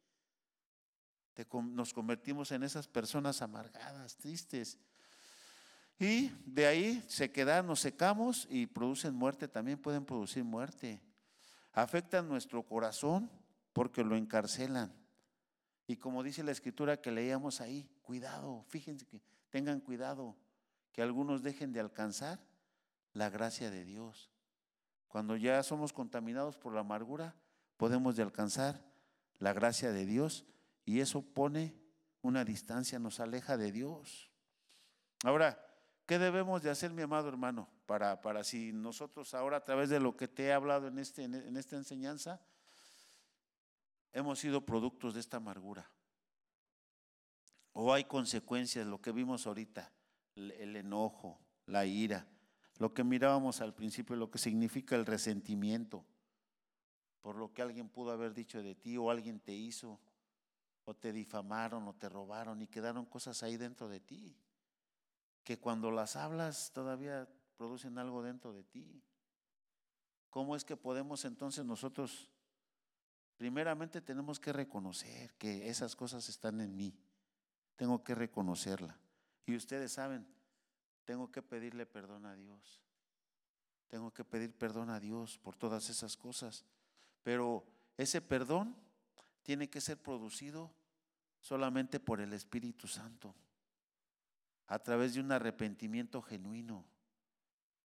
nos 1.51 1.93
convertimos 1.93 2.51
en 2.51 2.64
esas 2.64 2.88
personas 2.88 3.41
amargadas, 3.41 4.16
tristes, 4.16 4.78
y 5.99 6.30
de 6.45 6.68
ahí 6.68 7.04
se 7.08 7.32
quedan, 7.32 7.68
nos 7.68 7.80
secamos 7.80 8.47
y 8.49 8.68
producen 8.68 9.16
muerte, 9.16 9.47
también 9.47 9.80
pueden 9.80 10.06
producir 10.06 10.43
muerte. 10.43 11.01
afectan 11.72 12.28
nuestro 12.28 12.64
corazón 12.64 13.32
porque 13.74 14.04
lo 14.04 14.16
encarcelan. 14.16 14.93
Y 15.88 15.97
como 15.97 16.22
dice 16.22 16.43
la 16.43 16.51
escritura 16.51 17.01
que 17.01 17.12
leíamos 17.12 17.62
ahí, 17.62 17.89
cuidado, 18.01 18.64
fíjense 18.68 19.08
que 19.08 19.22
tengan 19.49 19.80
cuidado, 19.80 20.36
que 20.91 21.01
algunos 21.01 21.41
dejen 21.41 21.74
de 21.74 21.80
alcanzar 21.80 22.39
la 23.14 23.30
gracia 23.30 23.72
de 23.72 23.86
Dios. 23.86 24.32
Cuando 25.14 25.38
ya 25.38 25.61
somos 25.61 25.93
contaminados 25.93 26.57
por 26.57 26.74
la 26.74 26.80
amargura, 26.80 27.36
podemos 27.78 28.16
de 28.16 28.24
alcanzar 28.24 28.84
la 29.38 29.53
gracia 29.53 29.91
de 29.91 30.07
Dios 30.07 30.43
y 30.86 31.01
eso 31.01 31.22
pone 31.22 31.76
una 32.24 32.43
distancia, 32.43 32.97
nos 32.97 33.20
aleja 33.20 33.55
de 33.55 33.72
Dios. 33.72 34.32
Ahora, 35.24 35.64
¿qué 36.07 36.18
debemos 36.18 36.64
de 36.64 36.72
hacer, 36.72 36.93
mi 36.93 37.03
amado 37.03 37.30
hermano, 37.30 37.70
para, 37.86 38.22
para 38.22 38.43
si 38.43 38.74
nosotros 38.74 39.36
ahora 39.36 39.57
a 39.57 39.64
través 39.64 39.89
de 39.89 39.99
lo 39.99 40.18
que 40.18 40.28
te 40.28 40.45
he 40.45 40.51
hablado 40.51 40.88
en, 40.88 40.97
este, 40.97 41.26
en 41.26 41.57
esta 41.57 41.76
enseñanza, 41.76 42.41
hemos 44.14 44.39
sido 44.39 44.66
productos 44.66 45.14
de 45.14 45.20
esta 45.20 45.38
amargura? 45.38 45.91
¿O 47.74 47.93
hay 47.93 48.05
consecuencias, 48.05 48.88
lo 48.88 48.99
que 48.99 49.11
vimos 49.11 49.45
ahorita, 49.45 49.93
el 50.34 50.76
enojo, 50.76 51.39
la 51.68 51.86
ira, 51.86 52.26
lo 52.78 52.93
que 52.93 53.03
mirábamos 53.03 53.61
al 53.61 53.74
principio, 53.74 54.15
lo 54.15 54.32
que 54.32 54.39
significa 54.39 54.95
el 54.95 55.05
resentimiento 55.05 56.05
por 57.24 57.38
lo 57.38 57.53
que 57.53 57.61
alguien 57.61 57.88
pudo 57.88 58.11
haber 58.11 58.34
dicho 58.34 58.61
de 58.61 58.76
ti 58.76 58.97
o 58.97 59.09
alguien 59.09 59.39
te 59.39 59.53
hizo 59.53 59.97
o 60.84 60.93
te 60.93 61.13
difamaron 61.13 61.88
o 61.88 61.95
te 61.95 62.09
robaron 62.09 62.61
y 62.61 62.67
quedaron 62.67 63.05
cosas 63.05 63.41
ahí 63.43 63.55
dentro 63.55 63.88
de 63.88 64.01
ti, 64.01 64.38
que 65.45 65.57
cuando 65.57 65.89
las 65.89 66.17
hablas 66.17 66.74
todavía 66.74 67.30
producen 67.55 67.97
algo 67.97 68.21
dentro 68.21 68.51
de 68.51 68.65
ti. 68.65 69.01
¿Cómo 70.30 70.57
es 70.57 70.65
que 70.65 70.76
podemos 70.76 71.24
entonces 71.24 71.63
nosotros, 71.63 72.30
primeramente 73.38 74.01
tenemos 74.01 74.38
que 74.38 74.51
reconocer 74.51 75.34
que 75.36 75.69
esas 75.69 75.95
cosas 75.95 76.28
están 76.28 76.59
en 76.59 76.76
mí, 76.76 76.93
tengo 77.78 78.03
que 78.03 78.15
reconocerla. 78.15 78.99
Y 79.45 79.55
ustedes 79.55 79.93
saben, 79.93 80.28
tengo 81.06 81.32
que 81.32 81.41
pedirle 81.41 81.86
perdón 81.86 82.26
a 82.26 82.36
Dios, 82.36 82.82
tengo 83.88 84.12
que 84.12 84.24
pedir 84.24 84.54
perdón 84.54 84.89
a 84.89 84.99
Dios 84.99 85.38
por 85.38 85.56
todas 85.56 85.89
esas 85.89 86.18
cosas, 86.18 86.66
pero 87.24 87.66
ese 87.97 88.22
perdón 88.22 88.76
tiene 89.43 89.70
que 89.70 89.82
ser 89.82 90.01
producido 90.01 90.72
solamente 91.39 91.99
por 91.99 92.22
el 92.22 92.34
Espíritu 92.34 92.88
Santo, 92.88 93.36
a 94.68 94.80
través 94.80 95.14
de 95.14 95.20
un 95.20 95.32
arrepentimiento 95.32 96.22
genuino. 96.22 96.86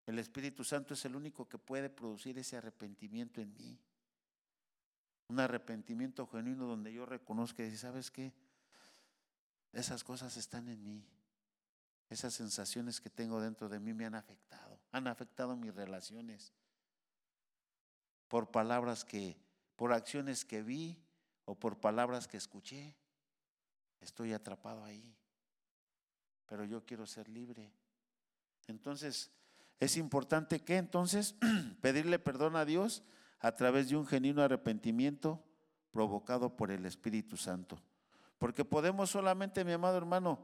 El 0.06 0.18
Espíritu 0.18 0.64
Santo 0.64 0.94
es 0.94 1.04
el 1.04 1.16
único 1.16 1.48
que 1.48 1.58
puede 1.58 1.90
producir 1.90 2.38
ese 2.38 2.56
arrepentimiento 2.56 3.42
en 3.42 3.52
mí. 3.54 3.78
Un 5.28 5.40
arrepentimiento 5.40 6.26
genuino 6.26 6.64
donde 6.64 6.92
yo 6.92 7.04
reconozca 7.04 7.62
y 7.62 7.76
¿sabes 7.76 8.10
qué? 8.10 8.32
Esas 9.72 10.02
cosas 10.02 10.36
están 10.38 10.68
en 10.68 10.82
mí. 10.82 11.04
Esas 12.08 12.34
sensaciones 12.34 13.00
que 13.00 13.10
tengo 13.10 13.40
dentro 13.40 13.68
de 13.68 13.80
mí 13.80 13.92
me 13.92 14.06
han 14.06 14.14
afectado. 14.14 14.80
Han 14.92 15.06
afectado 15.06 15.56
mis 15.56 15.74
relaciones. 15.74 16.52
Por 18.28 18.50
palabras 18.50 19.04
que, 19.04 19.36
por 19.76 19.92
acciones 19.92 20.44
que 20.44 20.62
vi, 20.62 20.98
o 21.44 21.54
por 21.54 21.80
palabras 21.80 22.28
que 22.28 22.36
escuché. 22.36 22.94
Estoy 24.00 24.34
atrapado 24.34 24.84
ahí. 24.84 25.16
Pero 26.46 26.64
yo 26.64 26.84
quiero 26.84 27.06
ser 27.06 27.28
libre. 27.28 27.72
Entonces, 28.66 29.30
es 29.80 29.96
importante 29.96 30.60
que 30.60 30.76
entonces 30.76 31.36
pedirle 31.80 32.18
perdón 32.18 32.56
a 32.56 32.64
Dios 32.64 33.02
a 33.40 33.52
través 33.52 33.88
de 33.88 33.96
un 33.96 34.06
genuino 34.06 34.42
arrepentimiento 34.42 35.42
provocado 35.90 36.54
por 36.54 36.70
el 36.70 36.84
Espíritu 36.84 37.36
Santo. 37.36 37.80
Porque 38.38 38.64
podemos 38.64 39.10
solamente, 39.10 39.64
mi 39.64 39.72
amado 39.72 39.96
hermano, 39.96 40.38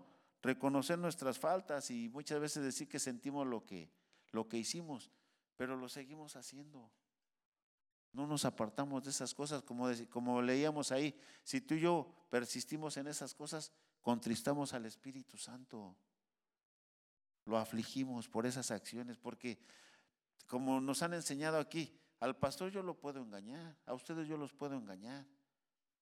reconocer 0.45 0.99
nuestras 0.99 1.38
faltas 1.38 1.90
y 1.90 2.11
muchas 2.11 2.38
veces 2.38 2.62
decir 2.62 2.86
que 2.86 2.99
sentimos 2.99 3.47
lo 3.47 3.64
que, 3.64 3.90
lo 4.30 4.47
que 4.47 4.59
hicimos, 4.59 5.11
pero 5.57 5.74
lo 5.74 5.88
seguimos 5.88 6.36
haciendo. 6.36 6.92
No 8.12 8.26
nos 8.26 8.45
apartamos 8.45 9.03
de 9.03 9.11
esas 9.11 9.34
cosas, 9.34 9.62
como, 9.62 9.88
como 10.11 10.42
leíamos 10.42 10.92
ahí. 10.92 11.18
Si 11.42 11.62
tú 11.62 11.74
y 11.74 11.80
yo 11.80 12.14
persistimos 12.28 12.99
en 12.99 13.09
esas 13.09 13.34
cosas, 13.34 13.72
contristamos 14.03 14.74
al 14.74 14.84
Espíritu 14.84 15.38
Santo. 15.38 15.97
Lo 17.47 17.57
afligimos 17.57 18.28
por 18.28 18.45
esas 18.45 18.70
acciones, 18.70 19.16
porque 19.16 19.59
como 20.47 20.78
nos 20.78 21.03
han 21.03 21.14
enseñado 21.14 21.59
aquí, 21.59 21.99
al 22.20 22.36
pastor 22.36 22.70
yo 22.70 22.82
lo 22.82 23.01
puedo 23.01 23.20
engañar, 23.20 23.78
a 23.86 23.95
ustedes 23.95 24.28
yo 24.28 24.36
los 24.36 24.53
puedo 24.53 24.76
engañar, 24.76 25.26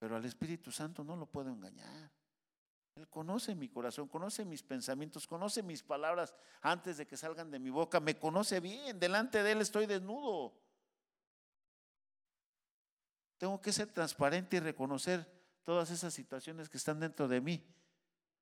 pero 0.01 0.17
al 0.17 0.25
Espíritu 0.25 0.73
Santo 0.73 1.05
no 1.05 1.15
lo 1.15 1.27
puedo 1.27 1.51
engañar. 1.51 2.11
Él 2.95 3.09
conoce 3.09 3.55
mi 3.55 3.69
corazón, 3.69 4.09
conoce 4.09 4.45
mis 4.45 4.63
pensamientos, 4.63 5.27
conoce 5.27 5.63
mis 5.63 5.83
palabras 5.83 6.35
antes 6.61 6.99
de 6.99 7.07
que 7.07 7.17
salgan 7.17 7.51
de 7.51 7.59
mi 7.59 7.71
boca, 7.71 8.01
me 8.01 8.19
conoce 8.19 8.61
bien, 8.61 9.01
delante 9.01 9.43
de 9.43 9.53
Él 9.53 9.61
estoy 9.63 9.87
desnudo. 9.87 10.53
Tengo 13.39 13.61
que 13.61 13.73
ser 13.73 13.93
transparente 13.93 14.59
y 14.59 14.61
reconocer 14.61 15.27
todas 15.65 15.91
esas 15.91 16.13
situaciones 16.13 16.69
que 16.69 16.77
están 16.77 17.01
dentro 17.01 17.29
de 17.29 17.41
mí 17.41 17.65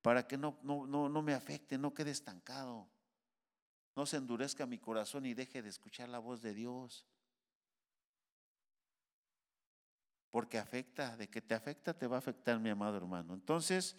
para 0.03 0.27
que 0.27 0.37
no, 0.37 0.59
no, 0.63 0.87
no, 0.87 1.23
me 1.23 1.35
afecte, 1.35 1.79
no 1.79 1.95
quede 1.95 2.11
estancado, 2.11 2.89
no 3.95 4.07
se 4.07 4.17
endurezca 4.17 4.67
mi 4.67 4.79
corazón 4.79 5.27
y 5.27 5.35
deje 5.35 5.63
de 5.63 5.69
escuchar 5.69 6.09
la 6.09 6.19
voz 6.19 6.43
de 6.43 6.55
Dios. 6.55 7.07
Porque 10.31 10.59
afecta, 10.59 11.17
de 11.17 11.29
que 11.29 11.41
te 11.41 11.55
afecta, 11.55 11.93
te 11.93 12.07
va 12.07 12.17
a 12.17 12.21
afectar, 12.21 12.59
mi 12.59 12.71
amado 12.71 12.97
hermano. 12.97 13.35
Entonces, 13.35 13.97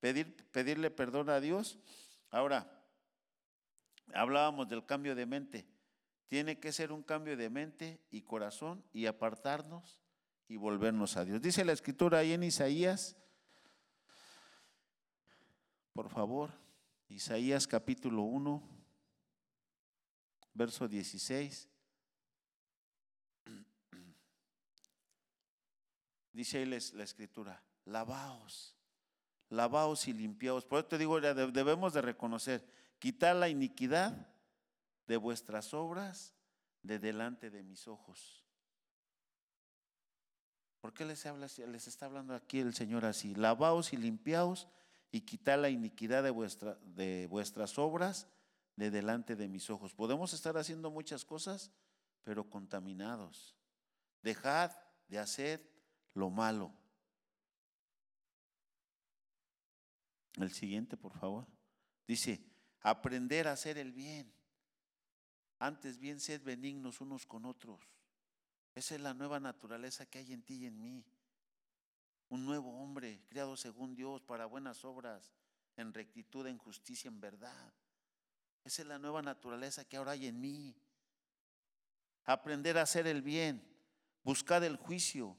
pedir, 0.00 0.34
pedirle 0.50 0.90
perdón 0.90 1.30
a 1.30 1.40
Dios. 1.40 1.78
Ahora, 2.30 2.84
hablábamos 4.14 4.68
del 4.68 4.84
cambio 4.84 5.14
de 5.14 5.26
mente. 5.26 5.66
Tiene 6.28 6.58
que 6.58 6.72
ser 6.72 6.92
un 6.92 7.02
cambio 7.02 7.36
de 7.36 7.48
mente 7.48 8.00
y 8.10 8.22
corazón 8.22 8.84
y 8.92 9.06
apartarnos 9.06 10.00
y 10.46 10.56
volvernos 10.56 11.16
a 11.16 11.24
Dios. 11.24 11.40
Dice 11.40 11.64
la 11.64 11.72
escritura 11.72 12.18
ahí 12.18 12.32
en 12.32 12.42
Isaías, 12.42 13.16
por 15.92 16.10
favor, 16.10 16.52
Isaías 17.08 17.66
capítulo 17.66 18.22
1, 18.22 18.62
verso 20.54 20.86
16. 20.86 21.68
Dice 26.32 26.58
ahí 26.58 26.66
la 26.66 27.02
escritura, 27.02 27.62
lavaos, 27.86 28.77
lavaos 29.50 30.08
y 30.08 30.12
limpiaos. 30.12 30.64
Por 30.64 30.80
eso 30.80 30.88
te 30.88 30.98
digo, 30.98 31.20
debemos 31.20 31.92
de 31.92 32.02
reconocer, 32.02 32.64
quitar 32.98 33.36
la 33.36 33.48
iniquidad 33.48 34.28
de 35.06 35.16
vuestras 35.16 35.72
obras 35.74 36.34
de 36.82 36.98
delante 36.98 37.50
de 37.50 37.62
mis 37.62 37.88
ojos. 37.88 38.44
¿Por 40.80 40.92
qué 40.94 41.04
les, 41.04 41.26
habla, 41.26 41.48
les 41.66 41.88
está 41.88 42.06
hablando 42.06 42.34
aquí 42.34 42.60
el 42.60 42.74
Señor 42.74 43.04
así? 43.04 43.34
Lavaos 43.34 43.92
y 43.92 43.96
limpiaos 43.96 44.68
y 45.10 45.22
quitad 45.22 45.60
la 45.60 45.70
iniquidad 45.70 46.22
de, 46.22 46.32
de 46.94 47.26
vuestras 47.26 47.78
obras 47.78 48.28
de 48.76 48.90
delante 48.90 49.34
de 49.34 49.48
mis 49.48 49.70
ojos. 49.70 49.92
Podemos 49.92 50.32
estar 50.34 50.56
haciendo 50.56 50.90
muchas 50.90 51.24
cosas, 51.24 51.72
pero 52.22 52.48
contaminados. 52.48 53.56
Dejad 54.22 54.70
de 55.08 55.18
hacer 55.18 55.68
lo 56.14 56.30
malo. 56.30 56.72
El 60.38 60.52
siguiente, 60.52 60.96
por 60.96 61.18
favor. 61.18 61.46
Dice, 62.06 62.40
aprender 62.80 63.48
a 63.48 63.52
hacer 63.52 63.78
el 63.78 63.92
bien. 63.92 64.32
Antes 65.58 65.98
bien 65.98 66.20
sed 66.20 66.42
benignos 66.42 67.00
unos 67.00 67.26
con 67.26 67.44
otros 67.44 67.80
esa 68.78 68.94
es 68.94 69.00
la 69.00 69.12
nueva 69.12 69.40
naturaleza 69.40 70.06
que 70.06 70.18
hay 70.18 70.32
en 70.32 70.44
ti 70.44 70.58
y 70.58 70.66
en 70.66 70.80
mí. 70.80 71.04
Un 72.28 72.46
nuevo 72.46 72.80
hombre, 72.80 73.24
creado 73.26 73.56
según 73.56 73.96
Dios 73.96 74.22
para 74.22 74.46
buenas 74.46 74.84
obras, 74.84 75.32
en 75.76 75.92
rectitud, 75.92 76.46
en 76.46 76.58
justicia, 76.58 77.08
en 77.08 77.20
verdad. 77.20 77.74
Esa 78.62 78.82
es 78.82 78.88
la 78.88 79.00
nueva 79.00 79.20
naturaleza 79.20 79.84
que 79.84 79.96
ahora 79.96 80.12
hay 80.12 80.28
en 80.28 80.40
mí. 80.40 80.76
Aprender 82.24 82.78
a 82.78 82.82
hacer 82.82 83.08
el 83.08 83.20
bien, 83.20 83.66
buscar 84.22 84.62
el 84.62 84.76
juicio, 84.76 85.36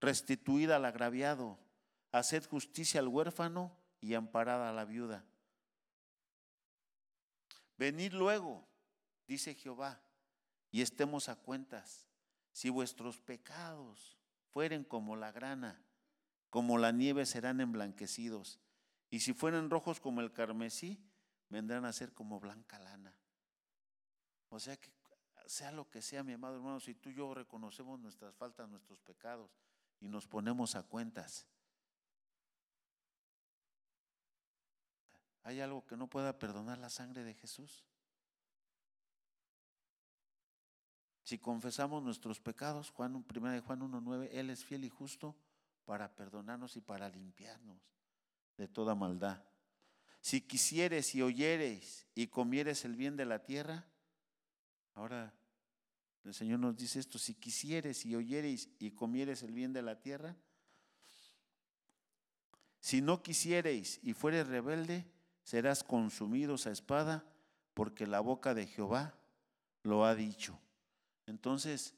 restituir 0.00 0.72
al 0.72 0.86
agraviado, 0.86 1.58
hacer 2.12 2.46
justicia 2.46 3.00
al 3.00 3.08
huérfano 3.08 3.76
y 4.00 4.14
amparar 4.14 4.60
a 4.60 4.72
la 4.72 4.84
viuda. 4.84 5.24
Venid 7.76 8.12
luego, 8.12 8.66
dice 9.26 9.54
Jehová, 9.54 10.02
y 10.70 10.82
estemos 10.82 11.28
a 11.28 11.36
cuentas. 11.36 12.06
Si 12.52 12.68
vuestros 12.68 13.20
pecados 13.20 14.18
fueren 14.50 14.84
como 14.84 15.16
la 15.16 15.32
grana, 15.32 15.82
como 16.50 16.78
la 16.78 16.92
nieve 16.92 17.24
serán 17.26 17.60
emblanquecidos. 17.60 18.60
Y 19.08 19.20
si 19.20 19.32
fueren 19.32 19.70
rojos 19.70 20.00
como 20.00 20.20
el 20.20 20.32
carmesí, 20.32 21.02
vendrán 21.48 21.84
a 21.84 21.92
ser 21.92 22.12
como 22.12 22.40
blanca 22.40 22.78
lana. 22.78 23.14
O 24.48 24.58
sea 24.58 24.76
que 24.76 24.90
sea 25.46 25.72
lo 25.72 25.90
que 25.90 26.00
sea, 26.00 26.22
mi 26.22 26.32
amado 26.32 26.56
hermano, 26.56 26.78
si 26.78 26.94
tú 26.94 27.10
y 27.10 27.14
yo 27.14 27.34
reconocemos 27.34 27.98
nuestras 27.98 28.34
faltas, 28.36 28.68
nuestros 28.68 29.00
pecados 29.00 29.50
y 29.98 30.08
nos 30.08 30.28
ponemos 30.28 30.76
a 30.76 30.84
cuentas, 30.84 31.46
¿hay 35.42 35.60
algo 35.60 35.86
que 35.86 35.96
no 35.96 36.08
pueda 36.08 36.38
perdonar 36.38 36.78
la 36.78 36.90
sangre 36.90 37.24
de 37.24 37.34
Jesús? 37.34 37.84
Si 41.22 41.38
confesamos 41.38 42.02
nuestros 42.02 42.40
pecados, 42.40 42.90
Juan 42.90 43.14
1 43.14 43.50
de 43.52 43.60
Juan 43.60 43.82
1:9, 43.82 44.30
él 44.32 44.50
es 44.50 44.64
fiel 44.64 44.84
y 44.84 44.88
justo 44.88 45.36
para 45.84 46.14
perdonarnos 46.14 46.76
y 46.76 46.80
para 46.80 47.08
limpiarnos 47.08 47.80
de 48.56 48.68
toda 48.68 48.94
maldad. 48.94 49.42
Si 50.20 50.40
quisieres 50.40 51.14
y 51.14 51.22
oyeres 51.22 52.06
y 52.14 52.26
comieres 52.26 52.84
el 52.84 52.96
bien 52.96 53.16
de 53.16 53.24
la 53.24 53.42
tierra, 53.44 53.86
ahora 54.94 55.32
el 56.24 56.34
Señor 56.34 56.58
nos 56.58 56.76
dice 56.76 56.98
esto, 56.98 57.18
si 57.18 57.34
quisieres 57.34 58.04
y 58.04 58.14
oyeres 58.14 58.68
y 58.78 58.90
comieres 58.90 59.42
el 59.42 59.52
bien 59.52 59.72
de 59.72 59.82
la 59.82 60.00
tierra, 60.00 60.36
si 62.80 63.00
no 63.00 63.22
quisiereis 63.22 64.00
y 64.02 64.14
fueres 64.14 64.46
rebelde, 64.46 65.06
serás 65.42 65.82
consumidos 65.82 66.66
a 66.66 66.70
espada, 66.70 67.24
porque 67.74 68.06
la 68.06 68.20
boca 68.20 68.54
de 68.54 68.66
Jehová 68.66 69.14
lo 69.82 70.04
ha 70.04 70.14
dicho. 70.14 70.58
Entonces, 71.26 71.94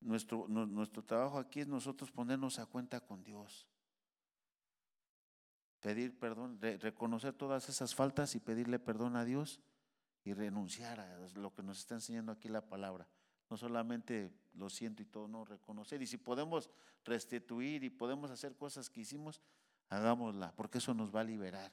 nuestro, 0.00 0.46
nuestro 0.48 1.02
trabajo 1.02 1.38
aquí 1.38 1.60
es 1.60 1.68
nosotros 1.68 2.10
ponernos 2.10 2.58
a 2.58 2.66
cuenta 2.66 3.00
con 3.00 3.24
Dios. 3.24 3.66
Pedir 5.80 6.18
perdón, 6.18 6.58
reconocer 6.60 7.32
todas 7.32 7.68
esas 7.68 7.94
faltas 7.94 8.34
y 8.34 8.40
pedirle 8.40 8.78
perdón 8.78 9.16
a 9.16 9.24
Dios 9.24 9.60
y 10.24 10.34
renunciar 10.34 11.00
a 11.00 11.18
lo 11.34 11.54
que 11.54 11.62
nos 11.62 11.78
está 11.78 11.94
enseñando 11.94 12.32
aquí 12.32 12.48
la 12.48 12.68
palabra. 12.68 13.08
No 13.48 13.56
solamente 13.56 14.30
lo 14.54 14.68
siento 14.68 15.02
y 15.02 15.06
todo, 15.06 15.28
no 15.28 15.44
reconocer. 15.44 16.02
Y 16.02 16.06
si 16.06 16.18
podemos 16.18 16.68
restituir 17.04 17.84
y 17.84 17.90
podemos 17.90 18.30
hacer 18.30 18.56
cosas 18.56 18.90
que 18.90 19.00
hicimos, 19.00 19.40
hagámosla, 19.88 20.52
porque 20.54 20.78
eso 20.78 20.92
nos 20.92 21.14
va 21.14 21.20
a 21.20 21.24
liberar. 21.24 21.72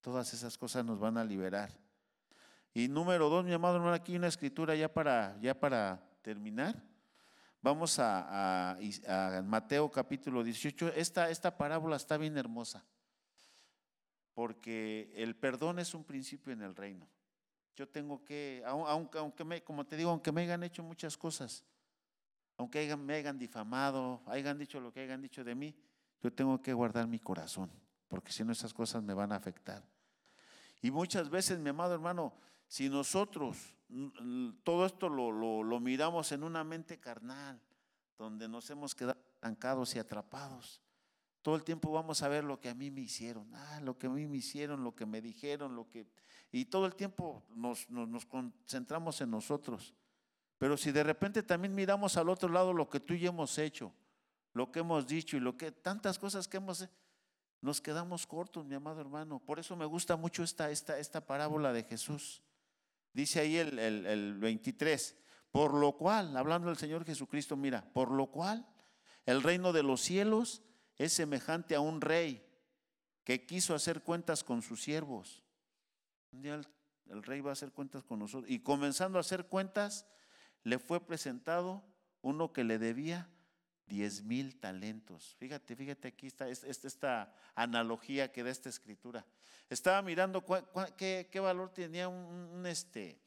Todas 0.00 0.32
esas 0.32 0.56
cosas 0.56 0.84
nos 0.84 0.98
van 0.98 1.18
a 1.18 1.24
liberar. 1.24 1.70
Y 2.72 2.88
número 2.88 3.28
dos, 3.28 3.44
mi 3.44 3.52
amado 3.52 3.76
hermano, 3.76 3.94
aquí 3.94 4.16
una 4.16 4.28
escritura 4.28 4.74
ya 4.74 4.92
para, 4.92 5.36
ya 5.40 5.58
para 5.58 6.00
terminar, 6.22 6.80
vamos 7.60 7.98
a, 7.98 8.78
Mateo 9.44 9.90
capítulo 9.90 10.44
18. 10.44 10.94
Esta, 10.94 11.30
esta 11.30 11.56
parábola 11.56 11.96
está 11.96 12.16
bien 12.16 12.38
hermosa, 12.38 12.84
porque 14.34 15.12
el 15.16 15.34
perdón 15.36 15.80
es 15.80 15.94
un 15.94 16.04
principio 16.04 16.52
en 16.52 16.62
el 16.62 16.76
reino. 16.76 17.08
Yo 17.74 17.88
tengo 17.88 18.24
que, 18.24 18.62
aunque, 18.66 19.18
aunque 19.18 19.44
me, 19.44 19.62
como 19.62 19.86
te 19.86 19.96
digo, 19.96 20.10
aunque 20.10 20.32
me 20.32 20.42
hayan 20.42 20.62
hecho 20.62 20.82
muchas 20.82 21.16
cosas, 21.16 21.64
aunque 22.56 22.94
me 22.96 23.14
hayan 23.14 23.38
difamado, 23.38 24.22
hayan 24.26 24.58
dicho 24.58 24.80
lo 24.80 24.92
que 24.92 25.00
hayan 25.00 25.22
dicho 25.22 25.42
de 25.42 25.54
mí, 25.54 25.74
yo 26.22 26.32
tengo 26.32 26.60
que 26.60 26.72
guardar 26.72 27.06
mi 27.06 27.18
corazón, 27.18 27.70
porque 28.10 28.32
si 28.32 28.44
no 28.44 28.50
esas 28.52 28.74
cosas 28.74 29.02
me 29.04 29.14
van 29.14 29.30
a 29.30 29.36
afectar. 29.36 29.82
Y 30.82 30.90
muchas 30.90 31.30
veces, 31.30 31.60
mi 31.60 31.70
amado 31.70 31.94
hermano, 31.94 32.34
si 32.66 32.88
nosotros 32.88 33.56
todo 34.64 34.84
esto 34.84 35.08
lo, 35.08 35.80
miramos 35.80 36.32
en 36.32 36.42
una 36.42 36.64
mente 36.64 36.98
carnal, 36.98 37.60
donde 38.18 38.48
nos 38.48 38.68
hemos 38.70 38.94
quedado 38.94 39.18
estancados 39.34 39.94
y 39.94 40.00
atrapados, 40.00 40.82
todo 41.40 41.54
el 41.54 41.62
tiempo 41.62 41.90
vamos 41.92 42.22
a 42.22 42.28
ver 42.28 42.44
lo 42.44 42.60
que 42.60 42.68
a 42.68 42.74
mí 42.74 42.90
me 42.90 43.00
hicieron, 43.00 43.48
ah, 43.54 43.80
lo 43.80 43.96
que 43.96 44.08
a 44.08 44.10
mí 44.10 44.26
me 44.26 44.36
hicieron, 44.36 44.82
lo 44.82 44.94
que 44.94 45.06
me 45.06 45.22
dijeron, 45.22 45.74
lo 45.74 45.88
que... 45.88 46.06
Y 46.52 46.66
todo 46.66 46.86
el 46.86 46.96
tiempo 46.96 47.44
nos, 47.54 47.88
nos 47.88 48.26
concentramos 48.26 49.20
en 49.20 49.30
nosotros. 49.30 49.94
Pero 50.58 50.76
si 50.76 50.90
de 50.90 51.04
repente 51.04 51.44
también 51.44 51.74
miramos 51.74 52.16
al 52.16 52.28
otro 52.28 52.48
lado 52.48 52.72
lo 52.72 52.88
que 52.88 52.98
tú 52.98 53.14
y 53.14 53.20
yo 53.20 53.30
hemos 53.30 53.56
hecho, 53.56 53.94
lo 54.52 54.72
que 54.72 54.80
hemos 54.80 55.06
dicho 55.06 55.36
y 55.36 55.40
lo 55.40 55.56
que 55.56 55.70
tantas 55.70 56.18
cosas 56.18 56.48
que 56.48 56.56
hemos 56.56 56.88
nos 57.60 57.80
quedamos 57.80 58.26
cortos, 58.26 58.64
mi 58.64 58.74
amado 58.74 59.00
hermano. 59.00 59.38
Por 59.38 59.58
eso 59.58 59.76
me 59.76 59.84
gusta 59.84 60.16
mucho 60.16 60.42
esta, 60.42 60.70
esta, 60.70 60.98
esta 60.98 61.26
parábola 61.26 61.72
de 61.72 61.84
Jesús. 61.84 62.42
Dice 63.12 63.40
ahí 63.40 63.56
el, 63.56 63.78
el, 63.78 64.38
23, 64.38 65.16
por 65.50 65.74
lo 65.74 65.96
cual, 65.96 66.36
hablando 66.36 66.68
del 66.68 66.76
Señor 66.76 67.04
Jesucristo, 67.04 67.56
mira, 67.56 67.84
por 67.92 68.10
lo 68.10 68.28
cual 68.28 68.66
el 69.26 69.42
reino 69.42 69.72
de 69.72 69.82
los 69.82 70.00
cielos 70.00 70.62
es 70.96 71.12
semejante 71.12 71.74
a 71.74 71.80
un 71.80 72.00
rey 72.00 72.46
que 73.24 73.46
quiso 73.46 73.74
hacer 73.74 74.02
cuentas 74.02 74.44
con 74.44 74.62
sus 74.62 74.82
siervos. 74.82 75.42
Un 76.32 76.42
día 76.42 76.60
el, 77.08 77.22
rey 77.22 77.40
va 77.40 77.50
a 77.50 77.52
hacer 77.52 77.72
cuentas 77.72 78.04
con 78.04 78.20
nosotros. 78.20 78.50
Y 78.50 78.60
comenzando 78.60 79.18
a 79.18 79.22
hacer 79.22 79.46
cuentas, 79.46 80.06
le 80.62 80.78
fue 80.78 81.04
presentado 81.04 81.84
uno 82.22 82.52
que 82.52 82.64
le 82.64 82.78
debía 82.78 83.28
diez 83.90 84.22
mil 84.22 84.56
talentos. 84.58 85.34
Fíjate, 85.38 85.76
fíjate 85.76 86.08
aquí 86.08 86.28
está 86.28 86.48
esta, 86.48 87.34
analogía 87.54 88.32
que 88.32 88.42
da 88.42 88.50
esta 88.50 88.70
escritura. 88.70 89.26
Estaba 89.68 90.00
mirando 90.00 90.42
qué, 90.96 91.40
valor 91.42 91.70
tenía 91.70 92.08
un, 92.08 92.64
este, 92.66 93.18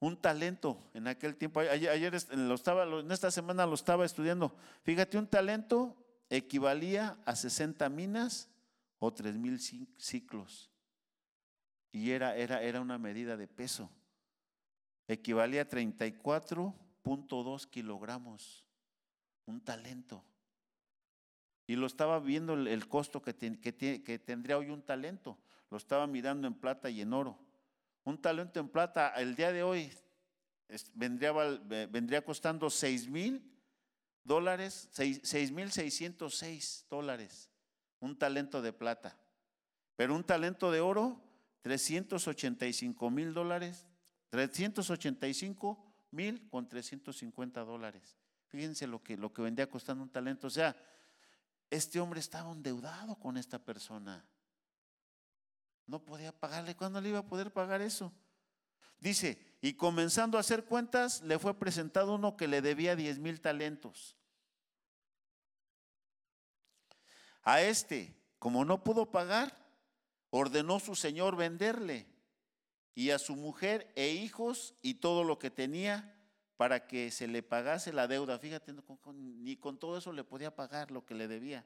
un 0.00 0.16
talento 0.16 0.88
en 0.94 1.08
aquel 1.08 1.36
tiempo. 1.36 1.60
Ayer, 1.60 2.14
estaba, 2.14 2.84
en 3.00 3.10
esta 3.10 3.30
semana 3.30 3.66
lo 3.66 3.74
estaba 3.74 4.06
estudiando. 4.06 4.56
Fíjate, 4.84 5.18
un 5.18 5.26
talento 5.26 5.96
equivalía 6.30 7.18
a 7.26 7.36
60 7.36 7.88
minas 7.88 8.48
o 8.98 9.12
tres 9.12 9.34
mil 9.34 9.60
ciclos. 9.60 10.70
Y 11.90 12.12
era, 12.12 12.36
era, 12.36 12.62
era 12.62 12.80
una 12.80 12.96
medida 12.98 13.36
de 13.36 13.48
peso. 13.48 13.90
Equivalía 15.08 15.62
a 15.62 15.68
34.2 15.68 17.66
kilogramos 17.70 18.67
un 19.48 19.60
talento. 19.60 20.22
Y 21.66 21.76
lo 21.76 21.86
estaba 21.86 22.18
viendo 22.20 22.54
el, 22.54 22.88
costo 22.88 23.20
que, 23.20 23.34
que, 23.34 24.18
tendría 24.18 24.58
hoy 24.58 24.70
un 24.70 24.82
talento. 24.82 25.38
Lo 25.70 25.76
estaba 25.76 26.06
mirando 26.06 26.46
en 26.46 26.54
plata 26.54 26.88
y 26.88 27.00
en 27.00 27.12
oro. 27.12 27.38
Un 28.04 28.20
talento 28.20 28.60
en 28.60 28.68
plata 28.68 29.08
el 29.16 29.34
día 29.34 29.52
de 29.52 29.62
hoy 29.62 29.92
vendría, 30.94 31.32
vendría 31.32 32.24
costando 32.24 32.70
6 32.70 33.08
mil 33.08 33.42
dólares, 34.24 34.88
6 34.92 35.52
mil 35.52 35.70
606 35.70 36.86
dólares. 36.88 37.50
Un 38.00 38.16
talento 38.16 38.62
de 38.62 38.72
plata. 38.72 39.18
Pero 39.96 40.14
un 40.14 40.24
talento 40.24 40.70
de 40.70 40.80
oro, 40.80 41.20
385 41.62 43.10
mil 43.10 43.34
dólares. 43.34 43.86
385 44.30 45.84
mil 46.12 46.48
con 46.48 46.68
350 46.68 47.64
dólares. 47.64 48.16
Fíjense 48.48 48.86
lo 48.86 49.02
que, 49.02 49.16
lo 49.16 49.32
que 49.32 49.42
vendría 49.42 49.68
costando 49.68 50.02
un 50.02 50.10
talento. 50.10 50.46
O 50.46 50.50
sea, 50.50 50.74
este 51.70 52.00
hombre 52.00 52.20
estaba 52.20 52.50
endeudado 52.50 53.16
con 53.16 53.36
esta 53.36 53.58
persona. 53.58 54.24
No 55.86 56.04
podía 56.04 56.32
pagarle. 56.32 56.74
¿Cuándo 56.74 57.00
le 57.00 57.10
iba 57.10 57.18
a 57.18 57.26
poder 57.26 57.52
pagar 57.52 57.82
eso? 57.82 58.12
Dice, 58.98 59.56
y 59.60 59.74
comenzando 59.74 60.38
a 60.38 60.40
hacer 60.40 60.64
cuentas, 60.64 61.22
le 61.22 61.38
fue 61.38 61.58
presentado 61.58 62.14
uno 62.14 62.36
que 62.36 62.48
le 62.48 62.62
debía 62.62 62.96
10 62.96 63.18
mil 63.18 63.40
talentos. 63.40 64.16
A 67.42 67.62
este, 67.62 68.14
como 68.38 68.64
no 68.64 68.82
pudo 68.82 69.10
pagar, 69.10 69.56
ordenó 70.30 70.80
su 70.80 70.94
señor 70.94 71.36
venderle 71.36 72.06
y 72.94 73.10
a 73.10 73.18
su 73.18 73.36
mujer 73.36 73.92
e 73.94 74.08
hijos 74.08 74.74
y 74.82 74.94
todo 74.94 75.22
lo 75.24 75.38
que 75.38 75.50
tenía 75.50 76.17
para 76.58 76.88
que 76.88 77.12
se 77.12 77.28
le 77.28 77.44
pagase 77.44 77.92
la 77.92 78.08
deuda. 78.08 78.36
Fíjate, 78.40 78.74
ni 79.14 79.56
con 79.56 79.78
todo 79.78 79.96
eso 79.96 80.12
le 80.12 80.24
podía 80.24 80.56
pagar 80.56 80.90
lo 80.90 81.06
que 81.06 81.14
le 81.14 81.28
debía. 81.28 81.64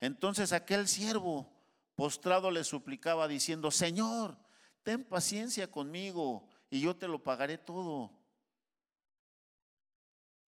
Entonces 0.00 0.52
aquel 0.52 0.86
siervo 0.86 1.50
postrado 1.94 2.50
le 2.50 2.62
suplicaba 2.62 3.26
diciendo, 3.26 3.70
Señor, 3.70 4.36
ten 4.82 5.02
paciencia 5.02 5.70
conmigo 5.70 6.46
y 6.68 6.82
yo 6.82 6.94
te 6.94 7.08
lo 7.08 7.22
pagaré 7.22 7.56
todo. 7.56 8.12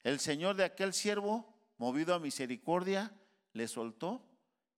El 0.02 0.20
Señor 0.20 0.56
de 0.56 0.64
aquel 0.64 0.92
siervo, 0.92 1.58
movido 1.78 2.14
a 2.14 2.18
misericordia, 2.18 3.18
le 3.54 3.66
soltó 3.66 4.28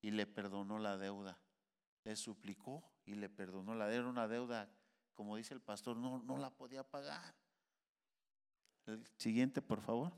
y 0.01 0.12
le 0.12 0.26
perdonó 0.26 0.78
la 0.78 0.97
deuda. 0.97 1.41
Le 2.05 2.14
suplicó 2.14 2.89
y 3.05 3.14
le 3.14 3.28
perdonó 3.28 3.74
la 3.74 3.89
deuda. 3.89 3.99
Era 3.99 4.09
una 4.09 4.28
deuda, 4.28 4.70
como 5.12 5.34
dice 5.34 5.55
el 5.55 5.61
pastor, 5.61 5.97
no, 5.97 6.22
no 6.22 6.39
la 6.39 6.51
podía 6.51 6.84
pagar. 6.84 7.34
El 8.89 9.05
siguiente, 9.18 9.61
por 9.61 9.82
favor. 9.82 10.11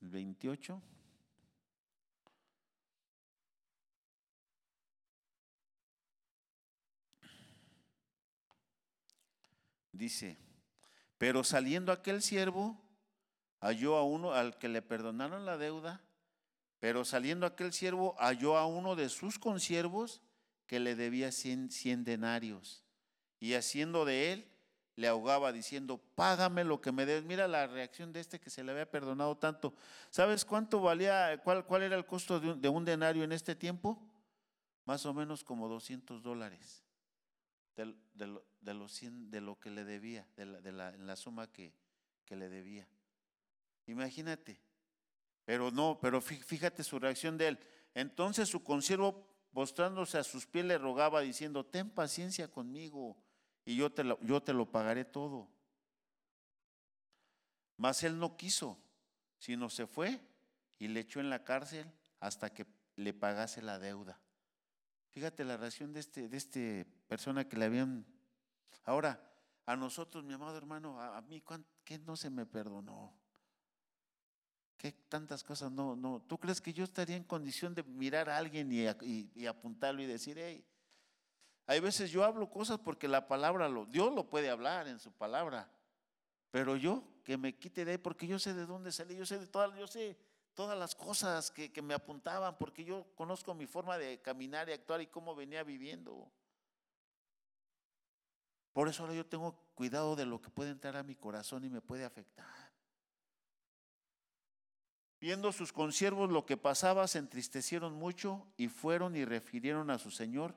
El 0.00 0.10
28. 0.10 0.82
Dice, 9.92 10.36
pero 11.16 11.44
saliendo 11.44 11.92
aquel 11.92 12.22
siervo, 12.22 12.82
halló 13.60 13.94
a 13.94 14.02
uno 14.02 14.32
al 14.32 14.58
que 14.58 14.68
le 14.68 14.82
perdonaron 14.82 15.46
la 15.46 15.56
deuda, 15.56 16.02
pero 16.80 17.04
saliendo 17.04 17.46
aquel 17.46 17.72
siervo, 17.72 18.16
halló 18.18 18.56
a 18.56 18.66
uno 18.66 18.96
de 18.96 19.08
sus 19.08 19.38
consiervos 19.38 20.20
que 20.66 20.80
le 20.80 20.96
debía 20.96 21.30
cien, 21.30 21.70
cien 21.70 22.02
denarios. 22.02 22.81
Y 23.42 23.54
haciendo 23.54 24.04
de 24.04 24.32
él, 24.32 24.48
le 24.94 25.08
ahogaba 25.08 25.50
diciendo, 25.50 25.98
págame 26.14 26.62
lo 26.62 26.80
que 26.80 26.92
me 26.92 27.04
des. 27.04 27.24
Mira 27.24 27.48
la 27.48 27.66
reacción 27.66 28.12
de 28.12 28.20
este 28.20 28.38
que 28.38 28.50
se 28.50 28.62
le 28.62 28.70
había 28.70 28.88
perdonado 28.88 29.36
tanto. 29.36 29.74
¿Sabes 30.10 30.44
cuánto 30.44 30.80
valía, 30.80 31.40
cuál, 31.42 31.66
cuál 31.66 31.82
era 31.82 31.96
el 31.96 32.06
costo 32.06 32.38
de 32.38 32.68
un, 32.68 32.84
denario 32.84 33.24
en 33.24 33.32
este 33.32 33.56
tiempo? 33.56 34.00
Más 34.84 35.04
o 35.06 35.12
menos 35.12 35.42
como 35.42 35.66
200 35.68 36.22
dólares 36.22 36.84
de, 37.74 37.96
de, 38.14 38.40
de 38.60 39.40
lo 39.40 39.58
que 39.58 39.70
le 39.70 39.84
debía, 39.84 40.24
de 40.36 40.46
la, 40.46 40.60
de 40.60 40.70
la, 40.70 40.92
la 40.92 41.16
suma 41.16 41.50
que, 41.50 41.74
que 42.24 42.36
le 42.36 42.48
debía. 42.48 42.86
Imagínate. 43.86 44.60
Pero 45.44 45.72
no, 45.72 45.98
pero 46.00 46.20
fíjate 46.20 46.84
su 46.84 47.00
reacción 47.00 47.36
de 47.36 47.48
él. 47.48 47.58
Entonces 47.92 48.48
su 48.48 48.62
consiervo, 48.62 49.26
postrándose 49.52 50.16
a 50.16 50.22
sus 50.22 50.46
pies, 50.46 50.64
le 50.64 50.78
rogaba 50.78 51.22
diciendo, 51.22 51.66
ten 51.66 51.90
paciencia 51.90 52.46
conmigo 52.46 53.16
y 53.64 53.76
yo 53.76 53.90
te 53.90 54.04
lo, 54.04 54.20
yo 54.20 54.42
te 54.42 54.52
lo 54.52 54.70
pagaré 54.70 55.04
todo. 55.04 55.48
Mas 57.76 58.02
él 58.02 58.18
no 58.18 58.36
quiso, 58.36 58.78
sino 59.38 59.68
se 59.68 59.86
fue 59.86 60.20
y 60.78 60.88
le 60.88 61.00
echó 61.00 61.20
en 61.20 61.30
la 61.30 61.44
cárcel 61.44 61.90
hasta 62.20 62.52
que 62.52 62.66
le 62.96 63.12
pagase 63.12 63.62
la 63.62 63.78
deuda. 63.78 64.20
Fíjate 65.10 65.44
la 65.44 65.56
reacción 65.56 65.92
de 65.92 66.00
este, 66.00 66.28
de 66.28 66.36
este 66.36 66.84
persona 67.06 67.48
que 67.48 67.56
le 67.56 67.66
habían. 67.66 68.06
Ahora, 68.84 69.20
a 69.66 69.76
nosotros, 69.76 70.24
mi 70.24 70.32
amado 70.32 70.56
hermano, 70.56 71.00
a, 71.00 71.20
mí, 71.22 71.42
¿qué 71.84 71.98
no 71.98 72.16
se 72.16 72.30
me 72.30 72.46
perdonó? 72.46 73.12
¿Qué 74.76 74.92
tantas 75.08 75.44
cosas 75.44 75.70
no, 75.70 75.94
no? 75.94 76.22
¿Tú 76.22 76.38
crees 76.38 76.60
que 76.60 76.72
yo 76.72 76.82
estaría 76.82 77.16
en 77.16 77.24
condición 77.24 77.74
de 77.74 77.84
mirar 77.84 78.28
a 78.28 78.38
alguien 78.38 78.72
y, 78.72 79.30
y 79.34 79.46
apuntarlo 79.46 80.02
y 80.02 80.06
decir, 80.06 80.38
hey, 80.38 80.64
hay 81.66 81.80
veces 81.80 82.10
yo 82.10 82.24
hablo 82.24 82.50
cosas 82.50 82.78
porque 82.78 83.08
la 83.08 83.28
palabra, 83.28 83.68
lo, 83.68 83.86
Dios 83.86 84.12
lo 84.12 84.28
puede 84.28 84.50
hablar 84.50 84.88
en 84.88 84.98
su 84.98 85.12
palabra, 85.12 85.70
pero 86.50 86.76
yo 86.76 87.04
que 87.24 87.36
me 87.36 87.56
quite 87.56 87.84
de 87.84 87.92
ahí 87.92 87.98
porque 87.98 88.26
yo 88.26 88.38
sé 88.38 88.52
de 88.52 88.66
dónde 88.66 88.92
salí, 88.92 89.16
yo 89.16 89.24
sé 89.24 89.38
de 89.38 89.46
todas, 89.46 89.76
yo 89.78 89.86
sé 89.86 90.18
todas 90.54 90.78
las 90.78 90.94
cosas 90.94 91.50
que, 91.50 91.72
que 91.72 91.82
me 91.82 91.94
apuntaban 91.94 92.58
porque 92.58 92.84
yo 92.84 93.06
conozco 93.14 93.54
mi 93.54 93.66
forma 93.66 93.96
de 93.96 94.20
caminar 94.20 94.68
y 94.68 94.72
actuar 94.72 95.00
y 95.00 95.06
cómo 95.06 95.34
venía 95.34 95.62
viviendo. 95.62 96.30
Por 98.72 98.88
eso 98.88 99.02
ahora 99.02 99.14
yo 99.14 99.26
tengo 99.26 99.56
cuidado 99.74 100.16
de 100.16 100.26
lo 100.26 100.40
que 100.40 100.50
puede 100.50 100.70
entrar 100.70 100.96
a 100.96 101.02
mi 101.02 101.14
corazón 101.14 101.64
y 101.64 101.70
me 101.70 101.80
puede 101.80 102.04
afectar. 102.04 102.72
Viendo 105.20 105.52
sus 105.52 105.72
consiervos 105.72 106.30
lo 106.30 106.44
que 106.46 106.56
pasaba, 106.56 107.06
se 107.06 107.18
entristecieron 107.18 107.92
mucho 107.92 108.46
y 108.56 108.68
fueron 108.68 109.14
y 109.14 109.24
refirieron 109.24 109.90
a 109.90 109.98
su 109.98 110.10
señor 110.10 110.54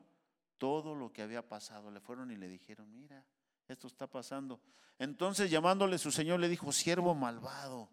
todo 0.58 0.96
lo 0.96 1.12
que 1.12 1.22
había 1.22 1.48
pasado. 1.48 1.92
Le 1.92 2.00
fueron 2.00 2.32
y 2.32 2.36
le 2.36 2.48
dijeron, 2.48 2.94
mira, 2.94 3.26
esto 3.68 3.88
está 3.88 4.08
pasando. 4.08 4.60
Entonces 5.00 5.52
llamándole 5.52 5.98
su 5.98 6.12
señor 6.12 6.40
le 6.40 6.50
dijo, 6.50 6.72
siervo 6.72 7.14
malvado, 7.16 7.90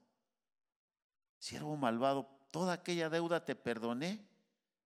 siervo 1.38 1.76
malvado, 1.76 2.28
toda 2.50 2.74
aquella 2.74 3.10
deuda 3.10 3.44
te 3.44 3.56
perdoné 3.56 4.24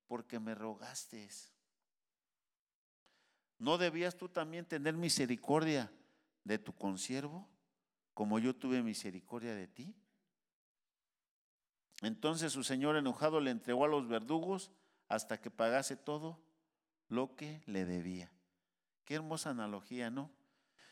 porque 0.06 0.38
me 0.38 0.54
rogaste. 0.54 1.28
¿No 3.58 3.78
debías 3.78 4.16
tú 4.16 4.28
también 4.28 4.66
tener 4.66 4.94
misericordia 4.94 5.90
de 6.44 6.58
tu 6.58 6.72
consiervo 6.74 7.48
como 8.14 8.38
yo 8.38 8.54
tuve 8.54 8.82
misericordia 8.82 9.54
de 9.54 9.66
ti? 9.66 9.94
Entonces 12.02 12.52
su 12.52 12.62
señor 12.62 12.96
enojado 12.96 13.40
le 13.40 13.50
entregó 13.50 13.84
a 13.84 13.88
los 13.88 14.06
verdugos 14.06 14.70
hasta 15.08 15.40
que 15.40 15.50
pagase 15.50 15.96
todo 15.96 16.38
lo 17.08 17.34
que 17.36 17.62
le 17.66 17.84
debía. 17.84 18.30
Qué 19.04 19.14
hermosa 19.14 19.50
analogía, 19.50 20.10
¿no? 20.10 20.30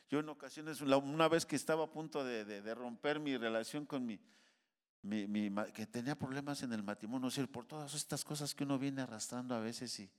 Yo 0.09 0.21
en 0.21 0.29
ocasiones, 0.29 0.81
una 0.81 1.29
vez 1.29 1.47
que 1.47 1.57
estaba 1.57 1.85
a 1.85 1.91
punto 1.91 2.25
de, 2.25 2.75
romper 2.75 3.19
mi 3.19 3.37
relación 3.37 3.87
con 3.87 4.07
mi, 4.07 4.21
que 5.73 5.87
tenía 5.87 6.17
problemas 6.17 6.63
en 6.63 6.73
el 6.73 6.83
matrimonio, 6.83 7.29
decir, 7.29 7.51
por 7.51 7.65
todas 7.65 7.95
estas 7.95 8.25
cosas 8.25 8.55
que 8.55 8.65
uno 8.65 8.79
viene 8.79 9.03
arrastrando 9.03 9.55
a 9.55 9.61
veces 9.61 9.99
y, 9.99 10.11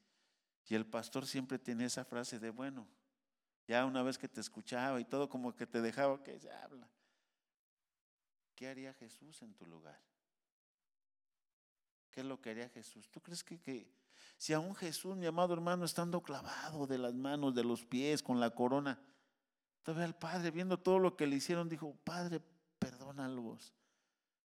y 0.67 0.75
el 0.75 0.85
pastor 0.85 1.25
siempre 1.25 1.59
tenía 1.59 1.87
esa 1.87 2.03
frase 2.03 2.39
de, 2.39 2.49
bueno, 2.49 2.87
ya 3.67 3.85
una 3.85 4.03
vez 4.03 4.17
que 4.17 4.27
te 4.27 4.41
escuchaba 4.41 4.99
y 4.99 5.05
todo 5.05 5.29
como 5.29 5.55
que 5.55 5.65
te 5.65 5.81
dejaba 5.81 6.21
que 6.23 6.39
se 6.39 6.51
habla. 6.51 6.89
¿Qué 8.55 8.67
haría 8.67 8.93
Jesús 8.93 9.41
en 9.41 9.53
tu 9.53 9.65
lugar? 9.65 9.99
¿Qué 12.15 12.21
es 12.21 12.27
lo 12.27 12.39
que 12.39 12.51
haría 12.51 12.69
Jesús? 12.69 13.09
¿Tú 13.11 13.19
crees 13.19 13.43
que, 13.43 13.59
que 13.59 13.91
si 14.37 14.53
aún 14.53 14.73
Jesús, 14.73 15.17
mi 15.17 15.25
amado 15.25 15.53
hermano, 15.53 15.83
estando 15.83 16.23
clavado 16.23 16.87
de 16.87 16.97
las 16.97 17.13
manos, 17.13 17.53
de 17.53 17.65
los 17.65 17.83
pies, 17.83 18.23
con 18.23 18.39
la 18.39 18.51
corona, 18.51 18.97
todavía 19.83 20.05
el 20.05 20.15
Padre, 20.15 20.49
viendo 20.51 20.79
todo 20.79 20.97
lo 20.97 21.17
que 21.17 21.27
le 21.27 21.35
hicieron, 21.35 21.67
dijo, 21.67 21.93
Padre, 22.05 22.41
perdónalos. 22.79 23.73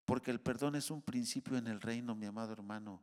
Porque 0.05 0.33
el 0.33 0.41
perdón 0.41 0.75
es 0.75 0.91
un 0.91 1.01
principio 1.01 1.57
en 1.59 1.69
el 1.69 1.81
reino, 1.81 2.17
mi 2.17 2.27
amado 2.27 2.53
hermano. 2.53 3.01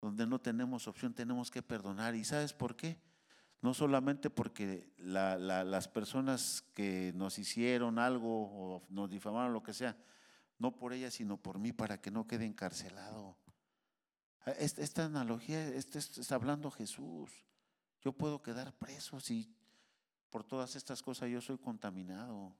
Donde 0.00 0.24
no 0.24 0.40
tenemos 0.40 0.86
opción, 0.86 1.12
tenemos 1.12 1.50
que 1.50 1.62
perdonar. 1.62 2.14
¿Y 2.14 2.22
sabes 2.22 2.52
por 2.52 2.76
qué? 2.76 3.00
No 3.60 3.74
solamente 3.74 4.30
porque 4.30 4.88
las 4.98 5.88
personas 5.88 6.62
que 6.74 7.10
nos 7.16 7.40
hicieron 7.40 7.98
algo 7.98 8.44
o 8.52 8.86
nos 8.88 9.10
difamaron, 9.10 9.52
lo 9.52 9.64
que 9.64 9.72
sea, 9.72 9.96
no 10.62 10.76
por 10.76 10.92
ellas, 10.92 11.14
sino 11.14 11.36
por 11.36 11.58
mí, 11.58 11.72
para 11.72 12.00
que 12.00 12.12
no 12.12 12.24
quede 12.28 12.44
encarcelado. 12.44 13.36
Esta, 14.58 15.04
analogía 15.04 15.66
está 15.68 16.36
hablando 16.36 16.70
Jesús. 16.70 17.32
Yo 18.00 18.12
puedo 18.12 18.40
quedar 18.42 18.72
preso 18.72 19.18
si 19.18 19.52
por 20.30 20.44
todas 20.44 20.76
estas 20.76 21.02
cosas 21.02 21.30
yo 21.30 21.40
soy 21.40 21.58
contaminado. 21.58 22.54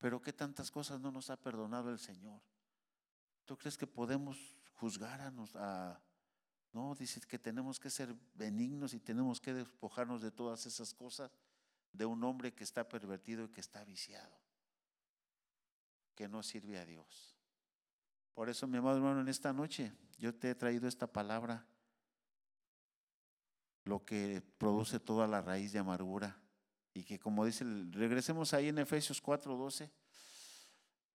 Pero 0.00 0.20
¿qué 0.20 0.32
tantas 0.32 0.72
cosas 0.72 1.00
no 1.00 1.12
nos 1.12 1.30
ha 1.30 1.36
perdonado 1.36 1.90
el 1.90 2.00
Señor? 2.00 2.42
¿Tú 3.44 3.56
crees 3.56 3.78
que 3.78 3.86
podemos 3.86 4.56
juzgar 4.74 5.20
a, 5.20 5.30
nos, 5.30 5.54
a 5.54 6.02
no, 6.72 6.96
dice 6.96 7.20
que 7.20 7.38
tenemos 7.38 7.78
que 7.78 7.90
ser 7.90 8.12
benignos 8.34 8.92
y 8.92 8.98
tenemos 8.98 9.40
que 9.40 9.54
despojarnos 9.54 10.20
de 10.20 10.32
todas 10.32 10.66
esas 10.66 10.92
cosas 10.92 11.30
de 11.92 12.06
un 12.06 12.24
hombre 12.24 12.52
que 12.52 12.64
está 12.64 12.88
pervertido 12.88 13.44
y 13.44 13.50
que 13.50 13.60
está 13.60 13.84
viciado, 13.84 14.36
que 16.14 16.28
no 16.28 16.42
sirve 16.42 16.78
a 16.78 16.86
Dios. 16.86 17.36
Por 18.34 18.48
eso, 18.48 18.66
mi 18.66 18.78
amado 18.78 18.96
hermano, 18.96 19.20
en 19.20 19.28
esta 19.28 19.52
noche 19.52 19.92
yo 20.18 20.34
te 20.34 20.50
he 20.50 20.54
traído 20.54 20.88
esta 20.88 21.06
palabra, 21.06 21.66
lo 23.84 24.04
que 24.04 24.42
produce 24.58 24.98
toda 24.98 25.26
la 25.26 25.42
raíz 25.42 25.72
de 25.72 25.78
amargura. 25.78 26.40
Y 26.94 27.04
que 27.04 27.18
como 27.18 27.44
dice, 27.44 27.64
regresemos 27.90 28.54
ahí 28.54 28.68
en 28.68 28.78
Efesios 28.78 29.22
4.12, 29.22 29.90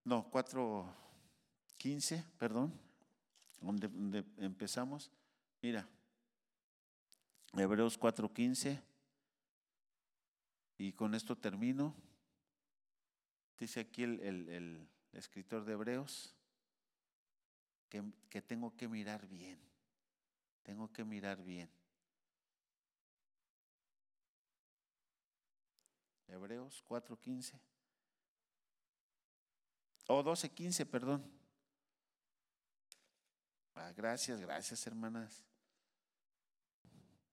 no, 0.04 0.30
4.15, 0.30 2.24
perdón, 2.38 2.74
donde, 3.62 3.88
donde 3.88 4.26
empezamos. 4.38 5.12
Mira, 5.62 5.88
Hebreos 7.54 8.00
4.15, 8.00 8.82
y 10.78 10.94
con 10.94 11.14
esto 11.14 11.36
termino. 11.36 11.94
Dice 13.60 13.82
aquí 13.82 14.04
el, 14.04 14.88
escritor 15.12 15.66
de 15.66 15.74
Hebreos 15.74 16.34
que, 17.90 18.42
tengo 18.42 18.76
que 18.78 18.88
mirar 18.88 19.28
bien. 19.28 19.60
Tengo 20.64 20.92
que 20.94 21.04
mirar 21.04 21.44
bien. 21.44 21.70
Hebreos 26.28 26.84
4:15. 26.88 27.60
O 30.08 30.24
12:15, 30.24 30.86
perdón. 30.86 31.30
Ah, 33.76 33.92
gracias, 33.92 34.40
gracias 34.40 34.88
hermanas. 34.88 35.44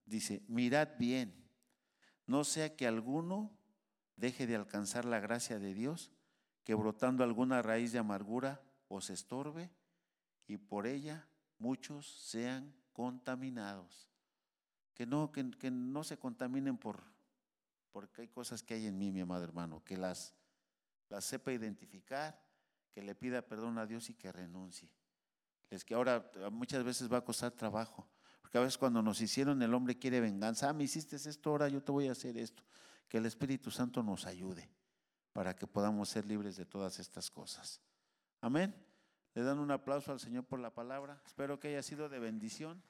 Dice, 0.05 0.41
mirad 0.47 0.89
bien, 0.97 1.33
no 2.25 2.43
sea 2.43 2.75
que 2.75 2.87
alguno 2.87 3.57
deje 4.15 4.47
de 4.47 4.55
alcanzar 4.55 5.05
la 5.05 5.19
gracia 5.19 5.59
de 5.59 5.73
Dios, 5.73 6.11
que 6.67 6.75
brotando 6.75 7.23
alguna 7.23 7.61
raíz 7.61 7.93
de 7.93 7.99
amargura 7.99 8.61
os 8.89 9.09
estorbe 9.09 9.71
y 10.47 10.57
por 10.57 10.85
ella 10.85 11.25
muchos 11.59 12.05
sean 12.05 12.75
contaminados. 12.91 14.09
Que 14.93 15.05
no, 15.05 15.31
que, 15.31 15.71
no 15.71 16.03
se 16.03 16.19
contaminen 16.19 16.77
por, 16.77 17.01
porque 17.93 18.23
hay 18.23 18.27
cosas 18.27 18.63
que 18.63 18.73
hay 18.73 18.85
en 18.85 18.97
mí, 18.97 19.13
mi 19.13 19.21
amado 19.21 19.45
hermano, 19.45 19.81
que 19.85 19.95
las, 19.95 20.33
las 21.07 21.23
sepa 21.23 21.53
identificar, 21.53 22.37
que 22.91 23.01
le 23.01 23.15
pida 23.15 23.41
perdón 23.43 23.77
a 23.77 23.85
Dios 23.85 24.09
y 24.09 24.15
que 24.15 24.29
renuncie. 24.33 24.91
Es 25.69 25.85
que 25.85 25.93
ahora 25.93 26.29
muchas 26.51 26.83
veces 26.83 27.09
va 27.09 27.19
a 27.19 27.23
costar 27.23 27.53
trabajo, 27.53 28.09
porque 28.41 28.57
a 28.57 28.61
veces 28.61 28.77
cuando 28.77 29.01
nos 29.01 29.21
hicieron 29.21 29.61
el 29.61 29.73
hombre 29.73 29.97
quiere 29.97 30.19
venganza, 30.19 30.67
ah, 30.67 30.73
me 30.73 30.83
hiciste 30.83 31.15
esto, 31.15 31.49
ahora 31.49 31.69
yo 31.69 31.81
te 31.81 31.93
voy 31.93 32.09
a 32.09 32.11
hacer 32.11 32.35
esto. 32.35 32.61
Que 33.07 33.19
el 33.19 33.25
Espíritu 33.25 33.71
Santo 33.71 34.03
nos 34.03 34.25
ayude 34.25 34.69
para 35.37 35.55
que 35.55 35.67
podamos 35.67 36.09
ser 36.09 36.25
libres 36.25 36.57
de 36.57 36.65
todas 36.65 36.97
estas 36.97 37.29
cosas. 37.29 37.79
Amén. 38.41 38.73
Le 39.35 39.43
dan 39.43 39.59
un 39.59 39.69
aplauso 39.69 40.11
al 40.11 40.19
Señor 40.19 40.45
por 40.45 40.57
la 40.57 40.73
palabra. 40.73 41.21
Espero 41.27 41.59
que 41.59 41.67
haya 41.67 41.83
sido 41.83 42.09
de 42.09 42.17
bendición. 42.17 42.81